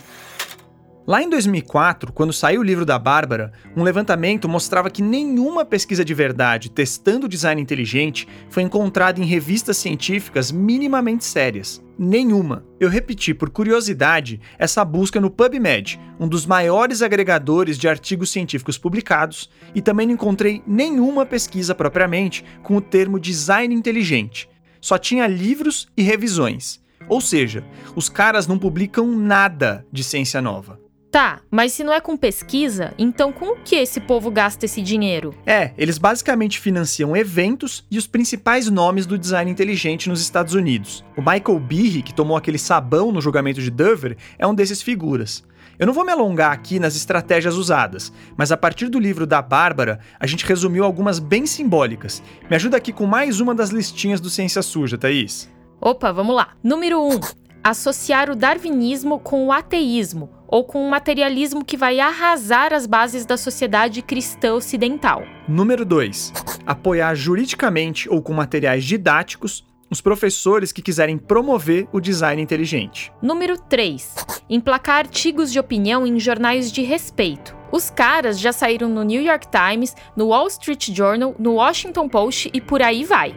Lá 1.06 1.22
em 1.22 1.28
2004, 1.28 2.14
quando 2.14 2.32
saiu 2.32 2.62
o 2.62 2.64
livro 2.64 2.86
da 2.86 2.98
Bárbara, 2.98 3.52
um 3.76 3.82
levantamento 3.82 4.48
mostrava 4.48 4.88
que 4.88 5.02
nenhuma 5.02 5.62
pesquisa 5.62 6.02
de 6.02 6.14
verdade 6.14 6.70
testando 6.70 7.28
design 7.28 7.60
inteligente 7.60 8.26
foi 8.48 8.62
encontrada 8.62 9.20
em 9.20 9.26
revistas 9.26 9.76
científicas 9.76 10.50
minimamente 10.50 11.26
sérias. 11.26 11.84
Nenhuma. 11.98 12.64
Eu 12.80 12.88
repeti 12.88 13.34
por 13.34 13.50
curiosidade 13.50 14.40
essa 14.58 14.82
busca 14.82 15.20
no 15.20 15.30
PubMed, 15.30 16.00
um 16.18 16.26
dos 16.26 16.46
maiores 16.46 17.02
agregadores 17.02 17.76
de 17.76 17.86
artigos 17.86 18.30
científicos 18.30 18.78
publicados, 18.78 19.50
e 19.74 19.82
também 19.82 20.06
não 20.06 20.14
encontrei 20.14 20.62
nenhuma 20.66 21.26
pesquisa 21.26 21.74
propriamente 21.74 22.42
com 22.62 22.78
o 22.78 22.80
termo 22.80 23.20
design 23.20 23.74
inteligente. 23.74 24.48
Só 24.80 24.96
tinha 24.96 25.26
livros 25.26 25.86
e 25.94 26.02
revisões. 26.02 26.82
Ou 27.06 27.20
seja, 27.20 27.62
os 27.94 28.08
caras 28.08 28.46
não 28.46 28.58
publicam 28.58 29.06
nada 29.06 29.86
de 29.92 30.02
ciência 30.02 30.40
nova. 30.40 30.82
Tá, 31.14 31.42
mas 31.48 31.72
se 31.72 31.85
não 31.85 31.92
é 31.92 32.00
com 32.00 32.16
pesquisa, 32.16 32.92
então 32.98 33.31
com 33.31 33.53
o 33.53 33.57
que 33.62 33.77
esse 33.77 34.00
povo 34.00 34.33
gasta 34.33 34.64
esse 34.64 34.83
dinheiro? 34.83 35.33
É, 35.46 35.70
eles 35.79 35.96
basicamente 35.96 36.59
financiam 36.59 37.16
eventos 37.16 37.87
e 37.88 37.96
os 37.96 38.09
principais 38.09 38.68
nomes 38.68 39.07
do 39.07 39.16
design 39.16 39.48
inteligente 39.48 40.09
nos 40.09 40.20
Estados 40.20 40.55
Unidos. 40.55 41.05
O 41.16 41.20
Michael 41.20 41.61
Behe, 41.61 42.03
que 42.03 42.12
tomou 42.12 42.37
aquele 42.37 42.59
sabão 42.59 43.12
no 43.12 43.20
julgamento 43.20 43.61
de 43.61 43.70
Dover, 43.70 44.16
é 44.37 44.44
um 44.44 44.53
desses 44.53 44.83
figuras. 44.83 45.44
Eu 45.79 45.87
não 45.87 45.94
vou 45.94 46.05
me 46.05 46.11
alongar 46.11 46.50
aqui 46.50 46.81
nas 46.81 46.96
estratégias 46.96 47.55
usadas, 47.55 48.12
mas 48.37 48.50
a 48.50 48.57
partir 48.57 48.88
do 48.88 48.98
livro 48.98 49.24
da 49.24 49.40
Bárbara, 49.40 50.00
a 50.18 50.27
gente 50.27 50.44
resumiu 50.44 50.83
algumas 50.83 51.20
bem 51.20 51.46
simbólicas. 51.46 52.24
Me 52.50 52.57
ajuda 52.57 52.77
aqui 52.77 52.92
com 52.92 53.07
mais 53.07 53.38
uma 53.38 53.55
das 53.55 53.70
listinhas 53.70 54.20
do 54.20 54.29
Ciência 54.29 54.62
Suja, 54.62 54.98
Thaís. 54.98 55.48
Opa, 55.81 56.11
vamos 56.11 56.35
lá. 56.35 56.48
Número 56.61 57.00
1. 57.00 57.14
Um, 57.14 57.20
associar 57.64 58.29
o 58.29 58.37
darwinismo 58.37 59.18
com 59.18 59.46
o 59.46 59.53
ateísmo, 59.53 60.29
ou 60.54 60.62
com 60.62 60.86
um 60.86 60.88
materialismo 60.88 61.64
que 61.64 61.76
vai 61.76 61.98
arrasar 61.98 62.72
as 62.72 62.87
bases 62.87 63.26
da 63.26 63.37
sociedade 63.37 64.00
cristã 64.00 64.54
ocidental. 64.54 65.24
Número 65.48 65.85
2. 65.85 66.33
Apoiar 66.64 67.12
juridicamente 67.16 68.08
ou 68.08 68.22
com 68.22 68.33
materiais 68.33 68.85
didáticos 68.85 69.66
os 69.90 70.00
professores 70.00 70.70
que 70.70 70.81
quiserem 70.81 71.18
promover 71.18 71.88
o 71.92 71.98
design 71.98 72.40
inteligente. 72.40 73.12
Número 73.20 73.58
3. 73.58 74.14
Emplacar 74.48 74.98
artigos 74.98 75.50
de 75.50 75.58
opinião 75.58 76.06
em 76.06 76.20
jornais 76.20 76.70
de 76.70 76.83
respeito. 76.83 77.56
Os 77.72 77.90
caras 77.90 78.38
já 78.38 78.52
saíram 78.52 78.88
no 78.88 79.02
New 79.02 79.22
York 79.22 79.48
Times, 79.48 79.96
no 80.16 80.29
Wall 80.29 80.46
Street 80.46 80.92
Journal, 80.92 81.35
no 81.37 81.54
Washington 81.54 82.08
Post 82.08 82.48
e 82.54 82.60
por 82.60 82.81
aí 82.81 83.04
vai. 83.04 83.35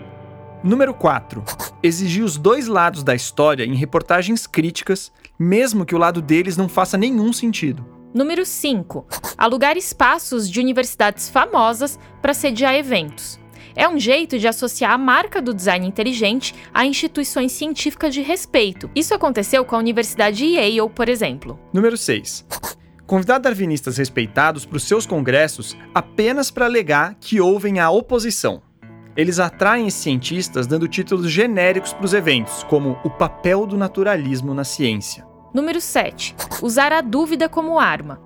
Número 0.64 0.94
4. 0.94 1.44
Exigir 1.82 2.24
os 2.24 2.38
dois 2.38 2.68
lados 2.68 3.04
da 3.04 3.16
história 3.16 3.64
em 3.64 3.74
reportagens 3.74 4.46
críticas, 4.46 5.12
mesmo 5.38 5.86
que 5.86 5.96
o 5.96 5.98
lado 5.98 6.22
deles 6.22 6.58
não 6.58 6.68
faça 6.68 6.98
nenhum 6.98 7.32
sentido. 7.32 7.86
Número 8.14 8.46
5. 8.46 9.06
Alugar 9.38 9.78
espaços 9.78 10.50
de 10.50 10.60
universidades 10.60 11.30
famosas 11.30 12.00
para 12.22 12.34
sediar 12.34 12.76
eventos. 12.76 13.40
É 13.76 13.88
um 13.88 14.00
jeito 14.00 14.40
de 14.40 14.48
associar 14.48 14.92
a 14.92 14.98
marca 14.98 15.40
do 15.40 15.54
design 15.54 15.86
inteligente 15.86 16.56
a 16.74 16.84
instituições 16.84 17.52
científicas 17.52 18.12
de 18.12 18.22
respeito. 18.22 18.90
Isso 18.96 19.14
aconteceu 19.14 19.64
com 19.64 19.76
a 19.76 19.80
Universidade 19.80 20.44
Yale, 20.44 20.90
por 20.90 21.08
exemplo. 21.08 21.60
Número 21.72 21.96
6. 21.96 22.44
Convidar 23.06 23.38
darwinistas 23.38 23.98
respeitados 23.98 24.66
para 24.66 24.78
os 24.78 24.84
seus 24.84 25.06
congressos 25.06 25.78
apenas 25.94 26.50
para 26.50 26.66
alegar 26.66 27.16
que 27.22 27.40
ouvem 27.40 27.80
a 27.80 27.90
oposição. 27.92 28.64
Eles 29.18 29.40
atraem 29.40 29.90
cientistas 29.90 30.68
dando 30.68 30.88
títulos 30.88 31.32
genéricos 31.32 31.92
para 31.92 32.06
os 32.06 32.14
eventos, 32.14 32.64
como 32.66 33.00
o 33.04 33.10
papel 33.10 33.66
do 33.66 33.76
naturalismo 33.76 34.54
na 34.54 34.64
ciência. 34.64 35.26
Número 35.52 35.82
7. 35.82 36.36
Usar 36.62 36.94
a 36.94 37.02
dúvida 37.02 37.50
como 37.50 37.80
arma. 37.80 38.22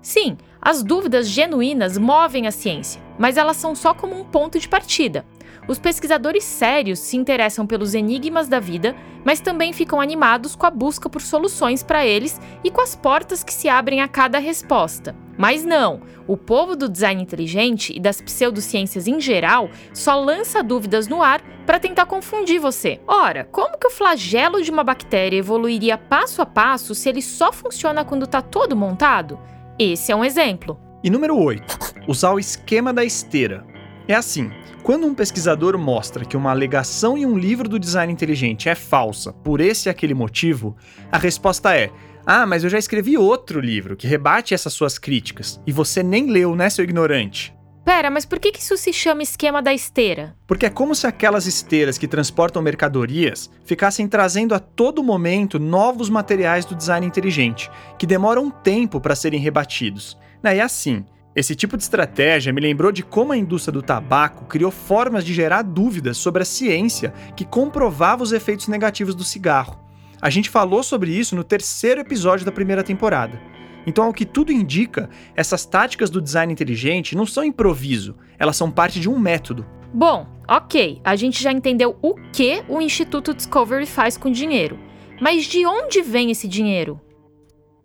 Sim, 0.00 0.36
as 0.60 0.82
dúvidas 0.82 1.28
genuínas 1.28 1.96
movem 1.96 2.48
a 2.48 2.50
ciência, 2.50 3.00
mas 3.16 3.36
elas 3.36 3.56
são 3.56 3.72
só 3.72 3.94
como 3.94 4.18
um 4.18 4.24
ponto 4.24 4.58
de 4.58 4.68
partida. 4.68 5.24
Os 5.68 5.78
pesquisadores 5.78 6.42
sérios 6.42 6.98
se 6.98 7.16
interessam 7.16 7.66
pelos 7.66 7.94
enigmas 7.94 8.48
da 8.48 8.58
vida, 8.58 8.96
mas 9.24 9.40
também 9.40 9.72
ficam 9.72 10.00
animados 10.00 10.56
com 10.56 10.66
a 10.66 10.70
busca 10.70 11.08
por 11.08 11.22
soluções 11.22 11.82
para 11.82 12.04
eles 12.04 12.40
e 12.64 12.70
com 12.70 12.80
as 12.80 12.96
portas 12.96 13.44
que 13.44 13.52
se 13.52 13.68
abrem 13.68 14.00
a 14.00 14.08
cada 14.08 14.38
resposta. 14.38 15.14
Mas 15.38 15.64
não, 15.64 16.02
o 16.26 16.36
povo 16.36 16.74
do 16.74 16.88
design 16.88 17.22
inteligente 17.22 17.96
e 17.96 18.00
das 18.00 18.20
pseudociências 18.20 19.06
em 19.06 19.20
geral 19.20 19.70
só 19.94 20.18
lança 20.20 20.62
dúvidas 20.62 21.06
no 21.06 21.22
ar 21.22 21.40
para 21.64 21.78
tentar 21.78 22.06
confundir 22.06 22.60
você. 22.60 23.00
Ora, 23.06 23.44
como 23.44 23.78
que 23.78 23.86
o 23.86 23.90
flagelo 23.90 24.62
de 24.62 24.70
uma 24.70 24.84
bactéria 24.84 25.38
evoluiria 25.38 25.96
passo 25.96 26.42
a 26.42 26.46
passo 26.46 26.94
se 26.94 27.08
ele 27.08 27.22
só 27.22 27.52
funciona 27.52 28.04
quando 28.04 28.24
está 28.24 28.42
todo 28.42 28.76
montado? 28.76 29.38
Esse 29.78 30.10
é 30.12 30.16
um 30.16 30.24
exemplo. 30.24 30.78
E 31.04 31.10
número 31.10 31.36
8. 31.36 31.78
Usar 32.06 32.32
o 32.32 32.38
esquema 32.38 32.92
da 32.92 33.04
esteira. 33.04 33.71
É 34.08 34.14
assim: 34.14 34.50
quando 34.82 35.06
um 35.06 35.14
pesquisador 35.14 35.78
mostra 35.78 36.24
que 36.24 36.36
uma 36.36 36.50
alegação 36.50 37.16
em 37.16 37.24
um 37.24 37.38
livro 37.38 37.68
do 37.68 37.78
design 37.78 38.12
inteligente 38.12 38.68
é 38.68 38.74
falsa 38.74 39.32
por 39.32 39.60
esse 39.60 39.88
e 39.88 39.90
aquele 39.90 40.14
motivo, 40.14 40.76
a 41.10 41.18
resposta 41.18 41.76
é: 41.76 41.90
ah, 42.26 42.46
mas 42.46 42.64
eu 42.64 42.70
já 42.70 42.78
escrevi 42.78 43.16
outro 43.16 43.60
livro 43.60 43.96
que 43.96 44.06
rebate 44.06 44.54
essas 44.54 44.72
suas 44.72 44.98
críticas 44.98 45.60
e 45.66 45.72
você 45.72 46.02
nem 46.02 46.30
leu, 46.30 46.54
né, 46.54 46.68
seu 46.68 46.84
ignorante? 46.84 47.54
Pera, 47.84 48.10
mas 48.10 48.24
por 48.24 48.38
que 48.38 48.52
isso 48.56 48.76
se 48.76 48.92
chama 48.92 49.24
esquema 49.24 49.60
da 49.60 49.74
esteira? 49.74 50.36
Porque 50.46 50.66
é 50.66 50.70
como 50.70 50.94
se 50.94 51.04
aquelas 51.04 51.48
esteiras 51.48 51.98
que 51.98 52.06
transportam 52.06 52.62
mercadorias 52.62 53.50
ficassem 53.64 54.06
trazendo 54.06 54.54
a 54.54 54.60
todo 54.60 55.02
momento 55.02 55.58
novos 55.58 56.08
materiais 56.08 56.64
do 56.64 56.76
design 56.76 57.04
inteligente, 57.04 57.68
que 57.98 58.06
demoram 58.06 58.50
tempo 58.50 59.00
para 59.00 59.16
serem 59.16 59.40
rebatidos. 59.40 60.16
É 60.44 60.60
assim. 60.60 61.04
Esse 61.34 61.54
tipo 61.54 61.78
de 61.78 61.82
estratégia 61.82 62.52
me 62.52 62.60
lembrou 62.60 62.92
de 62.92 63.02
como 63.02 63.32
a 63.32 63.36
indústria 63.36 63.72
do 63.72 63.82
tabaco 63.82 64.44
criou 64.44 64.70
formas 64.70 65.24
de 65.24 65.32
gerar 65.32 65.62
dúvidas 65.62 66.18
sobre 66.18 66.42
a 66.42 66.44
ciência 66.44 67.14
que 67.34 67.46
comprovava 67.46 68.22
os 68.22 68.32
efeitos 68.32 68.68
negativos 68.68 69.14
do 69.14 69.24
cigarro. 69.24 69.80
A 70.20 70.28
gente 70.28 70.50
falou 70.50 70.82
sobre 70.82 71.10
isso 71.10 71.34
no 71.34 71.42
terceiro 71.42 72.02
episódio 72.02 72.44
da 72.44 72.52
primeira 72.52 72.84
temporada. 72.84 73.40
Então, 73.86 74.04
ao 74.04 74.12
que 74.12 74.26
tudo 74.26 74.52
indica, 74.52 75.08
essas 75.34 75.64
táticas 75.64 76.10
do 76.10 76.20
design 76.20 76.52
inteligente 76.52 77.16
não 77.16 77.24
são 77.26 77.42
improviso, 77.42 78.14
elas 78.38 78.56
são 78.56 78.70
parte 78.70 79.00
de 79.00 79.08
um 79.08 79.18
método. 79.18 79.66
Bom, 79.92 80.26
ok, 80.46 81.00
a 81.02 81.16
gente 81.16 81.42
já 81.42 81.50
entendeu 81.50 81.98
o 82.02 82.14
que 82.30 82.62
o 82.68 82.80
Instituto 82.80 83.34
Discovery 83.34 83.86
faz 83.86 84.16
com 84.18 84.30
dinheiro. 84.30 84.78
Mas 85.20 85.44
de 85.44 85.66
onde 85.66 86.02
vem 86.02 86.30
esse 86.30 86.46
dinheiro? 86.46 87.00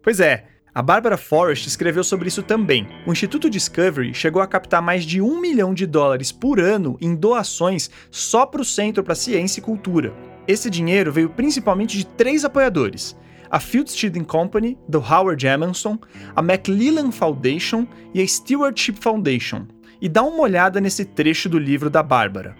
Pois 0.03 0.19
é, 0.19 0.45
a 0.77 0.81
Barbara 0.83 1.17
Forrest 1.17 1.65
escreveu 1.65 2.03
sobre 2.03 2.27
isso 2.27 2.43
também. 2.43 2.87
O 3.03 3.11
Instituto 3.11 3.49
Discovery 3.49 4.13
chegou 4.13 4.43
a 4.43 4.45
captar 4.45 4.79
mais 4.79 5.03
de 5.03 5.19
um 5.19 5.41
milhão 5.41 5.73
de 5.73 5.87
dólares 5.87 6.31
por 6.31 6.59
ano 6.59 6.99
em 7.01 7.15
doações 7.15 7.89
só 8.11 8.45
para 8.45 8.61
o 8.61 8.63
Centro 8.63 9.03
para 9.03 9.15
Ciência 9.15 9.59
e 9.59 9.63
Cultura. 9.63 10.13
Esse 10.47 10.69
dinheiro 10.69 11.11
veio 11.11 11.31
principalmente 11.31 11.97
de 11.97 12.05
três 12.05 12.45
apoiadores: 12.45 13.17
a 13.49 13.59
Field 13.59 13.91
Student 13.91 14.27
Company, 14.27 14.77
do 14.87 14.99
Howard 14.99 15.47
Emerson, 15.47 15.97
a 16.35 16.43
Maclellan 16.43 17.11
Foundation 17.11 17.87
e 18.13 18.21
a 18.21 18.27
Stewardship 18.27 18.97
Foundation. 19.01 19.65
E 19.99 20.07
dá 20.07 20.21
uma 20.21 20.41
olhada 20.41 20.79
nesse 20.79 21.05
trecho 21.05 21.49
do 21.49 21.57
livro 21.57 21.89
da 21.89 22.03
Bárbara. 22.03 22.55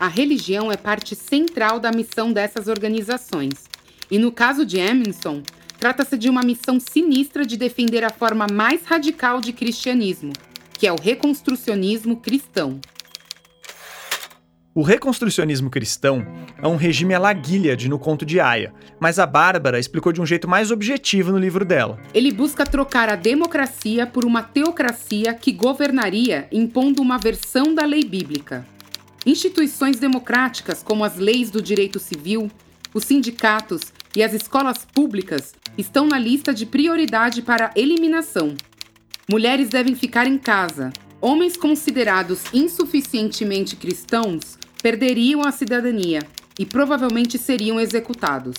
A 0.00 0.08
religião 0.08 0.72
é 0.72 0.76
parte 0.76 1.14
central 1.14 1.78
da 1.78 1.92
missão 1.92 2.32
dessas 2.32 2.66
organizações. 2.66 3.66
E 4.10 4.18
no 4.18 4.32
caso 4.32 4.66
de 4.66 4.78
Emerson, 4.78 5.42
trata-se 5.78 6.16
de 6.16 6.28
uma 6.28 6.42
missão 6.42 6.78
sinistra 6.80 7.44
de 7.44 7.56
defender 7.56 8.04
a 8.04 8.10
forma 8.10 8.46
mais 8.50 8.84
radical 8.84 9.40
de 9.40 9.52
cristianismo, 9.52 10.32
que 10.78 10.86
é 10.86 10.92
o 10.92 11.00
reconstrucionismo 11.00 12.16
cristão. 12.16 12.80
O 14.74 14.82
reconstrucionismo 14.82 15.70
cristão 15.70 16.26
é 16.62 16.68
um 16.68 16.76
regime 16.76 17.14
à 17.14 17.18
la 17.18 17.32
Gilead 17.32 17.88
no 17.88 17.98
conto 17.98 18.26
de 18.26 18.38
Aya, 18.38 18.74
mas 19.00 19.18
a 19.18 19.24
Bárbara 19.24 19.78
explicou 19.78 20.12
de 20.12 20.20
um 20.20 20.26
jeito 20.26 20.46
mais 20.46 20.70
objetivo 20.70 21.32
no 21.32 21.38
livro 21.38 21.64
dela. 21.64 21.98
Ele 22.12 22.30
busca 22.30 22.66
trocar 22.66 23.08
a 23.08 23.16
democracia 23.16 24.06
por 24.06 24.26
uma 24.26 24.42
teocracia 24.42 25.32
que 25.32 25.50
governaria 25.50 26.46
impondo 26.52 27.00
uma 27.00 27.16
versão 27.16 27.74
da 27.74 27.86
lei 27.86 28.04
bíblica. 28.04 28.66
Instituições 29.24 29.98
democráticas, 29.98 30.82
como 30.82 31.04
as 31.04 31.16
leis 31.16 31.50
do 31.50 31.62
direito 31.62 31.98
civil, 31.98 32.50
os 32.92 33.04
sindicatos 33.04 33.80
e 34.14 34.22
as 34.22 34.34
escolas 34.34 34.84
públicas, 34.84 35.54
estão 35.76 36.06
na 36.06 36.18
lista 36.18 36.52
de 36.54 36.66
prioridade 36.66 37.42
para 37.42 37.70
eliminação. 37.76 38.54
Mulheres 39.28 39.68
devem 39.68 39.94
ficar 39.94 40.26
em 40.26 40.38
casa. 40.38 40.92
Homens 41.20 41.56
considerados 41.56 42.44
insuficientemente 42.52 43.74
cristãos 43.76 44.58
perderiam 44.82 45.42
a 45.44 45.50
cidadania 45.50 46.20
e 46.58 46.64
provavelmente 46.64 47.38
seriam 47.38 47.80
executados. 47.80 48.56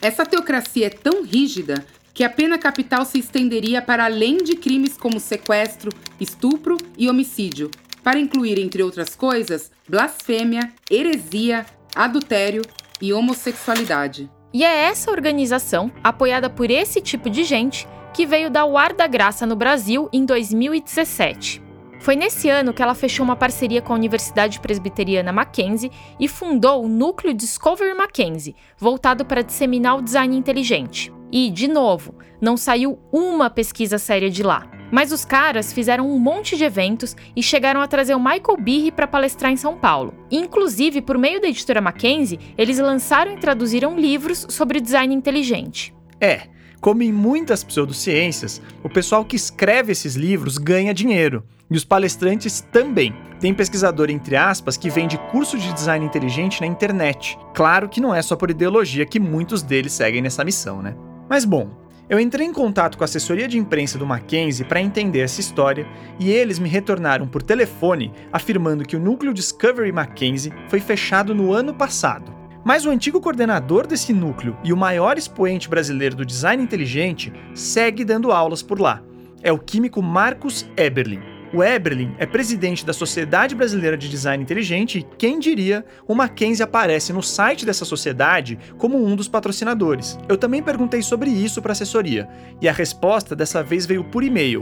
Essa 0.00 0.24
teocracia 0.24 0.86
é 0.86 0.90
tão 0.90 1.22
rígida 1.22 1.84
que 2.14 2.24
a 2.24 2.30
pena 2.30 2.58
capital 2.58 3.04
se 3.04 3.18
estenderia 3.18 3.82
para 3.82 4.04
além 4.04 4.38
de 4.38 4.56
crimes 4.56 4.96
como 4.96 5.18
sequestro, 5.18 5.90
estupro 6.20 6.76
e 6.96 7.08
homicídio, 7.08 7.70
para 8.02 8.18
incluir, 8.18 8.58
entre 8.58 8.82
outras 8.82 9.14
coisas, 9.14 9.70
blasfêmia, 9.88 10.72
heresia, 10.90 11.66
adultério 11.94 12.62
e 13.00 13.12
homossexualidade. 13.12 14.30
E 14.52 14.64
é 14.64 14.84
essa 14.84 15.10
organização, 15.10 15.92
apoiada 16.02 16.50
por 16.50 16.70
esse 16.70 17.00
tipo 17.00 17.30
de 17.30 17.44
gente, 17.44 17.86
que 18.12 18.26
veio 18.26 18.50
dar 18.50 18.64
o 18.64 18.76
ar 18.76 18.92
da 18.92 19.06
graça 19.06 19.46
no 19.46 19.54
Brasil 19.54 20.08
em 20.12 20.24
2017. 20.24 21.62
Foi 22.00 22.16
nesse 22.16 22.48
ano 22.48 22.72
que 22.72 22.82
ela 22.82 22.94
fechou 22.94 23.22
uma 23.22 23.36
parceria 23.36 23.82
com 23.82 23.92
a 23.92 23.96
Universidade 23.96 24.58
Presbiteriana 24.58 25.32
Mackenzie 25.32 25.92
e 26.18 26.26
fundou 26.26 26.84
o 26.84 26.88
Núcleo 26.88 27.34
Discovery 27.34 27.94
Mackenzie, 27.94 28.56
voltado 28.76 29.24
para 29.24 29.42
disseminar 29.42 29.98
o 29.98 30.02
design 30.02 30.36
inteligente. 30.36 31.12
E, 31.30 31.50
de 31.50 31.68
novo, 31.68 32.14
não 32.40 32.56
saiu 32.56 32.98
uma 33.12 33.50
pesquisa 33.50 33.98
séria 33.98 34.30
de 34.30 34.42
lá. 34.42 34.79
Mas 34.90 35.12
os 35.12 35.24
caras 35.24 35.72
fizeram 35.72 36.10
um 36.10 36.18
monte 36.18 36.56
de 36.56 36.64
eventos 36.64 37.16
e 37.36 37.42
chegaram 37.42 37.80
a 37.80 37.86
trazer 37.86 38.14
o 38.14 38.20
Michael 38.20 38.56
Birri 38.58 38.90
para 38.90 39.06
palestrar 39.06 39.52
em 39.52 39.56
São 39.56 39.76
Paulo. 39.76 40.14
Inclusive, 40.30 41.00
por 41.00 41.16
meio 41.16 41.40
da 41.40 41.48
editora 41.48 41.80
Mackenzie, 41.80 42.40
eles 42.56 42.78
lançaram 42.78 43.32
e 43.32 43.38
traduziram 43.38 43.98
livros 43.98 44.46
sobre 44.48 44.80
design 44.80 45.14
inteligente. 45.14 45.94
É, 46.20 46.48
como 46.80 47.02
em 47.02 47.12
muitas 47.12 47.62
pseudociências, 47.62 48.60
o 48.82 48.88
pessoal 48.88 49.24
que 49.24 49.36
escreve 49.36 49.92
esses 49.92 50.16
livros 50.16 50.56
ganha 50.56 50.94
dinheiro. 50.94 51.44
E 51.70 51.76
os 51.76 51.84
palestrantes 51.84 52.60
também. 52.72 53.14
Tem 53.38 53.54
pesquisador, 53.54 54.10
entre 54.10 54.34
aspas, 54.34 54.76
que 54.76 54.90
vende 54.90 55.16
curso 55.30 55.56
de 55.56 55.72
design 55.72 56.04
inteligente 56.04 56.60
na 56.60 56.66
internet. 56.66 57.38
Claro 57.54 57.88
que 57.88 58.00
não 58.00 58.14
é 58.14 58.20
só 58.22 58.34
por 58.34 58.50
ideologia 58.50 59.06
que 59.06 59.20
muitos 59.20 59.62
deles 59.62 59.92
seguem 59.92 60.20
nessa 60.20 60.44
missão, 60.44 60.82
né? 60.82 60.96
Mas 61.28 61.44
bom, 61.44 61.70
eu 62.10 62.18
entrei 62.18 62.44
em 62.44 62.52
contato 62.52 62.98
com 62.98 63.04
a 63.04 63.06
assessoria 63.06 63.46
de 63.46 63.56
imprensa 63.56 63.96
do 63.96 64.04
Mackenzie 64.04 64.64
para 64.64 64.80
entender 64.80 65.20
essa 65.20 65.40
história 65.40 65.86
e 66.18 66.28
eles 66.32 66.58
me 66.58 66.68
retornaram 66.68 67.28
por 67.28 67.40
telefone 67.40 68.12
afirmando 68.32 68.84
que 68.84 68.96
o 68.96 69.00
núcleo 69.00 69.32
Discovery 69.32 69.92
Mackenzie 69.92 70.52
foi 70.68 70.80
fechado 70.80 71.32
no 71.32 71.52
ano 71.52 71.72
passado. 71.72 72.34
Mas 72.64 72.84
o 72.84 72.90
antigo 72.90 73.20
coordenador 73.20 73.86
desse 73.86 74.12
núcleo 74.12 74.58
e 74.64 74.72
o 74.72 74.76
maior 74.76 75.16
expoente 75.16 75.68
brasileiro 75.68 76.16
do 76.16 76.26
design 76.26 76.60
inteligente 76.60 77.32
segue 77.54 78.04
dando 78.04 78.32
aulas 78.32 78.60
por 78.60 78.80
lá. 78.80 79.00
É 79.40 79.52
o 79.52 79.58
químico 79.58 80.02
Marcos 80.02 80.68
Eberlin. 80.76 81.29
O 81.52 81.64
Eberlin 81.64 82.14
é 82.16 82.26
presidente 82.26 82.86
da 82.86 82.92
Sociedade 82.92 83.56
Brasileira 83.56 83.96
de 83.96 84.08
Design 84.08 84.40
Inteligente 84.40 85.00
e, 85.00 85.02
quem 85.02 85.40
diria, 85.40 85.84
o 86.06 86.14
Mackenzie 86.14 86.62
aparece 86.62 87.12
no 87.12 87.24
site 87.24 87.66
dessa 87.66 87.84
sociedade 87.84 88.56
como 88.78 89.04
um 89.04 89.16
dos 89.16 89.26
patrocinadores. 89.26 90.16
Eu 90.28 90.38
também 90.38 90.62
perguntei 90.62 91.02
sobre 91.02 91.28
isso 91.28 91.60
para 91.60 91.72
a 91.72 91.74
assessoria, 91.74 92.28
e 92.60 92.68
a 92.68 92.72
resposta 92.72 93.34
dessa 93.34 93.64
vez 93.64 93.84
veio 93.84 94.04
por 94.04 94.22
e-mail. 94.22 94.60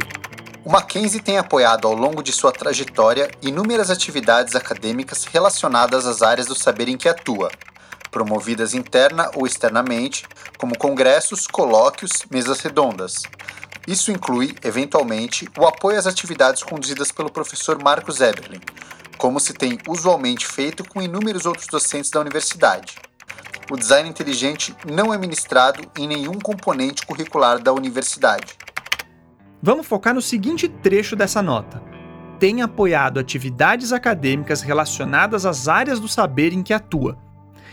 O 0.65 0.73
Mackenzie 0.73 1.21
tem 1.21 1.37
apoiado 1.37 1.87
ao 1.87 1.95
longo 1.95 2.23
de 2.23 2.33
sua 2.33 2.53
trajetória 2.53 3.31
inúmeras 3.43 3.91
atividades 3.91 4.57
acadêmicas 4.57 5.27
relacionadas 5.27 6.07
às 6.07 6.23
áreas 6.23 6.47
do 6.47 6.55
saber 6.55 6.89
em 6.89 6.97
que 6.97 7.09
atua, 7.09 7.51
promovidas 8.11 8.73
interna 8.73 9.31
ou 9.35 9.47
externamente, 9.47 10.25
como 10.57 10.77
congressos, 10.77 11.47
colóquios, 11.47 12.25
mesas 12.31 12.61
redondas. 12.61 13.25
Isso 13.89 14.13
inclui, 14.13 14.55
eventualmente, 14.63 15.49
o 15.59 15.65
apoio 15.65 15.99
às 15.99 16.07
atividades 16.07 16.63
conduzidas 16.63 17.11
pelo 17.11 17.33
professor 17.33 17.83
Marcos 17.83 18.21
Eberlin, 18.21 18.61
como 19.17 19.41
se 19.41 19.55
tem 19.55 19.79
usualmente 19.89 20.47
feito 20.47 20.87
com 20.87 21.01
inúmeros 21.01 21.47
outros 21.47 21.67
docentes 21.69 22.11
da 22.11 22.21
universidade. 22.21 22.97
O 23.71 23.79
design 23.79 24.07
inteligente 24.07 24.77
não 24.87 25.13
é 25.13 25.17
ministrado 25.17 25.91
em 25.99 26.07
nenhum 26.07 26.35
componente 26.35 27.07
curricular 27.07 27.63
da 27.63 27.73
universidade. 27.73 28.59
Vamos 29.63 29.87
focar 29.87 30.13
no 30.13 30.21
seguinte 30.21 30.69
trecho 30.69 31.17
dessa 31.17 31.41
nota. 31.41 31.83
Tem 32.39 32.61
apoiado 32.61 33.19
atividades 33.19 33.91
acadêmicas 33.91 34.61
relacionadas 34.61 35.47
às 35.47 35.67
áreas 35.67 35.99
do 35.99 36.09
saber 36.09 36.53
em 36.53 36.63
que 36.63 36.75
atua. 36.75 37.17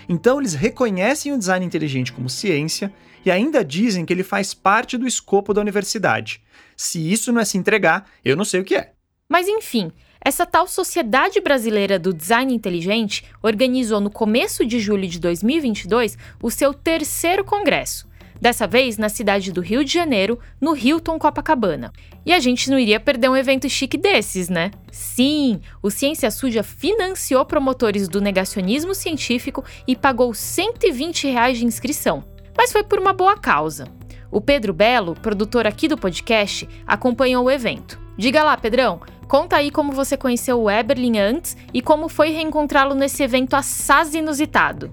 Então, 0.07 0.39
eles 0.39 0.53
reconhecem 0.53 1.33
o 1.33 1.37
design 1.37 1.65
inteligente 1.65 2.13
como 2.13 2.29
ciência 2.29 2.93
e 3.25 3.31
ainda 3.31 3.65
dizem 3.65 4.05
que 4.05 4.13
ele 4.13 4.23
faz 4.23 4.53
parte 4.53 4.97
do 4.97 5.07
escopo 5.07 5.53
da 5.53 5.61
universidade. 5.61 6.41
Se 6.77 7.11
isso 7.11 7.31
não 7.31 7.41
é 7.41 7.45
se 7.45 7.57
entregar, 7.57 8.09
eu 8.23 8.35
não 8.35 8.45
sei 8.45 8.61
o 8.61 8.63
que 8.63 8.75
é. 8.75 8.91
Mas 9.27 9.47
enfim, 9.47 9.91
essa 10.21 10.45
tal 10.45 10.67
Sociedade 10.67 11.39
Brasileira 11.41 11.97
do 11.97 12.13
Design 12.13 12.53
Inteligente 12.53 13.23
organizou 13.41 13.99
no 13.99 14.09
começo 14.09 14.65
de 14.65 14.79
julho 14.79 15.07
de 15.07 15.19
2022 15.19 16.17
o 16.41 16.51
seu 16.51 16.73
terceiro 16.73 17.43
congresso. 17.43 18.07
Dessa 18.39 18.67
vez 18.67 18.97
na 18.97 19.07
cidade 19.07 19.51
do 19.51 19.61
Rio 19.61 19.83
de 19.83 19.93
Janeiro, 19.93 20.37
no 20.59 20.75
Hilton 20.75 21.17
Copacabana. 21.17 21.91
E 22.25 22.33
a 22.33 22.39
gente 22.39 22.69
não 22.69 22.77
iria 22.77 22.99
perder 22.99 23.29
um 23.29 23.37
evento 23.37 23.69
chique 23.69 23.97
desses, 23.97 24.49
né? 24.49 24.71
Sim, 24.91 25.61
o 25.81 25.89
Ciência 25.89 26.29
Suja 26.29 26.61
financiou 26.61 27.45
promotores 27.45 28.09
do 28.09 28.19
negacionismo 28.19 28.93
científico 28.93 29.63
e 29.87 29.95
pagou 29.95 30.33
120 30.33 31.27
reais 31.27 31.57
de 31.57 31.65
inscrição. 31.65 32.34
Mas 32.57 32.71
foi 32.71 32.83
por 32.83 32.99
uma 32.99 33.13
boa 33.13 33.37
causa. 33.37 33.87
O 34.31 34.41
Pedro 34.41 34.73
Belo, 34.73 35.15
produtor 35.15 35.65
aqui 35.67 35.87
do 35.87 35.97
podcast, 35.97 36.67
acompanhou 36.85 37.45
o 37.45 37.51
evento. 37.51 37.99
Diga 38.17 38.43
lá, 38.43 38.57
Pedrão, 38.57 38.99
conta 39.27 39.57
aí 39.57 39.71
como 39.71 39.91
você 39.91 40.17
conheceu 40.17 40.61
o 40.61 40.69
Eberlin 40.69 41.17
antes 41.17 41.55
e 41.73 41.81
como 41.81 42.09
foi 42.09 42.29
reencontrá-lo 42.29 42.95
nesse 42.95 43.23
evento 43.23 43.55
assaz 43.55 44.13
inusitado. 44.13 44.91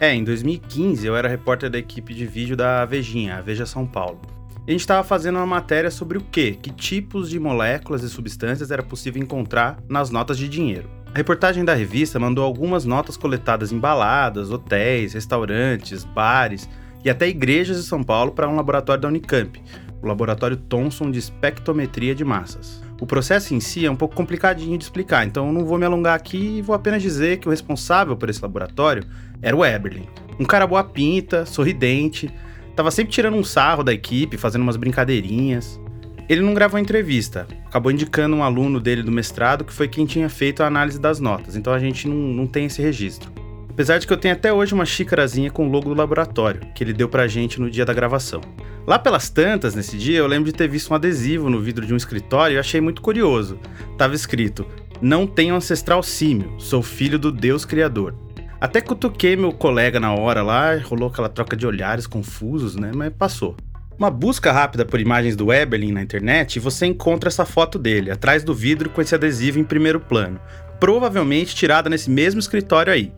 É, 0.00 0.14
em 0.14 0.24
2015 0.24 1.06
eu 1.06 1.16
era 1.16 1.28
repórter 1.28 1.70
da 1.70 1.78
equipe 1.78 2.12
de 2.12 2.26
vídeo 2.26 2.56
da 2.56 2.84
Vejinha, 2.84 3.36
a 3.36 3.40
Veja 3.40 3.64
São 3.64 3.86
Paulo. 3.86 4.20
A 4.66 4.70
gente 4.70 4.80
estava 4.80 5.02
fazendo 5.02 5.36
uma 5.36 5.46
matéria 5.46 5.90
sobre 5.90 6.18
o 6.18 6.20
quê? 6.20 6.56
Que 6.60 6.70
tipos 6.70 7.28
de 7.28 7.38
moléculas 7.38 8.02
e 8.02 8.08
substâncias 8.08 8.70
era 8.70 8.82
possível 8.82 9.22
encontrar 9.22 9.78
nas 9.88 10.10
notas 10.10 10.38
de 10.38 10.48
dinheiro. 10.48 10.88
A 11.12 11.16
reportagem 11.16 11.64
da 11.64 11.74
revista 11.74 12.18
mandou 12.18 12.44
algumas 12.44 12.84
notas 12.84 13.16
coletadas 13.16 13.72
em 13.72 13.78
baladas, 13.78 14.50
hotéis, 14.50 15.14
restaurantes, 15.14 16.04
bares 16.04 16.68
e 17.04 17.10
até 17.10 17.28
igrejas 17.28 17.76
de 17.78 17.82
São 17.84 18.02
Paulo 18.02 18.32
para 18.32 18.48
um 18.48 18.56
laboratório 18.56 19.02
da 19.02 19.08
Unicamp, 19.08 19.60
o 20.02 20.06
Laboratório 20.06 20.56
Thomson 20.56 21.10
de 21.10 21.18
Espectrometria 21.18 22.14
de 22.14 22.24
Massas. 22.24 22.82
O 23.00 23.06
processo 23.06 23.54
em 23.54 23.60
si 23.60 23.84
é 23.84 23.90
um 23.90 23.96
pouco 23.96 24.14
complicadinho 24.14 24.78
de 24.78 24.84
explicar, 24.84 25.26
então 25.26 25.48
eu 25.48 25.52
não 25.52 25.64
vou 25.64 25.76
me 25.76 25.84
alongar 25.84 26.14
aqui 26.14 26.58
e 26.58 26.62
vou 26.62 26.74
apenas 26.74 27.02
dizer 27.02 27.38
que 27.38 27.48
o 27.48 27.50
responsável 27.50 28.16
por 28.16 28.30
esse 28.30 28.40
laboratório 28.40 29.04
era 29.40 29.56
o 29.56 29.64
Eberlin. 29.64 30.06
Um 30.38 30.44
cara 30.44 30.66
boa 30.66 30.84
pinta, 30.84 31.44
sorridente, 31.44 32.30
tava 32.76 32.90
sempre 32.90 33.12
tirando 33.12 33.36
um 33.36 33.44
sarro 33.44 33.82
da 33.82 33.92
equipe, 33.92 34.36
fazendo 34.36 34.62
umas 34.62 34.76
brincadeirinhas. 34.76 35.80
Ele 36.28 36.40
não 36.40 36.54
gravou 36.54 36.78
entrevista, 36.78 37.46
acabou 37.66 37.90
indicando 37.90 38.36
um 38.36 38.44
aluno 38.44 38.78
dele 38.78 39.02
do 39.02 39.10
mestrado 39.10 39.64
que 39.64 39.72
foi 39.72 39.88
quem 39.88 40.06
tinha 40.06 40.28
feito 40.28 40.62
a 40.62 40.66
análise 40.66 41.00
das 41.00 41.18
notas, 41.18 41.56
então 41.56 41.72
a 41.72 41.78
gente 41.78 42.06
não, 42.06 42.14
não 42.14 42.46
tem 42.46 42.66
esse 42.66 42.80
registro. 42.80 43.32
Apesar 43.72 43.98
de 43.98 44.06
que 44.06 44.12
eu 44.12 44.18
tenho 44.18 44.34
até 44.34 44.52
hoje 44.52 44.74
uma 44.74 44.84
xícarazinha 44.84 45.50
com 45.50 45.66
o 45.66 45.70
logo 45.70 45.88
do 45.88 45.94
laboratório, 45.94 46.60
que 46.74 46.84
ele 46.84 46.92
deu 46.92 47.08
pra 47.08 47.26
gente 47.26 47.58
no 47.58 47.70
dia 47.70 47.86
da 47.86 47.94
gravação. 47.94 48.42
Lá 48.86 48.98
pelas 48.98 49.30
tantas, 49.30 49.74
nesse 49.74 49.96
dia, 49.96 50.18
eu 50.18 50.26
lembro 50.26 50.44
de 50.44 50.56
ter 50.56 50.68
visto 50.68 50.90
um 50.90 50.94
adesivo 50.94 51.48
no 51.48 51.58
vidro 51.58 51.86
de 51.86 51.94
um 51.94 51.96
escritório 51.96 52.56
e 52.56 52.58
achei 52.58 52.82
muito 52.82 53.00
curioso. 53.00 53.58
Tava 53.96 54.14
escrito: 54.14 54.66
Não 55.00 55.26
tenho 55.26 55.54
ancestral 55.54 56.02
símio, 56.02 56.52
sou 56.58 56.82
filho 56.82 57.18
do 57.18 57.32
Deus 57.32 57.64
Criador. 57.64 58.14
Até 58.60 58.80
cutuquei 58.80 59.36
meu 59.36 59.52
colega 59.52 59.98
na 59.98 60.12
hora 60.12 60.42
lá, 60.42 60.76
rolou 60.76 61.08
aquela 61.08 61.28
troca 61.30 61.56
de 61.56 61.66
olhares 61.66 62.06
confusos, 62.06 62.76
né? 62.76 62.92
Mas 62.94 63.12
passou. 63.12 63.56
Uma 63.98 64.10
busca 64.10 64.52
rápida 64.52 64.84
por 64.84 65.00
imagens 65.00 65.34
do 65.34 65.52
Eberlin 65.52 65.92
na 65.92 66.02
internet 66.02 66.56
e 66.56 66.60
você 66.60 66.86
encontra 66.86 67.28
essa 67.28 67.46
foto 67.46 67.78
dele, 67.78 68.10
atrás 68.10 68.44
do 68.44 68.54
vidro 68.54 68.90
com 68.90 69.00
esse 69.00 69.14
adesivo 69.14 69.58
em 69.58 69.64
primeiro 69.64 69.98
plano, 69.98 70.40
provavelmente 70.78 71.54
tirada 71.54 71.88
nesse 71.88 72.10
mesmo 72.10 72.38
escritório 72.38 72.92
aí. 72.92 73.12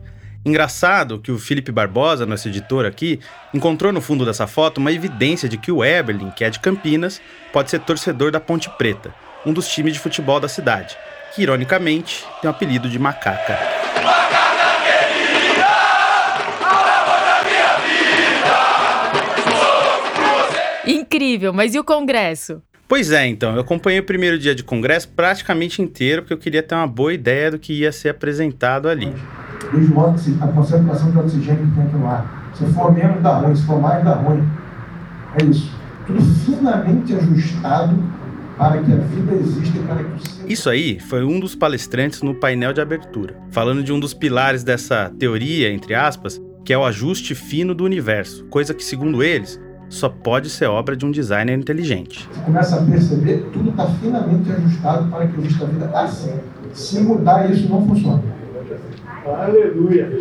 Engraçado 0.45 1.17
que 1.17 1.31
o 1.31 1.39
Felipe 1.39 1.71
Barbosa, 1.71 2.23
nosso 2.23 2.47
editor 2.47 2.85
aqui, 2.85 3.19
encontrou 3.51 3.91
no 3.91 3.99
fundo 3.99 4.23
dessa 4.23 4.45
foto 4.45 4.77
uma 4.77 4.91
evidência 4.91 5.49
de 5.49 5.57
que 5.57 5.71
o 5.71 5.83
Eberlin, 5.83 6.29
que 6.29 6.43
é 6.43 6.51
de 6.51 6.59
Campinas, 6.59 7.19
pode 7.51 7.71
ser 7.71 7.79
torcedor 7.79 8.29
da 8.29 8.39
Ponte 8.39 8.69
Preta, 8.77 9.11
um 9.43 9.51
dos 9.51 9.67
times 9.67 9.93
de 9.93 9.99
futebol 9.99 10.39
da 10.39 10.47
cidade, 10.47 10.95
que 11.33 11.41
ironicamente 11.41 12.23
tem 12.39 12.47
o 12.47 12.53
apelido 12.53 12.87
de 12.87 12.99
Macaca. 12.99 13.57
Incrível, 20.85 21.51
mas 21.51 21.73
e 21.73 21.79
o 21.79 21.83
congresso? 21.83 22.61
Pois 22.87 23.11
é, 23.11 23.25
então, 23.25 23.55
eu 23.55 23.61
acompanhei 23.61 23.99
o 23.99 24.03
primeiro 24.03 24.37
dia 24.37 24.53
de 24.53 24.63
congresso 24.63 25.09
praticamente 25.09 25.81
inteiro 25.81 26.21
porque 26.21 26.33
eu 26.33 26.37
queria 26.37 26.61
ter 26.61 26.75
uma 26.75 26.85
boa 26.85 27.11
ideia 27.11 27.49
do 27.49 27.57
que 27.57 27.73
ia 27.73 27.91
ser 27.91 28.09
apresentado 28.09 28.87
ali. 28.87 29.11
Vejo 29.73 29.93
a 29.99 30.47
concentração 30.47 31.11
de 31.11 31.17
oxigênio 31.17 31.71
que 31.73 31.81
aqui 31.81 31.95
no 31.95 32.07
ar. 32.07 32.51
Se 32.53 32.65
for 32.67 32.93
menos, 32.93 33.21
dá 33.23 33.39
ruim. 33.39 33.55
Se 33.55 33.65
for 33.65 33.81
mais, 33.81 34.03
dá 34.03 34.13
ruim. 34.13 34.47
É 35.41 35.45
isso. 35.45 35.71
Tudo 36.05 36.21
finamente 36.21 37.15
ajustado 37.15 37.97
para 38.57 38.81
que 38.81 38.91
a 38.91 38.97
vida 38.97 39.33
exista 39.33 39.77
e 39.77 39.81
para 39.81 40.03
que 40.03 40.11
o 40.11 40.19
ser... 40.19 40.51
Isso 40.51 40.69
aí 40.69 40.99
foi 40.99 41.23
um 41.23 41.39
dos 41.39 41.55
palestrantes 41.55 42.21
no 42.21 42.35
painel 42.35 42.71
de 42.71 42.81
abertura, 42.81 43.35
falando 43.49 43.83
de 43.83 43.91
um 43.91 43.99
dos 43.99 44.13
pilares 44.13 44.63
dessa 44.63 45.11
teoria, 45.17 45.71
entre 45.71 45.95
aspas, 45.95 46.39
que 46.63 46.71
é 46.71 46.77
o 46.77 46.85
ajuste 46.85 47.35
fino 47.35 47.75
do 47.75 47.83
universo, 47.83 48.45
coisa 48.45 48.73
que, 48.73 48.83
segundo 48.83 49.21
eles, 49.23 49.59
só 49.89 50.09
pode 50.09 50.49
ser 50.49 50.65
obra 50.65 50.95
de 50.95 51.05
um 51.05 51.11
designer 51.11 51.57
inteligente. 51.57 52.27
Você 52.31 52.41
começa 52.41 52.75
a 52.75 52.85
perceber 52.85 53.45
tudo 53.53 53.69
está 53.69 53.87
finamente 53.87 54.51
ajustado 54.51 55.09
para 55.09 55.27
que 55.27 55.39
exista 55.39 55.65
a 55.65 55.67
vida 55.67 55.85
assim. 55.93 56.39
Se 56.73 56.99
mudar, 56.99 57.49
isso 57.49 57.69
não 57.69 57.85
funciona. 57.87 58.23
Aleluia. 59.25 60.19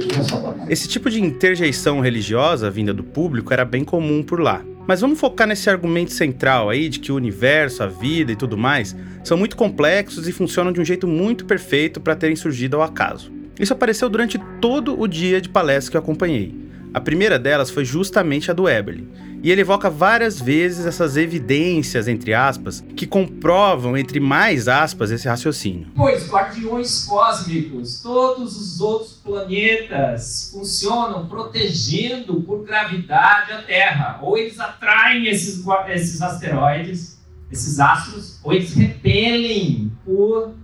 Esse 0.69 0.89
tipo 0.89 1.11
de 1.11 1.23
interjeição 1.23 2.01
religiosa 2.01 2.71
vinda 2.71 2.93
do 2.93 3.05
público 3.05 3.53
era 3.53 3.65
bem 3.65 3.85
comum 3.85 4.23
por 4.23 4.41
lá. 4.41 4.63
Mas 4.87 5.01
vamos 5.01 5.19
focar 5.19 5.47
nesse 5.47 5.69
argumento 5.71 6.13
central 6.13 6.69
aí 6.69 6.89
de 6.89 7.01
que 7.01 7.11
o 7.11 7.17
universo, 7.17 7.83
a 7.83 7.87
vida 7.87 8.33
e 8.33 8.37
tudo 8.37 8.57
mais 8.57 8.95
são 9.23 9.37
muito 9.37 9.57
complexos 9.57 10.29
e 10.29 10.33
funcionam 10.33 10.73
de 10.73 10.81
um 10.81 10.85
jeito 10.85 11.07
muito 11.07 11.47
perfeito 11.47 12.01
para 12.01 12.15
terem 12.15 12.37
surgido 12.37 12.77
ao 12.77 12.83
acaso. 12.83 13.33
Isso 13.59 13.73
apareceu 13.73 14.09
durante 14.09 14.39
todo 14.61 14.99
o 14.99 15.07
dia 15.07 15.41
de 15.41 15.49
palestra 15.49 15.93
que 15.93 15.97
eu 15.97 16.01
acompanhei. 16.01 16.55
A 16.93 17.01
primeira 17.01 17.39
delas 17.39 17.71
foi 17.71 17.85
justamente 17.85 18.51
a 18.51 18.55
do 18.55 18.69
Eberlin, 18.69 19.09
e 19.45 19.51
ele 19.51 19.61
evoca 19.61 19.91
várias 19.91 20.41
vezes 20.41 20.87
essas 20.87 21.19
evidências, 21.19 22.09
entre 22.09 22.33
aspas, 22.33 22.83
que 22.97 23.07
comprovam, 23.07 23.95
entre 23.95 24.19
mais 24.19 24.69
aspas, 24.69 25.11
esse 25.11 25.29
raciocínio. 25.29 25.89
Pois 25.95 26.27
guardiões 26.31 27.05
cósmicos, 27.05 28.01
todos 28.01 28.57
os 28.57 28.81
outros 28.81 29.13
planetas 29.23 30.49
funcionam 30.51 31.27
protegendo 31.27 32.41
por 32.41 32.65
gravidade 32.65 33.53
a 33.53 33.61
Terra. 33.61 34.19
Ou 34.23 34.39
eles 34.39 34.59
atraem 34.59 35.27
esses, 35.27 35.63
esses 35.89 36.23
asteroides, 36.23 37.19
esses 37.53 37.79
astros, 37.79 38.41
ou 38.43 38.55
eles 38.55 38.73
repelem 38.73 39.93
por 40.07 40.55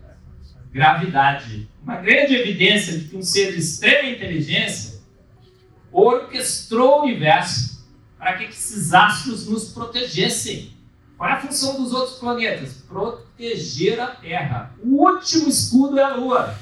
gravidade. 0.72 1.68
Uma 1.82 1.96
grande 1.96 2.34
evidência 2.34 2.96
de 2.96 3.04
que 3.04 3.16
um 3.18 3.20
ser 3.20 3.52
de 3.52 3.58
extrema 3.58 4.08
inteligência 4.08 5.00
orquestrou 5.92 7.00
o 7.00 7.02
universo 7.02 7.79
para 8.20 8.36
que 8.36 8.44
esses 8.44 8.92
astros 8.92 9.48
nos 9.48 9.72
protegessem. 9.72 10.74
Qual 11.16 11.28
é 11.28 11.32
a 11.32 11.40
função 11.40 11.82
dos 11.82 11.92
outros 11.92 12.18
planetas? 12.18 12.84
Proteger 12.86 13.98
a 13.98 14.08
Terra. 14.08 14.72
O 14.82 15.06
último 15.06 15.48
escudo 15.48 15.98
é 15.98 16.02
a 16.02 16.14
Lua. 16.14 16.54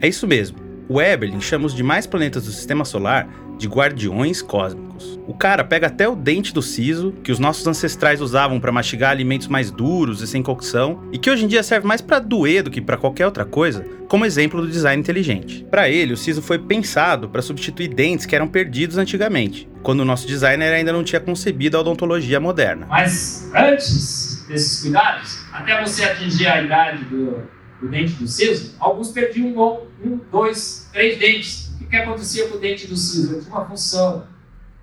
É 0.00 0.08
isso 0.08 0.26
mesmo. 0.26 0.58
O 0.88 1.00
Eberlin 1.00 1.40
chama 1.40 1.66
os 1.66 1.74
demais 1.74 2.06
planetas 2.06 2.46
do 2.46 2.52
sistema 2.52 2.84
solar 2.84 3.28
de 3.58 3.66
guardiões 3.66 4.40
cósmicos. 4.40 5.18
O 5.26 5.34
cara 5.34 5.62
pega 5.62 5.88
até 5.88 6.08
o 6.08 6.16
dente 6.16 6.54
do 6.54 6.62
siso, 6.62 7.12
que 7.22 7.30
os 7.30 7.38
nossos 7.38 7.66
ancestrais 7.66 8.20
usavam 8.20 8.58
para 8.58 8.72
mastigar 8.72 9.10
alimentos 9.10 9.48
mais 9.48 9.70
duros 9.70 10.22
e 10.22 10.26
sem 10.26 10.42
cocção, 10.42 11.02
e 11.12 11.18
que 11.18 11.28
hoje 11.28 11.44
em 11.44 11.48
dia 11.48 11.62
serve 11.62 11.86
mais 11.86 12.00
para 12.00 12.18
doer 12.18 12.62
do 12.62 12.70
que 12.70 12.80
para 12.80 12.96
qualquer 12.96 13.26
outra 13.26 13.44
coisa, 13.44 13.84
como 14.08 14.24
exemplo 14.24 14.62
do 14.62 14.68
design 14.68 15.00
inteligente. 15.00 15.66
Para 15.70 15.88
ele, 15.88 16.14
o 16.14 16.16
siso 16.16 16.40
foi 16.40 16.58
pensado 16.58 17.28
para 17.28 17.42
substituir 17.42 17.88
dentes 17.88 18.24
que 18.24 18.34
eram 18.34 18.48
perdidos 18.48 18.96
antigamente, 18.96 19.68
quando 19.82 20.00
o 20.00 20.04
nosso 20.04 20.26
designer 20.26 20.72
ainda 20.72 20.92
não 20.92 21.04
tinha 21.04 21.20
concebido 21.20 21.76
a 21.76 21.80
odontologia 21.80 22.40
moderna. 22.40 22.86
Mas 22.88 23.50
antes 23.54 24.46
desses 24.48 24.80
cuidados, 24.80 25.40
até 25.52 25.84
você 25.84 26.04
atingir 26.04 26.46
a 26.46 26.62
idade 26.62 27.04
do, 27.04 27.42
do 27.82 27.88
dente 27.88 28.14
do 28.14 28.26
siso, 28.26 28.74
alguns 28.80 29.10
perdiam 29.10 29.48
um, 29.48 30.08
um, 30.08 30.20
dois, 30.30 30.88
três 30.92 31.18
dentes 31.18 31.67
que 31.88 31.96
acontecia 31.96 32.48
com 32.48 32.56
o 32.56 32.60
dente 32.60 32.86
do 32.86 32.96
siso? 32.96 33.34
Ele 33.34 33.42
tinha 33.42 33.54
uma 33.54 33.66
função. 33.66 34.26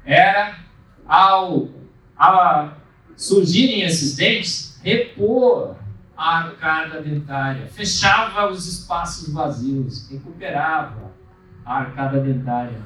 Era, 0.04 0.60
ao, 1.08 1.70
ao 2.16 2.78
surgirem 3.16 3.82
esses 3.82 4.16
dentes, 4.16 4.80
repor 4.84 5.76
a 6.16 6.38
arcada 6.38 7.02
dentária, 7.02 7.68
fechava 7.68 8.50
os 8.50 8.68
espaços 8.68 9.34
vazios, 9.34 10.10
recuperava 10.10 11.12
a 11.66 11.80
arcada 11.80 12.20
dentária. 12.20 12.82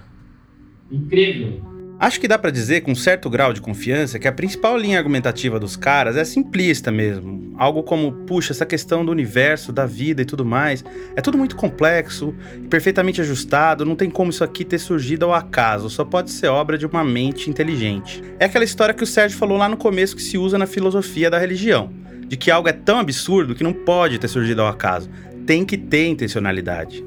Incrível. 0.90 1.69
Acho 2.00 2.22
que 2.22 2.30
dá 2.30 2.40
para 2.40 2.50
dizer 2.50 2.80
com 2.80 2.96
certo 2.96 3.30
grau 3.30 3.52
de 3.52 3.60
confiança 3.60 4.18
que 4.18 4.28
a 4.28 4.32
principal 4.32 4.78
linha 4.78 4.98
argumentativa 4.98 5.60
dos 5.60 5.76
caras 5.76 6.16
é 6.16 6.24
simplista 6.24 6.90
mesmo. 6.90 7.54
Algo 7.58 7.84
como, 7.84 8.14
puxa, 8.26 8.54
essa 8.54 8.66
questão 8.66 9.04
do 9.04 9.12
universo, 9.12 9.74
da 9.74 9.86
vida 9.86 10.22
e 10.22 10.26
tudo 10.26 10.46
mais, 10.46 10.82
é 11.14 11.20
tudo 11.20 11.38
muito 11.38 11.58
complexo, 11.58 12.34
perfeitamente 12.70 13.20
ajustado, 13.20 13.84
não 13.84 13.98
tem 13.98 14.10
como 14.10 14.30
isso 14.30 14.46
aqui 14.46 14.64
ter 14.64 14.80
surgido 14.80 15.26
ao 15.26 15.34
acaso, 15.34 15.90
só 15.90 16.06
pode 16.06 16.32
ser 16.32 16.48
obra 16.48 16.78
de 16.78 16.86
uma 16.86 17.04
mente 17.04 17.50
inteligente. 17.50 18.24
É 18.40 18.46
aquela 18.46 18.64
história 18.64 18.94
que 18.94 19.04
o 19.04 19.08
Sérgio 19.08 19.38
falou 19.38 19.58
lá 19.58 19.68
no 19.68 19.76
começo 19.76 20.16
que 20.16 20.24
se 20.24 20.38
usa 20.38 20.58
na 20.58 20.66
filosofia 20.66 21.30
da 21.30 21.38
religião, 21.38 21.92
de 22.26 22.38
que 22.38 22.50
algo 22.50 22.70
é 22.70 22.74
tão 22.74 22.98
absurdo 22.98 23.54
que 23.54 23.64
não 23.64 23.74
pode 23.74 24.18
ter 24.20 24.30
surgido 24.30 24.62
ao 24.62 24.70
acaso, 24.70 25.10
tem 25.46 25.66
que 25.66 25.78
ter 25.78 26.08
intencionalidade. 26.08 27.04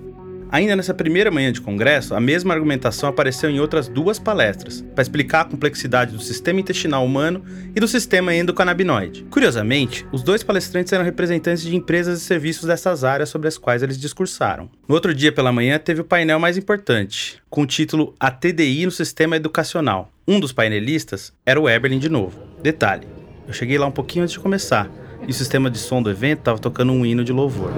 Ainda 0.53 0.77
nessa 0.77 0.93
primeira 0.93 1.31
manhã 1.31 1.51
de 1.51 1.63
congresso, 1.63 2.15
a 2.15 2.21
mesma 2.21 2.53
argumentação 2.53 3.09
apareceu 3.09 3.49
em 3.49 3.59
outras 3.59 3.89
duas 3.89 4.19
palestras, 4.19 4.85
para 4.95 5.01
explicar 5.01 5.41
a 5.41 5.45
complexidade 5.47 6.13
do 6.13 6.23
sistema 6.23 6.61
intestinal 6.61 7.07
humano 7.07 7.43
e 7.75 7.81
do 7.81 7.89
sistema 7.89 8.35
endocannabinoide. 8.35 9.25
Curiosamente, 9.31 10.07
os 10.13 10.23
dois 10.23 10.43
palestrantes 10.43 10.93
eram 10.93 11.07
representantes 11.07 11.63
de 11.63 11.75
empresas 11.75 12.21
e 12.21 12.25
serviços 12.27 12.67
dessas 12.67 13.03
áreas 13.03 13.31
sobre 13.31 13.49
as 13.49 13.57
quais 13.57 13.83
eles 13.83 13.99
discursaram. 13.99 14.69
No 14.87 14.95
outro 14.95 15.15
dia 15.15 15.33
pela 15.33 15.51
manhã, 15.51 15.79
teve 15.79 16.03
o 16.03 16.05
painel 16.05 16.39
mais 16.39 16.59
importante, 16.59 17.43
com 17.49 17.63
o 17.63 17.67
título 17.67 18.15
A 18.21 18.31
TDI 18.31 18.85
no 18.85 18.93
Sistema 18.93 19.37
Educacional. 19.37 20.13
Um 20.29 20.39
dos 20.39 20.53
painelistas 20.53 21.33
era 21.47 21.59
o 21.59 21.67
Eberlin 21.67 21.99
de 21.99 22.11
novo. 22.11 22.39
Detalhe, 22.63 23.07
eu 23.49 23.55
cheguei 23.55 23.79
lá 23.79 23.87
um 23.87 23.91
pouquinho 23.91 24.25
antes 24.25 24.35
de 24.35 24.41
começar, 24.41 24.91
e 25.27 25.31
o 25.31 25.35
sistema 25.35 25.71
de 25.71 25.79
som 25.79 26.03
do 26.03 26.11
evento 26.11 26.41
estava 26.41 26.59
tocando 26.59 26.93
um 26.93 27.07
hino 27.07 27.25
de 27.25 27.33
louvor. 27.33 27.73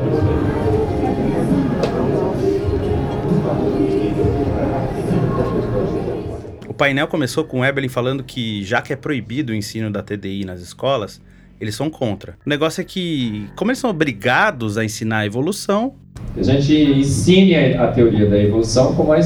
O 6.75 6.77
painel 6.77 7.07
começou 7.07 7.45
com 7.45 7.65
Eberlin 7.65 7.89
falando 7.89 8.25
que, 8.25 8.65
já 8.65 8.83
que 8.83 8.93
é 8.93 8.97
proibido 8.97 9.53
o 9.53 9.55
ensino 9.55 9.93
da 9.93 10.03
TDI 10.03 10.45
nas 10.45 10.61
escolas, 10.61 11.21
eles 11.61 11.77
são 11.77 11.89
contra. 11.89 12.33
O 12.45 12.49
negócio 12.49 12.81
é 12.81 12.85
que, 12.85 13.47
como 13.55 13.71
eles 13.71 13.79
são 13.79 13.91
obrigados 13.91 14.77
a 14.77 14.85
ensinar 14.85 15.19
a 15.19 15.27
evolução. 15.27 15.95
A 16.37 16.43
gente 16.43 16.75
ensine 16.75 17.55
a 17.77 17.87
teoria 17.93 18.29
da 18.29 18.37
evolução 18.37 18.93
como 18.97 19.13
a 19.13 19.21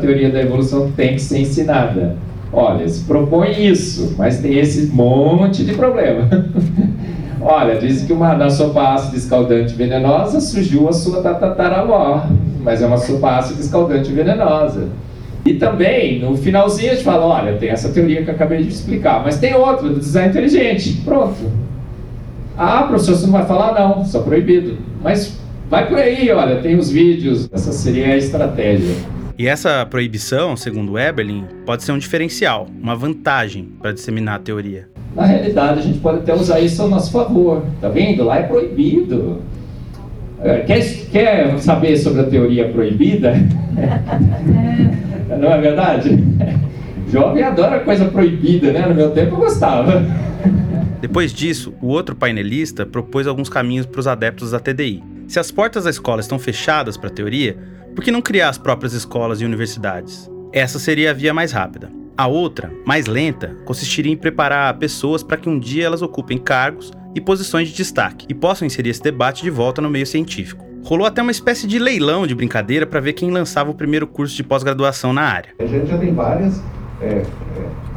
teoria 0.00 0.30
da 0.30 0.40
evolução 0.40 0.92
tem 0.92 1.16
que 1.16 1.20
ser 1.20 1.40
ensinada. 1.40 2.16
Olha, 2.50 2.88
se 2.88 3.04
propõe 3.04 3.66
isso, 3.66 4.14
mas 4.16 4.38
tem 4.38 4.58
esse 4.58 4.86
monte 4.86 5.62
de 5.62 5.74
problema. 5.74 6.26
Olha, 7.38 7.78
dizem 7.78 8.06
que 8.06 8.14
uma 8.14 8.34
da 8.34 8.48
sopa 8.48 8.94
ácida 8.94 9.18
escaldante 9.18 9.74
venenosa 9.74 10.40
surgiu 10.40 10.88
a 10.88 10.92
sua 10.94 11.20
tataravó, 11.20 12.26
mas 12.62 12.80
é 12.80 12.86
uma 12.86 12.96
sopa 12.96 13.36
ácida 13.36 13.60
escaldante 13.60 14.10
venenosa. 14.10 14.88
E 15.44 15.54
também, 15.54 16.20
no 16.20 16.36
finalzinho, 16.36 16.92
a 16.92 16.94
gente 16.94 17.04
fala, 17.04 17.26
olha, 17.26 17.58
tem 17.58 17.68
essa 17.68 17.90
teoria 17.90 18.22
que 18.22 18.30
eu 18.30 18.34
acabei 18.34 18.62
de 18.62 18.70
explicar, 18.70 19.22
mas 19.22 19.38
tem 19.38 19.54
outra, 19.54 19.90
do 19.90 20.00
design 20.00 20.30
inteligente. 20.30 21.02
Pronto. 21.04 21.52
Ah, 22.56 22.84
professor, 22.84 23.14
você 23.14 23.26
não 23.26 23.32
vai 23.32 23.44
falar? 23.44 23.78
Não, 23.78 24.04
só 24.06 24.22
proibido. 24.22 24.78
Mas 25.02 25.38
vai 25.68 25.86
por 25.86 25.98
aí, 25.98 26.30
olha, 26.30 26.62
tem 26.62 26.76
os 26.76 26.90
vídeos. 26.90 27.48
Essa 27.52 27.72
seria 27.72 28.06
a 28.06 28.16
estratégia. 28.16 28.94
E 29.36 29.46
essa 29.46 29.84
proibição, 29.84 30.56
segundo 30.56 30.98
Eberlin, 30.98 31.44
pode 31.66 31.82
ser 31.82 31.92
um 31.92 31.98
diferencial, 31.98 32.66
uma 32.80 32.96
vantagem 32.96 33.68
para 33.82 33.92
disseminar 33.92 34.36
a 34.36 34.38
teoria. 34.38 34.88
Na 35.14 35.26
realidade, 35.26 35.80
a 35.80 35.82
gente 35.82 35.98
pode 35.98 36.18
até 36.18 36.32
usar 36.32 36.60
isso 36.60 36.80
ao 36.80 36.88
nosso 36.88 37.12
favor. 37.12 37.62
Tá 37.82 37.88
vendo? 37.88 38.24
Lá 38.24 38.38
é 38.38 38.42
proibido. 38.44 39.42
Quer, 40.66 40.86
quer 41.10 41.58
saber 41.58 41.96
sobre 41.98 42.22
a 42.22 42.24
teoria 42.24 42.68
proibida? 42.68 43.34
Não 45.28 45.52
é 45.52 45.60
verdade? 45.60 46.18
Jovem 47.08 47.42
adora 47.42 47.80
coisa 47.80 48.06
proibida, 48.06 48.72
né? 48.72 48.86
No 48.86 48.94
meu 48.94 49.10
tempo 49.10 49.34
eu 49.34 49.38
gostava. 49.38 50.02
Depois 51.00 51.32
disso, 51.32 51.74
o 51.80 51.88
outro 51.88 52.16
painelista 52.16 52.86
propôs 52.86 53.26
alguns 53.26 53.48
caminhos 53.48 53.86
para 53.86 54.00
os 54.00 54.06
adeptos 54.06 54.50
da 54.52 54.58
TDI. 54.58 55.02
Se 55.28 55.38
as 55.38 55.50
portas 55.50 55.84
da 55.84 55.90
escola 55.90 56.20
estão 56.20 56.38
fechadas 56.38 56.96
para 56.96 57.08
a 57.08 57.12
teoria, 57.12 57.56
por 57.94 58.02
que 58.02 58.10
não 58.10 58.22
criar 58.22 58.48
as 58.48 58.58
próprias 58.58 58.92
escolas 58.92 59.40
e 59.40 59.44
universidades? 59.44 60.30
Essa 60.52 60.78
seria 60.78 61.10
a 61.10 61.14
via 61.14 61.34
mais 61.34 61.52
rápida. 61.52 61.90
A 62.16 62.26
outra, 62.26 62.72
mais 62.86 63.06
lenta, 63.06 63.56
consistiria 63.64 64.12
em 64.12 64.16
preparar 64.16 64.78
pessoas 64.78 65.22
para 65.22 65.36
que 65.36 65.48
um 65.48 65.58
dia 65.58 65.84
elas 65.84 66.00
ocupem 66.00 66.38
cargos 66.38 66.92
e 67.14 67.20
posições 67.20 67.68
de 67.68 67.74
destaque 67.74 68.26
e 68.28 68.34
possam 68.34 68.66
inserir 68.66 68.90
esse 68.90 69.02
debate 69.02 69.42
de 69.42 69.50
volta 69.50 69.82
no 69.82 69.90
meio 69.90 70.06
científico. 70.06 70.64
Rolou 70.84 71.06
até 71.06 71.22
uma 71.22 71.30
espécie 71.30 71.66
de 71.66 71.78
leilão 71.78 72.26
de 72.26 72.34
brincadeira 72.34 72.86
para 72.86 73.00
ver 73.00 73.14
quem 73.14 73.30
lançava 73.30 73.70
o 73.70 73.74
primeiro 73.74 74.06
curso 74.06 74.36
de 74.36 74.44
pós-graduação 74.44 75.14
na 75.14 75.22
área. 75.22 75.50
A 75.58 75.64
gente 75.64 75.86
já 75.86 75.96
tem 75.96 76.12
várias 76.12 76.60
é, 77.00 77.06
é, 77.06 77.24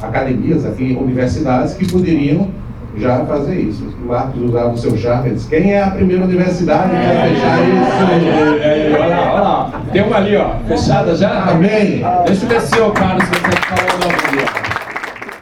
academias 0.00 0.64
aqui, 0.64 0.96
universidades 0.98 1.74
que 1.74 1.86
poderiam 1.86 2.50
já 2.96 3.26
fazer 3.26 3.60
isso. 3.60 3.84
O 4.02 4.08
Marcos 4.08 4.40
usava 4.42 4.72
o 4.72 4.78
seu 4.78 4.96
charme 4.96 5.28
e 5.28 5.34
disse, 5.34 5.48
quem 5.50 5.74
é 5.74 5.82
a 5.82 5.90
primeira 5.90 6.24
universidade 6.24 6.88
que 6.88 6.96
vai 6.96 7.28
fechar 7.28 7.68
isso? 7.68 8.62
É, 8.62 8.90
olha 8.94 9.06
lá, 9.06 9.32
olha 9.32 9.42
lá. 9.42 9.82
Tem 9.92 10.02
uma 10.02 10.16
ali, 10.16 10.36
ó, 10.36 10.54
fechada 10.66 11.14
já? 11.14 11.44
Amém. 11.44 12.02
Deixa 12.26 12.46
eu 12.46 12.48
ver 12.48 12.60
se 12.62 12.80
o 12.80 12.90
Carlos 12.92 13.24
consegue 13.28 13.66
falar 13.66 13.94
o 13.94 13.98
nome 13.98 14.14
ali. 14.28 14.68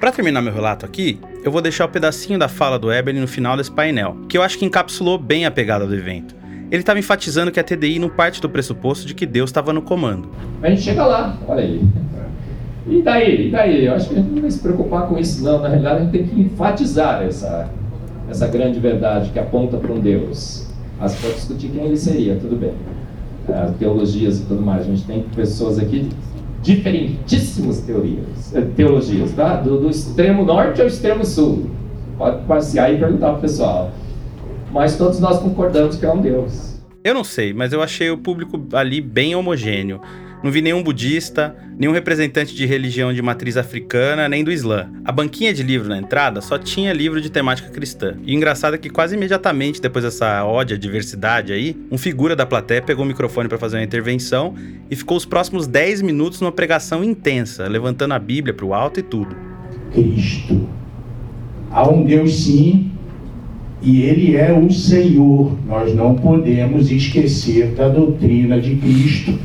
Para 0.01 0.11
terminar 0.13 0.43
meu 0.43 0.53
relato 0.53 0.85
aqui, 0.85 1.21
eu 1.45 1.53
vou 1.53 1.63
deixar 1.63 1.85
o 1.85 1.89
um 1.89 1.93
pedacinho 1.93 2.39
da 2.39 2.49
fala 2.49 2.77
do 2.77 2.93
Eberlin 2.93 3.21
no 3.21 3.29
final 3.29 3.57
desse 3.57 3.71
painel, 3.71 4.17
que 4.29 4.37
eu 4.37 4.43
acho 4.43 4.59
que 4.59 4.65
encapsulou 4.65 5.17
bem 5.17 5.47
a 5.47 5.51
pegada 5.51 5.87
do 5.87 5.95
evento. 5.95 6.36
Ele 6.71 6.83
estava 6.83 6.99
enfatizando 6.99 7.53
que 7.53 7.61
a 7.61 7.65
TDI 7.65 7.99
não 7.99 8.09
parte 8.09 8.41
do 8.41 8.49
pressuposto 8.51 9.07
de 9.07 9.15
que 9.15 9.25
Deus 9.25 9.51
estava 9.51 9.73
no 9.73 9.83
comando. 9.83 10.29
A 10.63 10.69
gente 10.71 10.83
chega 10.83 11.07
lá, 11.07 11.39
olha 11.47 11.63
aí. 11.63 11.81
E 12.89 13.03
daí? 13.03 13.49
E 13.49 13.51
daí? 13.51 13.87
Eu 13.87 13.95
acho 13.95 14.09
que 14.09 14.15
a 14.15 14.19
gente 14.19 14.31
não 14.31 14.43
vai 14.43 14.51
se 14.51 14.59
preocupar 14.59 15.07
com 15.07 15.19
isso, 15.19 15.45
não. 15.45 15.61
Na 15.61 15.69
realidade, 15.69 15.97
a 15.97 16.05
gente 16.05 16.13
tem 16.13 16.27
que 16.27 16.41
enfatizar 16.41 17.23
essa, 17.23 17.69
essa 18.29 18.49
grande 18.49 18.81
verdade 18.81 19.31
que 19.31 19.39
aponta 19.39 19.77
para 19.77 19.93
um 19.93 20.01
Deus. 20.01 20.67
As 21.01 21.15
pode 21.17 21.35
discutir 21.35 21.69
quem 21.69 21.85
ele 21.85 21.97
seria, 21.97 22.37
tudo 22.37 22.57
bem. 22.57 22.73
As 23.49 23.77
teologias 23.77 24.41
e 24.41 24.47
tudo 24.47 24.63
mais. 24.63 24.83
A 24.83 24.85
gente 24.85 25.05
tem 25.05 25.23
pessoas 25.35 25.79
aqui 25.79 26.09
de 26.63 26.75
diferentíssimas 26.75 27.81
teorias, 27.83 28.55
eh, 28.55 28.63
teologias, 28.75 29.31
tá? 29.33 29.61
Do, 29.61 29.79
do 29.79 29.89
extremo 29.89 30.45
norte 30.45 30.81
ao 30.81 30.89
extremo 30.89 31.25
sul. 31.25 31.71
Pode 32.19 32.45
passear 32.47 32.93
e 32.93 32.99
perguntar 32.99 33.29
para 33.29 33.39
o 33.39 33.41
pessoal 33.41 33.93
mas 34.77 34.95
todos 34.95 35.19
nós 35.21 35.39
concordamos 35.39 35.97
que 35.97 36.05
é 36.05 36.13
um 36.13 36.21
Deus. 36.21 36.79
Eu 37.03 37.15
não 37.15 37.25
sei, 37.25 37.55
mas 37.55 37.73
eu 37.73 37.83
achei 37.83 38.11
o 38.11 38.19
público 38.19 38.63
ali 38.75 39.01
bem 39.01 39.35
homogêneo. 39.35 40.03
Não 40.45 40.51
vi 40.51 40.61
nenhum 40.61 40.83
budista, 40.83 41.57
nenhum 41.79 41.93
representante 41.93 42.55
de 42.55 42.67
religião 42.67 43.11
de 43.11 43.23
matriz 43.23 43.57
africana, 43.57 44.29
nem 44.29 44.45
do 44.45 44.53
Islã. 44.53 44.91
A 45.03 45.11
banquinha 45.11 45.55
de 45.55 45.63
livro 45.63 45.89
na 45.89 45.97
entrada 45.97 46.43
só 46.43 46.59
tinha 46.59 46.93
livro 46.93 47.23
de 47.23 47.31
temática 47.31 47.71
cristã. 47.71 48.17
E 48.23 48.35
o 48.35 48.37
engraçado 48.37 48.75
é 48.75 48.79
que 48.79 48.91
quase 48.91 49.17
imediatamente 49.17 49.81
depois 49.81 50.05
dessa 50.05 50.45
ódia 50.45 50.77
à 50.77 50.79
diversidade 50.79 51.55
aí, 51.55 51.75
um 51.91 51.97
figura 51.97 52.37
da 52.37 52.45
plateia 52.45 52.83
pegou 52.83 53.03
o 53.03 53.09
microfone 53.09 53.49
para 53.49 53.57
fazer 53.57 53.79
uma 53.79 53.83
intervenção 53.83 54.55
e 54.91 54.95
ficou 54.95 55.17
os 55.17 55.25
próximos 55.25 55.67
10 55.67 56.03
minutos 56.03 56.39
numa 56.43 56.53
pregação 56.53 57.03
intensa, 57.03 57.67
levantando 57.67 58.13
a 58.13 58.19
Bíblia 58.19 58.53
para 58.53 58.67
o 58.67 58.75
alto 58.75 59.01
e 59.01 59.03
tudo. 59.03 59.35
Cristo. 59.91 60.69
Há 61.71 61.89
um 61.89 62.05
Deus 62.05 62.45
sim, 62.45 62.93
e 63.87 64.03
ele 64.03 64.35
é 64.37 64.53
o 64.53 64.69
Senhor. 64.69 65.57
Nós 65.65 65.95
não 65.95 66.17
podemos 66.17 66.91
esquecer 66.91 67.69
da 67.69 67.89
doutrina 67.89 68.61
de 68.61 68.75
Cristo. 68.75 69.39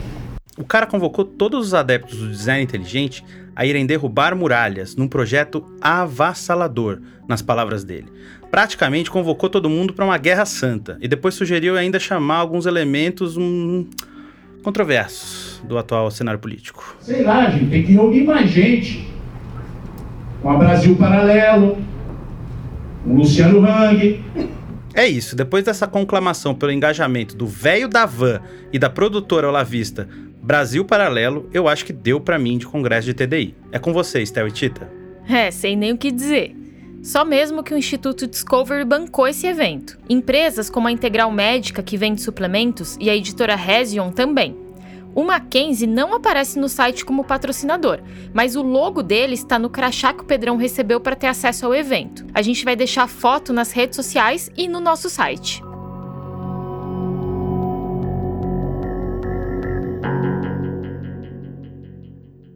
O 0.57 0.63
cara 0.63 0.87
convocou 0.87 1.23
todos 1.23 1.67
os 1.67 1.73
adeptos 1.75 2.17
do 2.17 2.27
design 2.27 2.63
inteligente 2.63 3.23
a 3.55 3.67
irem 3.67 3.85
derrubar 3.85 4.35
muralhas 4.35 4.95
num 4.95 5.07
projeto 5.07 5.63
avassalador, 5.79 6.99
nas 7.27 7.43
palavras 7.43 7.83
dele. 7.83 8.07
Praticamente 8.49 9.11
convocou 9.11 9.47
todo 9.47 9.69
mundo 9.69 9.93
para 9.93 10.05
uma 10.05 10.17
guerra 10.17 10.45
santa 10.45 10.97
e 10.99 11.07
depois 11.07 11.35
sugeriu 11.35 11.77
ainda 11.77 11.99
chamar 11.99 12.37
alguns 12.37 12.65
elementos 12.65 13.37
hum, 13.37 13.85
controversos. 14.63 15.61
do 15.63 15.77
atual 15.77 16.09
cenário 16.09 16.39
político? 16.39 16.97
Sei 16.99 17.21
lá, 17.21 17.47
gente, 17.51 17.69
tem 17.69 17.83
que 17.83 17.91
reunir 17.91 18.23
mais 18.23 18.49
gente. 18.49 19.07
Com 20.41 20.49
a 20.49 20.57
Brasil 20.57 20.95
Paralelo, 20.95 21.77
o 23.05 23.13
Luciano 23.13 23.65
Hang. 23.65 24.23
É 24.93 25.07
isso, 25.07 25.35
depois 25.35 25.63
dessa 25.63 25.87
conclamação 25.87 26.53
pelo 26.53 26.71
engajamento 26.71 27.35
do 27.35 27.47
velho 27.47 27.87
da 27.87 28.05
van 28.05 28.41
e 28.73 28.77
da 28.77 28.89
produtora 28.89 29.47
Olavista 29.47 30.07
Brasil 30.41 30.83
Paralelo, 30.83 31.47
eu 31.53 31.67
acho 31.67 31.85
que 31.85 31.93
deu 31.93 32.19
para 32.19 32.39
mim 32.39 32.57
de 32.57 32.65
congresso 32.65 33.05
de 33.05 33.13
TDI. 33.13 33.55
É 33.71 33.77
com 33.77 33.93
vocês, 33.93 34.31
Théo 34.31 34.47
e 34.47 34.51
Tita. 34.51 34.91
É, 35.29 35.51
sem 35.51 35.77
nem 35.77 35.93
o 35.93 35.97
que 35.97 36.11
dizer. 36.11 36.55
Só 37.03 37.23
mesmo 37.23 37.63
que 37.63 37.73
o 37.73 37.77
Instituto 37.77 38.27
Discovery 38.27 38.83
bancou 38.83 39.27
esse 39.27 39.45
evento. 39.45 39.99
Empresas 40.09 40.69
como 40.69 40.87
a 40.87 40.91
Integral 40.91 41.31
Médica, 41.31 41.83
que 41.83 41.95
vende 41.95 42.21
suplementos, 42.21 42.97
e 42.99 43.09
a 43.09 43.15
editora 43.15 43.55
Hesion 43.55 44.11
também. 44.11 44.55
O 45.13 45.23
Mackenzie 45.23 45.87
não 45.87 46.13
aparece 46.13 46.57
no 46.59 46.69
site 46.69 47.03
como 47.03 47.23
patrocinador, 47.23 47.99
mas 48.33 48.55
o 48.55 48.61
logo 48.61 49.03
dele 49.03 49.33
está 49.33 49.59
no 49.59 49.69
crachá 49.69 50.13
que 50.13 50.23
o 50.23 50.25
Pedrão 50.25 50.55
recebeu 50.55 51.01
para 51.01 51.15
ter 51.15 51.27
acesso 51.27 51.65
ao 51.65 51.75
evento. 51.75 52.25
A 52.33 52.41
gente 52.41 52.63
vai 52.63 52.75
deixar 52.75 53.07
foto 53.07 53.51
nas 53.51 53.71
redes 53.71 53.95
sociais 53.95 54.49
e 54.55 54.67
no 54.67 54.79
nosso 54.79 55.09
site. 55.09 55.61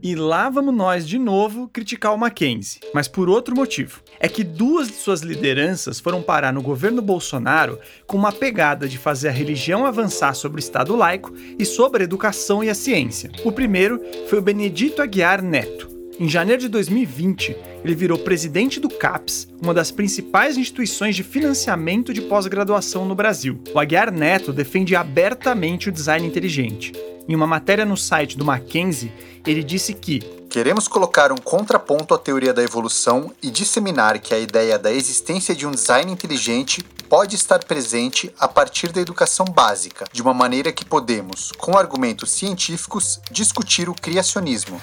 E 0.08 0.14
lá 0.14 0.51
vamos 0.51 0.76
nós 0.76 1.08
de 1.08 1.18
novo 1.18 1.68
criticar 1.68 2.14
o 2.14 2.18
Mackenzie, 2.20 2.80
mas 2.93 3.08
por 3.08 3.28
outro 3.28 3.56
motivo. 3.56 4.01
É 4.20 4.28
que 4.28 4.43
duas 4.43 4.88
de 4.88 4.93
suas 4.93 5.22
lideranças 5.22 5.99
foram 5.99 6.22
parar 6.22 6.53
no 6.53 6.62
governo 6.62 7.01
Bolsonaro 7.01 7.80
com 8.06 8.16
uma 8.16 8.32
pegada 8.32 8.88
de 8.88 8.99
fazer 8.99 9.30
a 9.30 9.32
religião 9.32 9.84
avançar 9.84 10.36
sobre 10.36 10.60
o 10.60 10.64
Estado 10.64 10.95
laico 10.95 11.34
e 11.58 11.66
sobre 11.66 12.03
a 12.03 12.06
educação 12.06 12.64
e 12.64 12.70
a 12.70 12.76
ciência. 12.76 13.32
O 13.43 13.51
primeiro 13.51 13.99
foi 14.30 14.38
o 14.38 14.43
Benedito 14.43 15.01
Aguiar 15.01 15.41
Neto. 15.41 15.89
Em 16.20 16.30
janeiro 16.30 16.62
de 16.62 16.70
2020, 16.70 17.58
ele 17.84 17.95
virou 17.95 18.20
presidente 18.20 18.80
do 18.80 18.89
CAPES, 18.89 19.47
uma 19.60 19.74
das 19.74 19.89
principais 19.89 20.56
instituições 20.56 21.16
de 21.16 21.24
financiamento 21.24 22.14
de 22.14 22.22
pós-graduação 22.22 23.06
no 23.06 23.16
Brasil. 23.16 23.60
O 23.74 23.80
Aguiar 23.80 24.12
Neto 24.12 24.53
defende 24.53 24.95
abertamente 24.95 25.89
o 25.89 25.91
design 25.91 26.28
inteligente. 26.28 26.93
Em 27.28 27.36
uma 27.36 27.47
matéria 27.47 27.84
no 27.86 27.97
site 27.97 28.38
do 28.38 28.45
Mackenzie, 28.45 29.12
ele 29.46 29.64
disse 29.64 29.93
que 29.93 30.46
Queremos 30.56 30.88
colocar 30.88 31.34
um 31.34 31.38
contraponto 31.38 32.14
à 32.14 32.18
teoria 32.18 32.54
da 32.54 32.64
evolução 32.64 33.30
e 33.43 33.52
disseminar 33.52 34.20
que 34.20 34.34
a 34.34 34.39
ideia 34.39 34.80
da 34.80 34.89
existência 34.89 35.54
de 35.54 35.68
um 35.68 35.72
design 35.72 36.10
inteligente 36.10 36.82
pode 37.10 37.36
estar 37.36 37.62
presente 37.66 38.34
a 38.39 38.48
partir 38.48 38.93
da 38.93 39.02
educação 39.02 39.46
básica, 39.46 40.06
de 40.14 40.22
uma 40.22 40.34
maneira 40.34 40.72
que 40.72 40.86
podemos, 40.86 41.52
com 41.58 41.78
argumentos 41.78 42.32
científicos, 42.32 43.20
discutir 43.30 43.89
o 43.89 43.93
criacionismo. 43.93 44.82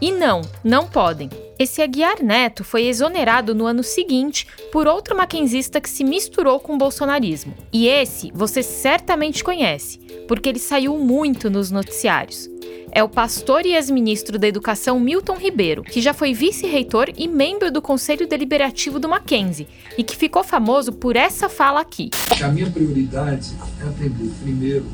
E 0.00 0.10
não, 0.10 0.42
não 0.64 0.88
podem. 0.88 1.30
Esse 1.56 1.80
Aguiar 1.80 2.20
Neto 2.20 2.64
foi 2.64 2.86
exonerado 2.86 3.54
no 3.54 3.66
ano 3.66 3.84
seguinte 3.84 4.48
por 4.72 4.88
outro 4.88 5.16
maquenzista 5.16 5.80
que 5.80 5.88
se 5.88 6.02
misturou 6.02 6.58
com 6.58 6.74
o 6.74 6.76
bolsonarismo. 6.76 7.54
E 7.72 7.86
esse 7.86 8.32
você 8.34 8.64
certamente 8.64 9.44
conhece, 9.44 10.00
porque 10.26 10.48
ele 10.48 10.58
saiu 10.58 10.98
muito 10.98 11.50
nos 11.50 11.70
noticiários 11.70 12.50
é 12.94 13.02
o 13.02 13.08
pastor 13.08 13.64
e 13.64 13.72
ex-ministro 13.72 14.38
da 14.38 14.46
Educação 14.46 15.00
Milton 15.00 15.36
Ribeiro, 15.38 15.82
que 15.82 16.02
já 16.02 16.12
foi 16.12 16.34
vice-reitor 16.34 17.10
e 17.16 17.26
membro 17.26 17.72
do 17.72 17.80
Conselho 17.80 18.28
Deliberativo 18.28 19.00
do 19.00 19.08
Mackenzie 19.08 19.66
e 19.96 20.04
que 20.04 20.14
ficou 20.14 20.44
famoso 20.44 20.92
por 20.92 21.16
essa 21.16 21.48
fala 21.48 21.80
aqui. 21.80 22.10
A 22.42 22.48
minha 22.48 22.70
prioridade 22.70 23.54
é 23.80 23.84
atender 23.84 24.30
primeiro 24.42 24.86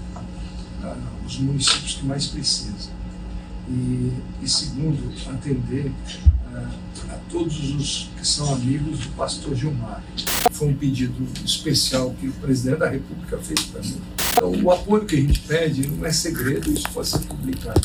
os 1.27 1.39
municípios 1.41 1.95
que 1.97 2.07
mais 2.07 2.27
precisam 2.29 2.93
e, 3.69 4.13
e 4.43 4.49
segundo, 4.49 5.13
atender 5.29 5.87
uh, 5.87 7.11
a 7.11 7.19
todos 7.31 7.75
os 7.75 8.11
que 8.17 8.27
são 8.27 8.55
amigos 8.55 9.01
do 9.01 9.09
pastor 9.11 9.55
Gilmar. 9.55 10.03
Foi 10.53 10.69
um 10.69 10.75
pedido 10.75 11.27
especial 11.45 12.15
que 12.19 12.29
o 12.29 12.33
presidente 12.33 12.79
da 12.79 12.89
República 12.89 13.37
fez 13.39 13.61
para 13.65 13.83
mim. 13.83 14.01
Então, 14.39 14.53
o 14.63 14.71
apoio 14.71 15.05
que 15.05 15.17
a 15.17 15.21
gente 15.21 15.41
pede 15.41 15.89
não 15.89 16.07
é 16.07 16.13
segredo, 16.13 16.73
isso 16.73 16.89
pode 16.95 17.09
ser 17.09 17.19
publicado. 17.21 17.81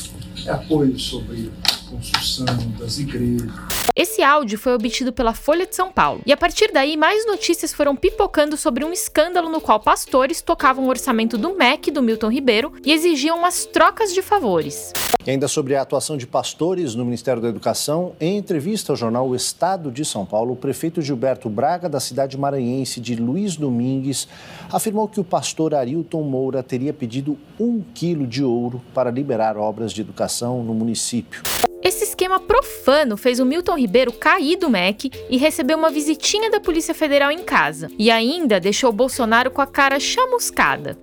É 0.46 0.50
apoio 0.50 0.98
sobre 0.98 1.50
a 1.64 1.90
construção 1.90 2.44
das 2.78 2.98
igrejas. 2.98 3.50
Esse 3.96 4.22
áudio 4.22 4.58
foi 4.58 4.74
obtido 4.74 5.12
pela 5.12 5.32
Folha 5.32 5.64
de 5.66 5.74
São 5.74 5.90
Paulo. 5.90 6.20
E 6.26 6.32
a 6.32 6.36
partir 6.36 6.70
daí, 6.72 6.96
mais 6.96 7.24
notícias 7.26 7.72
foram 7.72 7.94
pipocando 7.96 8.56
sobre 8.56 8.84
um 8.84 8.92
escândalo 8.92 9.48
no 9.48 9.60
qual 9.60 9.80
pastores 9.80 10.42
tocavam 10.42 10.84
o 10.84 10.88
orçamento 10.88 11.38
do 11.38 11.54
MEC 11.54 11.90
do 11.90 12.02
Milton 12.02 12.30
Ribeiro 12.30 12.72
e 12.84 12.92
exigiam 12.92 13.38
umas 13.38 13.64
trocas 13.64 14.12
de 14.12 14.20
favores. 14.20 14.92
E 15.26 15.30
ainda 15.30 15.48
sobre 15.48 15.74
a 15.74 15.80
atuação 15.80 16.18
de 16.18 16.26
pastores 16.26 16.94
no 16.94 17.04
Ministério 17.04 17.40
da 17.40 17.48
Educação, 17.48 18.12
em 18.20 18.36
entrevista 18.36 18.92
ao 18.92 18.96
jornal 18.96 19.26
O 19.26 19.34
Estado 19.34 19.90
de 19.90 20.04
São 20.04 20.26
Paulo, 20.26 20.52
o 20.52 20.56
prefeito 20.56 21.00
Gilberto 21.00 21.48
Braga, 21.48 21.88
da 21.88 21.98
cidade 21.98 22.36
maranhense 22.36 23.00
de 23.00 23.14
Luiz 23.14 23.56
Domingues, 23.56 24.28
afirmou 24.70 25.08
que 25.08 25.20
o 25.20 25.24
pastor 25.24 25.74
Arilton 25.74 26.22
Moura 26.22 26.62
teria 26.62 26.92
pedido 26.92 27.38
um 27.58 27.80
quilo 27.94 28.26
de 28.26 28.44
ouro 28.44 28.82
para 28.92 29.10
liberar 29.10 29.56
obras 29.56 29.92
de 29.92 30.02
educação 30.02 30.33
no 30.42 30.74
município. 30.74 31.42
Esse 31.82 32.04
esquema 32.04 32.40
profano 32.40 33.16
fez 33.16 33.40
o 33.40 33.44
Milton 33.44 33.76
Ribeiro 33.76 34.12
cair 34.12 34.56
do 34.56 34.70
MEC 34.70 35.10
e 35.28 35.36
receber 35.36 35.74
uma 35.74 35.90
visitinha 35.90 36.50
da 36.50 36.58
Polícia 36.58 36.94
Federal 36.94 37.30
em 37.30 37.44
casa. 37.44 37.88
E 37.98 38.10
ainda 38.10 38.58
deixou 38.58 38.90
o 38.90 38.92
Bolsonaro 38.92 39.50
com 39.50 39.60
a 39.60 39.66
cara 39.66 40.00
chamuscada. 40.00 40.98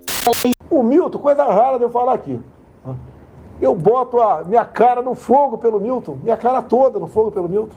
O 0.69 0.81
Milton, 0.81 1.19
coisa 1.19 1.43
rara 1.43 1.77
de 1.77 1.83
eu 1.83 1.89
falar 1.89 2.13
aqui 2.13 2.39
eu 3.61 3.75
boto 3.75 4.19
a 4.19 4.43
minha 4.43 4.65
cara 4.65 5.01
no 5.01 5.13
fogo 5.13 5.57
pelo 5.57 5.79
Milton, 5.79 6.17
minha 6.23 6.35
cara 6.35 6.61
toda 6.61 6.97
no 6.97 7.07
fogo 7.07 7.31
pelo 7.31 7.47
Milton. 7.47 7.75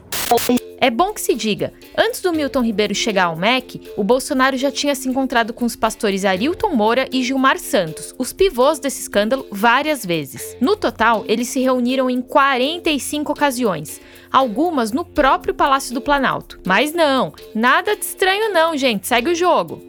É 0.85 0.91
bom 0.91 1.13
que 1.13 1.19
se 1.19 1.33
diga, 1.33 1.73
antes 1.97 2.21
do 2.21 2.31
Milton 2.31 2.61
Ribeiro 2.61 2.93
chegar 2.93 3.23
ao 3.23 3.35
MEC, 3.35 3.89
o 3.97 4.03
Bolsonaro 4.03 4.55
já 4.55 4.69
tinha 4.69 4.93
se 4.93 5.09
encontrado 5.09 5.51
com 5.51 5.65
os 5.65 5.75
pastores 5.75 6.23
Arilton 6.23 6.75
Moura 6.75 7.09
e 7.11 7.23
Gilmar 7.23 7.57
Santos, 7.57 8.13
os 8.19 8.31
pivôs 8.31 8.77
desse 8.77 9.01
escândalo, 9.01 9.47
várias 9.51 10.05
vezes. 10.05 10.55
No 10.61 10.75
total, 10.75 11.25
eles 11.27 11.47
se 11.47 11.59
reuniram 11.59 12.07
em 12.07 12.21
45 12.21 13.31
ocasiões, 13.31 13.99
algumas 14.31 14.91
no 14.91 15.03
próprio 15.03 15.55
Palácio 15.55 15.91
do 15.91 16.01
Planalto. 16.01 16.59
Mas 16.67 16.93
não, 16.93 17.33
nada 17.55 17.95
de 17.95 18.05
estranho 18.05 18.53
não, 18.53 18.77
gente, 18.77 19.07
segue 19.07 19.31
o 19.31 19.35
jogo. 19.35 19.81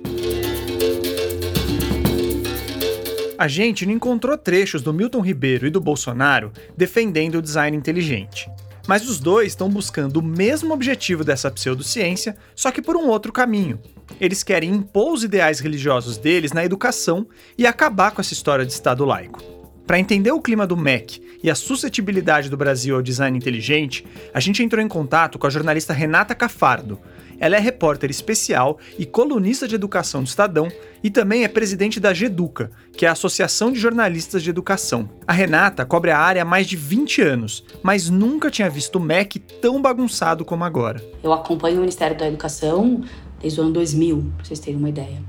A 3.37 3.49
gente 3.49 3.85
não 3.85 3.93
encontrou 3.93 4.39
trechos 4.39 4.81
do 4.81 4.95
Milton 4.95 5.21
Ribeiro 5.21 5.67
e 5.67 5.71
do 5.71 5.79
Bolsonaro 5.79 6.51
defendendo 6.75 7.35
o 7.35 7.43
design 7.43 7.77
inteligente. 7.77 8.49
Mas 8.87 9.09
os 9.09 9.19
dois 9.19 9.49
estão 9.49 9.69
buscando 9.69 10.19
o 10.19 10.23
mesmo 10.23 10.73
objetivo 10.73 11.25
dessa 11.25 11.51
pseudociência, 11.51 12.37
só 12.55 12.71
que 12.71 12.81
por 12.81 12.97
um 12.97 13.09
outro 13.09 13.33
caminho. 13.33 13.81
Eles 14.21 14.43
querem 14.43 14.71
impor 14.71 15.13
os 15.13 15.25
ideais 15.25 15.59
religiosos 15.59 16.17
deles 16.17 16.53
na 16.53 16.65
educação 16.65 17.27
e 17.59 17.67
acabar 17.67 18.13
com 18.13 18.21
essa 18.21 18.33
história 18.33 18.65
de 18.65 18.73
Estado 18.73 19.05
laico. 19.05 19.43
Para 19.87 19.99
entender 19.99 20.33
o 20.33 20.41
clima 20.41 20.67
do 20.67 20.77
MEC 20.77 21.23
e 21.43 21.51
a 21.51 21.55
suscetibilidade 21.55 22.51
do 22.51 22.57
Brasil 22.57 22.97
ao 22.97 23.03
design 23.03 23.37
inteligente, 23.37 24.05
a 24.35 24.41
gente 24.41 24.63
entrou 24.63 24.83
em 24.83 24.89
contato 24.89 25.39
com 25.39 25.47
a 25.47 25.51
jornalista 25.51 25.93
Renata 25.93 26.35
Cafardo, 26.35 27.01
ela 27.39 27.57
é 27.57 27.61
repórter 27.61 28.11
especial 28.11 28.79
e 28.99 29.05
colunista 29.05 29.69
de 29.69 29.75
educação 29.75 30.23
do 30.23 30.27
Estadão 30.27 30.69
e 31.03 31.11
também 31.11 31.45
é 31.45 31.49
presidente 31.49 32.01
da 32.01 32.13
GEDUCA, 32.13 32.71
que 32.93 33.05
é 33.05 33.09
a 33.09 33.13
Associação 33.13 33.71
de 33.71 33.79
Jornalistas 33.79 34.43
de 34.43 34.51
Educação. 34.51 35.09
A 35.27 35.33
Renata 35.33 35.85
cobre 35.85 36.11
a 36.11 36.19
área 36.19 36.43
há 36.43 36.45
mais 36.45 36.67
de 36.67 36.77
20 36.77 37.23
anos, 37.23 37.65
mas 37.83 38.09
nunca 38.09 38.51
tinha 38.51 38.69
visto 38.71 38.97
o 38.97 39.01
MEC 39.01 39.39
tão 39.39 39.81
bagunçado 39.81 40.45
como 40.45 40.65
agora. 40.65 41.03
Eu 41.23 41.33
acompanho 41.33 41.77
o 41.77 41.81
Ministério 41.81 42.17
da 42.17 42.27
Educação 42.27 43.03
desde 43.41 43.61
o 43.61 43.65
ano 43.65 43.73
2000, 43.73 44.33
para 44.37 44.45
vocês 44.45 44.59
terem 44.59 44.79
uma 44.79 44.89
ideia, 44.89 45.23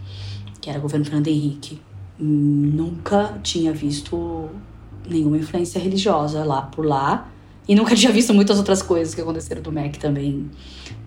que 0.62 0.70
era 0.70 0.80
governo 0.80 1.06
Fernando 1.06 1.28
Henrique. 1.28 1.80
Nunca 2.20 3.38
tinha 3.44 3.72
visto 3.72 4.50
nenhuma 5.08 5.38
influência 5.38 5.80
religiosa 5.80 6.44
lá 6.44 6.64
por 6.64 6.86
lá 6.86 7.30
e 7.68 7.76
nunca 7.76 7.94
tinha 7.96 8.12
visto 8.12 8.34
muitas 8.34 8.58
outras 8.58 8.82
coisas 8.82 9.14
que 9.14 9.22
aconteceram 9.22 9.62
do 9.62 9.72
MEC 9.72 10.00
também 10.00 10.50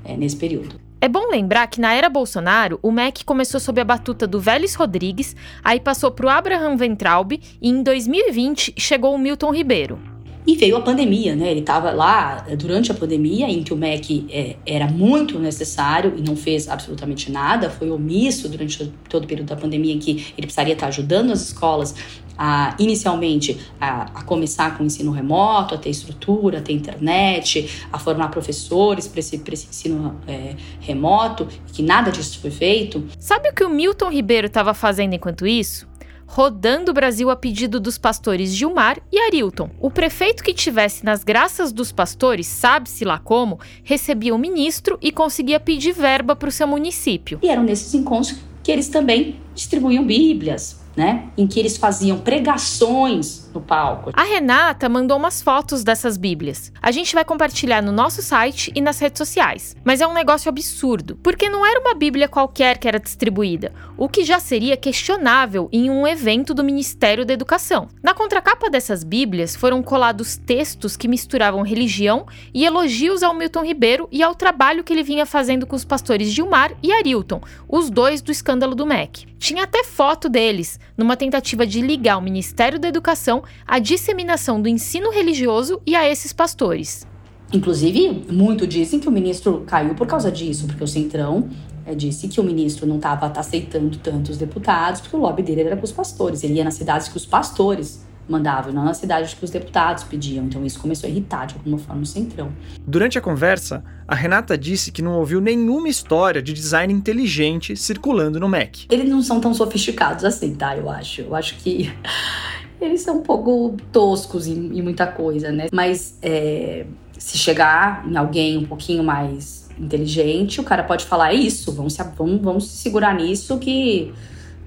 é, 0.04 0.16
nesse 0.16 0.36
período. 0.36 0.89
É 1.02 1.08
bom 1.08 1.30
lembrar 1.30 1.66
que 1.66 1.80
na 1.80 1.94
era 1.94 2.10
Bolsonaro, 2.10 2.78
o 2.82 2.92
MEC 2.92 3.24
começou 3.24 3.58
sob 3.58 3.80
a 3.80 3.84
batuta 3.84 4.26
do 4.26 4.38
Vélez 4.38 4.74
Rodrigues, 4.74 5.34
aí 5.64 5.80
passou 5.80 6.10
para 6.10 6.26
o 6.26 6.28
Abraham 6.28 6.76
Ventraub 6.76 7.32
e 7.32 7.68
em 7.70 7.82
2020 7.82 8.74
chegou 8.76 9.14
o 9.14 9.18
Milton 9.18 9.50
Ribeiro. 9.50 9.98
E 10.46 10.56
veio 10.56 10.76
a 10.76 10.80
pandemia, 10.80 11.36
né? 11.36 11.50
Ele 11.50 11.60
estava 11.60 11.90
lá 11.90 12.44
eh, 12.48 12.56
durante 12.56 12.90
a 12.90 12.94
pandemia, 12.94 13.48
em 13.48 13.62
que 13.62 13.74
o 13.74 13.76
MEC 13.76 14.26
é, 14.30 14.56
era 14.64 14.86
muito 14.86 15.38
necessário 15.38 16.14
e 16.16 16.22
não 16.22 16.34
fez 16.34 16.68
absolutamente 16.68 17.30
nada, 17.30 17.68
foi 17.68 17.90
omisso 17.90 18.48
durante 18.48 18.92
todo 19.08 19.24
o 19.24 19.26
período 19.26 19.48
da 19.48 19.56
pandemia, 19.56 19.94
em 19.94 19.98
que 19.98 20.10
ele 20.36 20.46
precisaria 20.46 20.72
estar 20.72 20.86
ajudando 20.86 21.30
as 21.30 21.42
escolas 21.42 21.94
a, 22.42 22.74
inicialmente 22.78 23.60
a, 23.78 24.20
a, 24.20 24.22
começar 24.22 24.74
com 24.74 24.82
o 24.82 24.86
ensino 24.86 25.12
remoto, 25.12 25.74
a 25.74 25.78
ter 25.78 25.90
estrutura, 25.90 26.58
a 26.58 26.62
ter 26.62 26.72
internet, 26.72 27.86
a 27.92 27.98
formar 27.98 28.28
professores 28.28 29.06
para 29.06 29.20
esse, 29.20 29.42
esse 29.52 29.68
ensino 29.68 30.18
é, 30.26 30.56
remoto, 30.80 31.46
que 31.70 31.82
nada 31.82 32.10
disso 32.10 32.40
foi 32.40 32.50
feito. 32.50 33.06
Sabe 33.18 33.50
o 33.50 33.52
que 33.52 33.62
o 33.62 33.68
Milton 33.68 34.10
Ribeiro 34.10 34.46
estava 34.46 34.72
fazendo 34.72 35.12
enquanto 35.12 35.46
isso? 35.46 35.89
Rodando 36.32 36.92
o 36.92 36.94
Brasil 36.94 37.28
a 37.28 37.34
pedido 37.34 37.80
dos 37.80 37.98
pastores 37.98 38.54
Gilmar 38.54 39.00
e 39.10 39.18
Arilton. 39.18 39.68
O 39.80 39.90
prefeito 39.90 40.44
que 40.44 40.54
tivesse 40.54 41.04
nas 41.04 41.24
graças 41.24 41.72
dos 41.72 41.90
pastores, 41.90 42.46
sabe-se 42.46 43.04
lá 43.04 43.18
como, 43.18 43.58
recebia 43.82 44.32
o 44.32 44.38
ministro 44.38 44.96
e 45.02 45.10
conseguia 45.10 45.58
pedir 45.58 45.92
verba 45.92 46.36
para 46.36 46.48
o 46.48 46.52
seu 46.52 46.68
município. 46.68 47.40
E 47.42 47.48
eram 47.48 47.64
nesses 47.64 47.92
encontros 47.94 48.36
que 48.62 48.70
eles 48.70 48.88
também 48.88 49.40
distribuíam 49.56 50.06
Bíblias, 50.06 50.80
né? 51.00 51.30
Em 51.34 51.46
que 51.46 51.58
eles 51.58 51.78
faziam 51.78 52.18
pregações 52.18 53.48
no 53.54 53.60
palco. 53.62 54.10
A 54.12 54.22
Renata 54.22 54.86
mandou 54.86 55.16
umas 55.16 55.40
fotos 55.40 55.82
dessas 55.82 56.18
Bíblias. 56.18 56.70
A 56.82 56.90
gente 56.90 57.14
vai 57.14 57.24
compartilhar 57.24 57.82
no 57.82 57.90
nosso 57.90 58.20
site 58.20 58.70
e 58.74 58.82
nas 58.82 58.98
redes 58.98 59.16
sociais. 59.16 59.74
Mas 59.82 60.02
é 60.02 60.06
um 60.06 60.12
negócio 60.12 60.50
absurdo, 60.50 61.18
porque 61.22 61.48
não 61.48 61.64
era 61.64 61.80
uma 61.80 61.94
Bíblia 61.94 62.28
qualquer 62.28 62.76
que 62.76 62.86
era 62.86 63.00
distribuída, 63.00 63.72
o 63.96 64.10
que 64.10 64.24
já 64.24 64.38
seria 64.38 64.76
questionável 64.76 65.70
em 65.72 65.88
um 65.88 66.06
evento 66.06 66.52
do 66.52 66.62
Ministério 66.62 67.24
da 67.24 67.32
Educação. 67.32 67.88
Na 68.02 68.12
contracapa 68.12 68.68
dessas 68.68 69.02
Bíblias 69.02 69.56
foram 69.56 69.82
colados 69.82 70.36
textos 70.36 70.98
que 70.98 71.08
misturavam 71.08 71.62
religião 71.62 72.26
e 72.52 72.66
elogios 72.66 73.22
ao 73.22 73.32
Milton 73.32 73.64
Ribeiro 73.64 74.06
e 74.12 74.22
ao 74.22 74.34
trabalho 74.34 74.84
que 74.84 74.92
ele 74.92 75.02
vinha 75.02 75.24
fazendo 75.24 75.66
com 75.66 75.74
os 75.74 75.84
pastores 75.84 76.28
Gilmar 76.28 76.74
e 76.82 76.92
Arilton, 76.92 77.40
os 77.66 77.88
dois 77.88 78.20
do 78.20 78.30
escândalo 78.30 78.74
do 78.74 78.84
MEC. 78.84 79.29
Tinha 79.40 79.64
até 79.64 79.82
foto 79.82 80.28
deles, 80.28 80.78
numa 80.98 81.16
tentativa 81.16 81.66
de 81.66 81.80
ligar 81.80 82.18
o 82.18 82.20
Ministério 82.20 82.78
da 82.78 82.86
Educação 82.86 83.42
à 83.66 83.78
disseminação 83.78 84.60
do 84.60 84.68
ensino 84.68 85.10
religioso 85.10 85.80
e 85.86 85.96
a 85.96 86.06
esses 86.06 86.30
pastores. 86.30 87.06
Inclusive, 87.50 88.26
muito 88.30 88.66
dizem 88.66 89.00
que 89.00 89.08
o 89.08 89.10
ministro 89.10 89.64
caiu 89.66 89.94
por 89.94 90.06
causa 90.06 90.30
disso, 90.30 90.66
porque 90.66 90.84
o 90.84 90.86
Centrão 90.86 91.48
é, 91.86 91.94
disse 91.94 92.28
que 92.28 92.38
o 92.38 92.44
ministro 92.44 92.86
não 92.86 92.96
estava 92.96 93.32
aceitando 93.34 93.96
tantos 93.96 94.36
deputados, 94.36 95.00
porque 95.00 95.16
o 95.16 95.20
lobby 95.20 95.42
dele 95.42 95.62
era 95.62 95.76
com 95.76 95.84
os 95.84 95.92
pastores. 95.92 96.44
Ele 96.44 96.54
ia 96.54 96.64
nas 96.64 96.74
cidades 96.74 97.08
que 97.08 97.16
os 97.16 97.24
pastores 97.24 98.04
mandavam, 98.30 98.72
não 98.72 98.84
nas 98.84 98.98
cidades 98.98 99.34
que 99.34 99.44
os 99.44 99.50
deputados 99.50 100.04
pediam. 100.04 100.44
Então 100.44 100.64
isso 100.64 100.78
começou 100.80 101.08
a 101.08 101.10
irritar 101.10 101.46
de 101.46 101.54
alguma 101.54 101.78
forma 101.78 102.02
o 102.02 102.06
Centrão. 102.06 102.52
Durante 102.86 103.18
a 103.18 103.20
conversa, 103.20 103.82
a 104.06 104.14
Renata 104.14 104.56
disse 104.56 104.92
que 104.92 105.02
não 105.02 105.18
ouviu 105.18 105.40
nenhuma 105.40 105.88
história 105.88 106.42
de 106.42 106.52
design 106.52 106.92
inteligente 106.92 107.76
circulando 107.76 108.38
no 108.38 108.48
Mac. 108.48 108.76
Eles 108.90 109.08
não 109.08 109.22
são 109.22 109.40
tão 109.40 109.52
sofisticados 109.52 110.24
assim, 110.24 110.54
tá? 110.54 110.76
Eu 110.76 110.88
acho. 110.88 111.22
Eu 111.22 111.34
acho 111.34 111.56
que 111.56 111.92
eles 112.80 113.02
são 113.02 113.18
um 113.18 113.22
pouco 113.22 113.76
toscos 113.92 114.46
em, 114.46 114.78
em 114.78 114.82
muita 114.82 115.06
coisa, 115.06 115.50
né? 115.50 115.66
Mas 115.72 116.18
é, 116.22 116.86
se 117.18 117.36
chegar 117.36 118.06
em 118.08 118.16
alguém 118.16 118.58
um 118.58 118.66
pouquinho 118.66 119.04
mais 119.04 119.68
inteligente, 119.78 120.60
o 120.60 120.64
cara 120.64 120.82
pode 120.82 121.04
falar: 121.04 121.32
é 121.32 121.36
isso, 121.36 121.72
vamos 121.72 121.94
se, 121.94 122.02
vamos, 122.16 122.40
vamos 122.40 122.68
se 122.68 122.76
segurar 122.78 123.14
nisso 123.14 123.58
que 123.58 124.12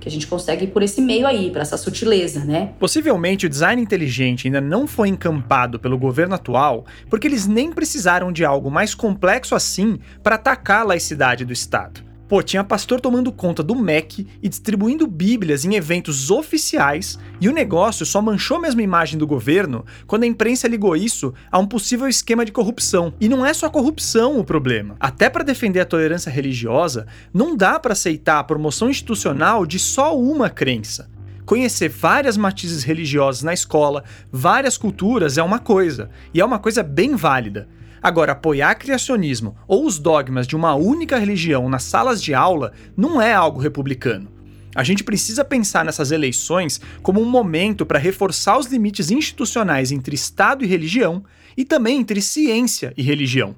que 0.03 0.09
a 0.09 0.11
gente 0.11 0.27
consegue 0.27 0.67
por 0.67 0.83
esse 0.83 0.99
meio 0.99 1.25
aí, 1.25 1.49
por 1.49 1.61
essa 1.61 1.77
sutileza, 1.77 2.43
né? 2.43 2.73
Possivelmente 2.77 3.45
o 3.45 3.49
design 3.49 3.81
inteligente 3.81 4.47
ainda 4.47 4.59
não 4.59 4.85
foi 4.85 5.07
encampado 5.07 5.79
pelo 5.79 5.97
governo 5.97 6.35
atual, 6.35 6.85
porque 7.09 7.25
eles 7.25 7.47
nem 7.47 7.71
precisaram 7.71 8.29
de 8.29 8.43
algo 8.43 8.69
mais 8.69 8.93
complexo 8.93 9.55
assim 9.55 9.97
para 10.21 10.35
atacar 10.35 10.81
a 10.81 10.87
laicidade 10.87 11.45
do 11.45 11.53
Estado. 11.53 12.12
Pô, 12.27 12.41
tinha 12.41 12.63
pastor 12.63 13.01
tomando 13.01 13.31
conta 13.31 13.61
do 13.61 13.75
MEC 13.75 14.25
e 14.41 14.47
distribuindo 14.47 15.05
bíblias 15.05 15.65
em 15.65 15.75
eventos 15.75 16.31
oficiais, 16.31 17.19
e 17.39 17.49
o 17.49 17.53
negócio 17.53 18.05
só 18.05 18.21
manchou 18.21 18.57
a 18.57 18.61
mesma 18.61 18.81
imagem 18.81 19.19
do 19.19 19.27
governo 19.27 19.85
quando 20.07 20.23
a 20.23 20.27
imprensa 20.27 20.67
ligou 20.67 20.95
isso 20.95 21.33
a 21.51 21.59
um 21.59 21.67
possível 21.67 22.07
esquema 22.07 22.45
de 22.45 22.51
corrupção. 22.51 23.13
E 23.19 23.27
não 23.27 23.45
é 23.45 23.53
só 23.53 23.69
corrupção 23.69 24.39
o 24.39 24.43
problema. 24.43 24.95
Até 24.99 25.29
para 25.29 25.43
defender 25.43 25.81
a 25.81 25.85
tolerância 25.85 26.31
religiosa, 26.31 27.05
não 27.33 27.57
dá 27.57 27.77
para 27.77 27.93
aceitar 27.93 28.39
a 28.39 28.43
promoção 28.43 28.89
institucional 28.89 29.65
de 29.65 29.77
só 29.77 30.17
uma 30.17 30.49
crença. 30.49 31.09
Conhecer 31.45 31.89
várias 31.89 32.37
matizes 32.37 32.83
religiosas 32.83 33.43
na 33.43 33.53
escola, 33.53 34.05
várias 34.31 34.77
culturas 34.77 35.37
é 35.37 35.43
uma 35.43 35.59
coisa, 35.59 36.09
e 36.33 36.39
é 36.39 36.45
uma 36.45 36.57
coisa 36.57 36.81
bem 36.81 37.17
válida. 37.17 37.67
Agora, 38.03 38.33
apoiar 38.33 38.75
criacionismo 38.75 39.55
ou 39.65 39.85
os 39.85 39.97
dogmas 39.97 40.45
de 40.45 40.57
uma 40.57 40.75
única 40.75 41.17
religião 41.17 41.69
nas 41.69 41.83
salas 41.83 42.21
de 42.21 42.33
aula 42.33 42.73
não 42.97 43.21
é 43.21 43.33
algo 43.33 43.61
republicano. 43.61 44.29
A 44.75 44.83
gente 44.83 45.05
precisa 45.05 45.45
pensar 45.45 45.85
nessas 45.85 46.11
eleições 46.11 46.81
como 47.01 47.21
um 47.21 47.25
momento 47.25 47.85
para 47.85 47.97
reforçar 47.97 48.57
os 48.57 48.67
limites 48.67 49.09
institucionais 49.09 49.91
entre 49.91 50.15
Estado 50.15 50.65
e 50.65 50.67
religião 50.67 51.23
e 51.55 51.63
também 51.63 51.99
entre 51.99 52.21
ciência 52.21 52.93
e 52.97 53.01
religião. 53.01 53.55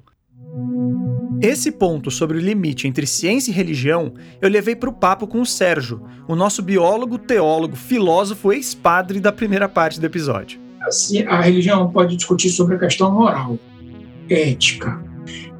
Esse 1.42 1.72
ponto 1.72 2.10
sobre 2.10 2.38
o 2.38 2.40
limite 2.40 2.86
entre 2.86 3.06
ciência 3.06 3.50
e 3.50 3.54
religião 3.54 4.14
eu 4.40 4.48
levei 4.48 4.76
para 4.76 4.88
o 4.88 4.92
papo 4.92 5.26
com 5.26 5.40
o 5.40 5.46
Sérgio, 5.46 6.02
o 6.28 6.36
nosso 6.36 6.62
biólogo, 6.62 7.18
teólogo, 7.18 7.74
filósofo, 7.74 8.52
ex-padre 8.52 9.18
da 9.18 9.32
primeira 9.32 9.68
parte 9.68 9.98
do 9.98 10.06
episódio. 10.06 10.60
Assim, 10.82 11.22
a 11.22 11.40
religião 11.40 11.90
pode 11.90 12.14
discutir 12.14 12.50
sobre 12.50 12.76
a 12.76 12.78
questão 12.78 13.10
moral, 13.10 13.58
ética, 14.28 15.02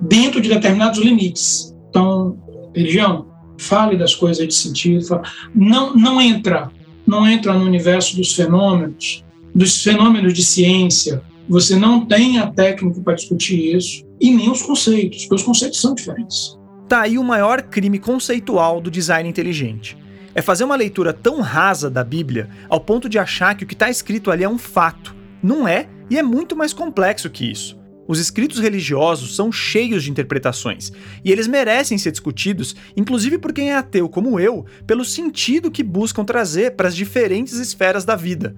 dentro 0.01 0.41
de 0.41 0.49
determinados 0.49 0.99
limites. 0.99 1.75
Então, 1.89 2.39
religião, 2.75 3.27
fale 3.59 3.97
das 3.97 4.15
coisas 4.15 4.47
de 4.47 4.55
sentido, 4.55 5.21
não, 5.55 5.95
não 5.95 6.21
entra, 6.21 6.71
não 7.07 7.27
entra 7.27 7.55
no 7.55 7.65
universo 7.65 8.17
dos 8.17 8.35
fenômenos, 8.35 9.25
dos 9.55 9.83
fenômenos 9.83 10.35
de 10.35 10.45
ciência. 10.45 11.23
Você 11.49 11.77
não 11.77 12.05
tem 12.05 12.39
a 12.39 12.49
técnica 12.49 13.01
para 13.01 13.15
discutir 13.15 13.77
isso 13.77 14.05
e 14.21 14.31
nem 14.31 14.51
os 14.51 14.63
conceitos, 14.63 15.23
porque 15.23 15.37
os 15.37 15.43
conceitos 15.43 15.81
são 15.81 15.95
diferentes. 15.95 16.59
Tá 16.89 17.03
aí 17.03 17.19
o 17.19 17.25
maior 17.25 17.63
crime 17.63 17.99
conceitual 17.99 18.81
do 18.81 18.91
design 18.91 19.29
inteligente. 19.29 19.97
É 20.35 20.43
fazer 20.43 20.65
uma 20.65 20.77
leitura 20.77 21.13
tão 21.13 21.41
rasa 21.41 21.89
da 21.89 22.05
Bíblia 22.05 22.49
ao 22.69 22.79
ponto 22.79 23.09
de 23.09 23.19
achar 23.19 23.57
que 23.57 23.65
o 23.65 23.67
que 23.67 23.75
está 23.75 23.89
escrito 23.89 24.31
ali 24.31 24.45
é 24.45 24.49
um 24.49 24.59
fato. 24.59 25.15
Não 25.43 25.67
é, 25.67 25.89
e 26.11 26.19
é 26.19 26.23
muito 26.23 26.55
mais 26.55 26.73
complexo 26.73 27.31
que 27.31 27.51
isso. 27.51 27.79
Os 28.09 28.19
escritos 28.19 28.61
religiosos 28.61 29.35
são 29.35 29.51
cheios 29.51 30.05
de 30.05 30.11
interpretações, 30.11 30.93
e 31.25 31.33
eles 31.33 31.47
merecem 31.47 31.99
ser 31.99 32.13
discutidos, 32.13 32.77
inclusive 32.97 33.39
por 33.39 33.53
quem 33.53 33.71
é 33.71 33.77
ateu 33.77 34.09
como 34.09 34.39
eu, 34.39 34.65
pelo 34.87 35.05
sentido 35.05 35.71
que 35.71 35.83
buscam 35.83 36.25
trazer 36.25 36.77
para 36.77 36.89
as 36.89 36.97
diferentes 36.97 37.55
esferas 37.55 38.05
da 38.05 38.15
vida. 38.15 38.55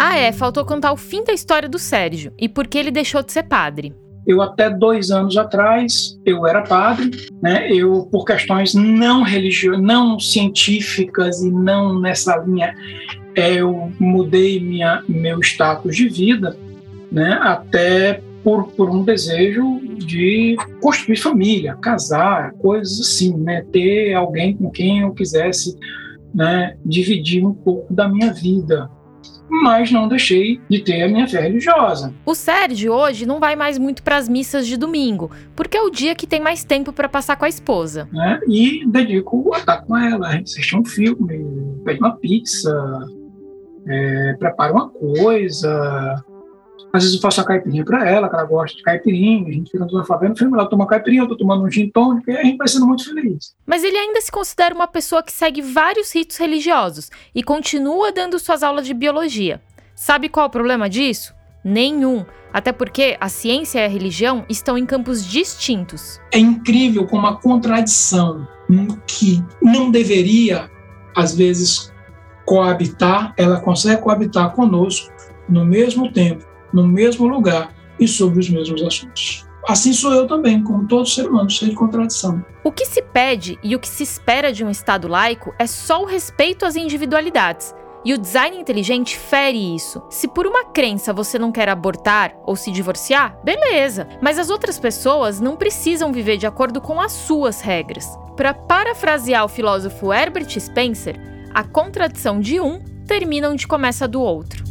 Ah, 0.00 0.18
é, 0.18 0.32
faltou 0.32 0.64
contar 0.64 0.92
o 0.92 0.96
fim 0.96 1.24
da 1.24 1.32
história 1.32 1.68
do 1.68 1.78
Sérgio 1.78 2.32
e 2.38 2.48
por 2.48 2.66
que 2.66 2.76
ele 2.76 2.90
deixou 2.90 3.22
de 3.22 3.32
ser 3.32 3.44
padre. 3.44 3.94
Eu 4.26 4.40
até 4.40 4.70
dois 4.70 5.10
anos 5.10 5.36
atrás 5.36 6.18
eu 6.24 6.46
era 6.46 6.62
padre, 6.62 7.10
né? 7.42 7.68
Eu 7.72 8.08
por 8.10 8.24
questões 8.24 8.74
não 8.74 9.22
religiosas, 9.22 9.82
não 9.82 10.18
científicas 10.18 11.40
e 11.42 11.50
não 11.50 12.00
nessa 12.00 12.36
linha 12.36 12.74
eu 13.34 13.92
mudei 13.98 14.60
minha, 14.60 15.02
meu 15.08 15.40
status 15.40 15.96
de 15.96 16.08
vida, 16.08 16.56
né, 17.10 17.38
até 17.42 18.22
por, 18.42 18.68
por 18.72 18.90
um 18.90 19.04
desejo 19.04 19.80
de 19.98 20.56
construir 20.80 21.16
família, 21.16 21.76
casar, 21.76 22.52
coisas 22.54 23.00
assim, 23.00 23.36
né, 23.36 23.64
ter 23.72 24.14
alguém 24.14 24.56
com 24.56 24.70
quem 24.70 25.00
eu 25.00 25.12
quisesse 25.12 25.76
né, 26.34 26.76
dividir 26.84 27.44
um 27.44 27.54
pouco 27.54 27.92
da 27.92 28.08
minha 28.08 28.32
vida. 28.32 28.90
Mas 29.48 29.90
não 29.90 30.08
deixei 30.08 30.58
de 30.68 30.80
ter 30.80 31.02
a 31.02 31.08
minha 31.08 31.28
fé 31.28 31.42
religiosa. 31.42 32.14
O 32.24 32.34
Sérgio 32.34 32.90
hoje 32.92 33.26
não 33.26 33.38
vai 33.38 33.54
mais 33.54 33.76
muito 33.76 34.02
para 34.02 34.16
as 34.16 34.26
missas 34.26 34.66
de 34.66 34.78
domingo, 34.78 35.30
porque 35.54 35.76
é 35.76 35.82
o 35.82 35.90
dia 35.90 36.14
que 36.14 36.26
tem 36.26 36.40
mais 36.40 36.64
tempo 36.64 36.90
para 36.90 37.08
passar 37.08 37.36
com 37.36 37.44
a 37.44 37.48
esposa. 37.48 38.08
Né? 38.10 38.40
E 38.48 38.82
dedico 38.86 39.52
a 39.54 39.58
estar 39.58 39.82
com 39.82 39.94
ela, 39.94 40.28
a 40.28 40.32
gente 40.32 40.50
assiste 40.50 40.74
um 40.74 40.84
filme, 40.84 41.44
pede 41.84 42.00
uma 42.00 42.16
pizza, 42.16 42.72
é, 43.86 44.34
preparo 44.38 44.74
uma 44.74 44.88
coisa. 44.88 46.24
Às 46.92 47.04
vezes 47.04 47.16
eu 47.16 47.22
faço 47.22 47.40
a 47.40 47.44
caipirinha 47.44 47.84
para 47.84 48.06
ela, 48.08 48.28
que 48.28 48.34
ela 48.34 48.44
gosta 48.44 48.76
de 48.76 48.82
caipirinha, 48.82 49.48
a 49.48 49.52
gente 49.52 49.70
fica 49.70 49.86
toda 49.86 50.04
fazendo 50.04 50.36
filme, 50.36 50.52
ela 50.54 50.68
toma 50.68 50.86
caipirinha, 50.86 51.22
eu 51.22 51.28
tô 51.28 51.36
tomando 51.36 51.64
um 51.64 51.70
gin 51.70 51.88
tônico, 51.88 52.30
e 52.30 52.36
a 52.36 52.44
gente 52.44 52.58
vai 52.58 52.68
sendo 52.68 52.86
muito 52.86 53.04
feliz. 53.04 53.54
Mas 53.64 53.82
ele 53.82 53.96
ainda 53.96 54.20
se 54.20 54.30
considera 54.30 54.74
uma 54.74 54.86
pessoa 54.86 55.22
que 55.22 55.32
segue 55.32 55.62
vários 55.62 56.14
ritos 56.14 56.36
religiosos 56.36 57.10
e 57.34 57.42
continua 57.42 58.12
dando 58.12 58.38
suas 58.38 58.62
aulas 58.62 58.86
de 58.86 58.92
biologia. 58.92 59.60
Sabe 59.94 60.28
qual 60.28 60.44
é 60.44 60.46
o 60.48 60.50
problema 60.50 60.88
disso? 60.88 61.34
Nenhum. 61.64 62.26
Até 62.52 62.72
porque 62.72 63.16
a 63.18 63.28
ciência 63.30 63.78
e 63.78 63.84
a 63.84 63.88
religião 63.88 64.44
estão 64.48 64.76
em 64.76 64.84
campos 64.84 65.24
distintos. 65.24 66.20
É 66.30 66.38
incrível 66.38 67.06
como 67.06 67.26
a 67.26 67.36
contradição 67.36 68.46
que 69.06 69.42
não 69.62 69.90
deveria, 69.90 70.70
às 71.16 71.34
vezes, 71.34 71.91
coabitar, 72.44 73.34
ela 73.36 73.60
consegue 73.60 74.02
coabitar 74.02 74.50
conosco 74.52 75.12
no 75.48 75.64
mesmo 75.64 76.12
tempo, 76.12 76.44
no 76.72 76.86
mesmo 76.86 77.26
lugar 77.26 77.72
e 77.98 78.06
sobre 78.08 78.40
os 78.40 78.48
mesmos 78.48 78.82
assuntos. 78.82 79.46
Assim 79.68 79.92
sou 79.92 80.12
eu 80.12 80.26
também, 80.26 80.62
como 80.62 80.88
todo 80.88 81.08
ser 81.08 81.28
humano, 81.28 81.48
cheio 81.48 81.70
de 81.70 81.76
contradição. 81.76 82.44
O 82.64 82.72
que 82.72 82.84
se 82.84 83.00
pede 83.00 83.58
e 83.62 83.76
o 83.76 83.78
que 83.78 83.88
se 83.88 84.02
espera 84.02 84.52
de 84.52 84.64
um 84.64 84.70
Estado 84.70 85.06
laico 85.06 85.54
é 85.58 85.66
só 85.66 86.02
o 86.02 86.06
respeito 86.06 86.64
às 86.64 86.74
individualidades. 86.74 87.72
E 88.04 88.12
o 88.12 88.18
design 88.18 88.58
inteligente 88.58 89.16
fere 89.16 89.76
isso. 89.76 90.02
Se 90.10 90.26
por 90.26 90.44
uma 90.44 90.64
crença 90.64 91.12
você 91.12 91.38
não 91.38 91.52
quer 91.52 91.68
abortar 91.68 92.34
ou 92.44 92.56
se 92.56 92.72
divorciar, 92.72 93.38
beleza, 93.44 94.08
mas 94.20 94.40
as 94.40 94.50
outras 94.50 94.80
pessoas 94.80 95.40
não 95.40 95.56
precisam 95.56 96.12
viver 96.12 96.36
de 96.36 96.46
acordo 96.46 96.80
com 96.80 97.00
as 97.00 97.12
suas 97.12 97.60
regras. 97.60 98.04
Para 98.36 98.52
parafrasear 98.52 99.44
o 99.44 99.48
filósofo 99.48 100.12
Herbert 100.12 100.58
Spencer, 100.58 101.16
a 101.54 101.64
contradição 101.64 102.40
de 102.40 102.60
um 102.60 102.80
termina 103.06 103.48
onde 103.48 103.66
começa 103.66 104.04
a 104.04 104.08
do 104.08 104.20
outro. 104.20 104.61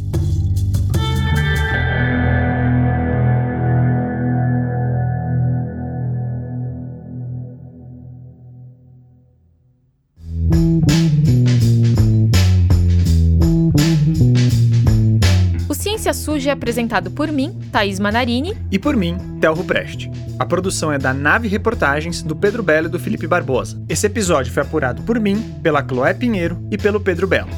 Suja 16.22 16.50
é 16.50 16.52
apresentado 16.52 17.10
por 17.10 17.32
mim, 17.32 17.58
Thaís 17.72 17.98
Manarini. 17.98 18.56
E 18.70 18.78
por 18.78 18.96
mim, 18.96 19.18
Telro 19.40 19.64
Preste. 19.64 20.08
A 20.38 20.46
produção 20.46 20.92
é 20.92 20.96
da 20.96 21.12
Nave 21.12 21.48
Reportagens, 21.48 22.22
do 22.22 22.36
Pedro 22.36 22.62
Belo 22.62 22.86
e 22.86 22.90
do 22.90 23.00
Felipe 23.00 23.26
Barbosa. 23.26 23.82
Esse 23.88 24.06
episódio 24.06 24.52
foi 24.52 24.62
apurado 24.62 25.02
por 25.02 25.18
mim, 25.18 25.42
pela 25.64 25.84
Chloé 25.84 26.14
Pinheiro 26.14 26.64
e 26.70 26.78
pelo 26.78 27.00
Pedro 27.00 27.26
Belo. 27.26 27.50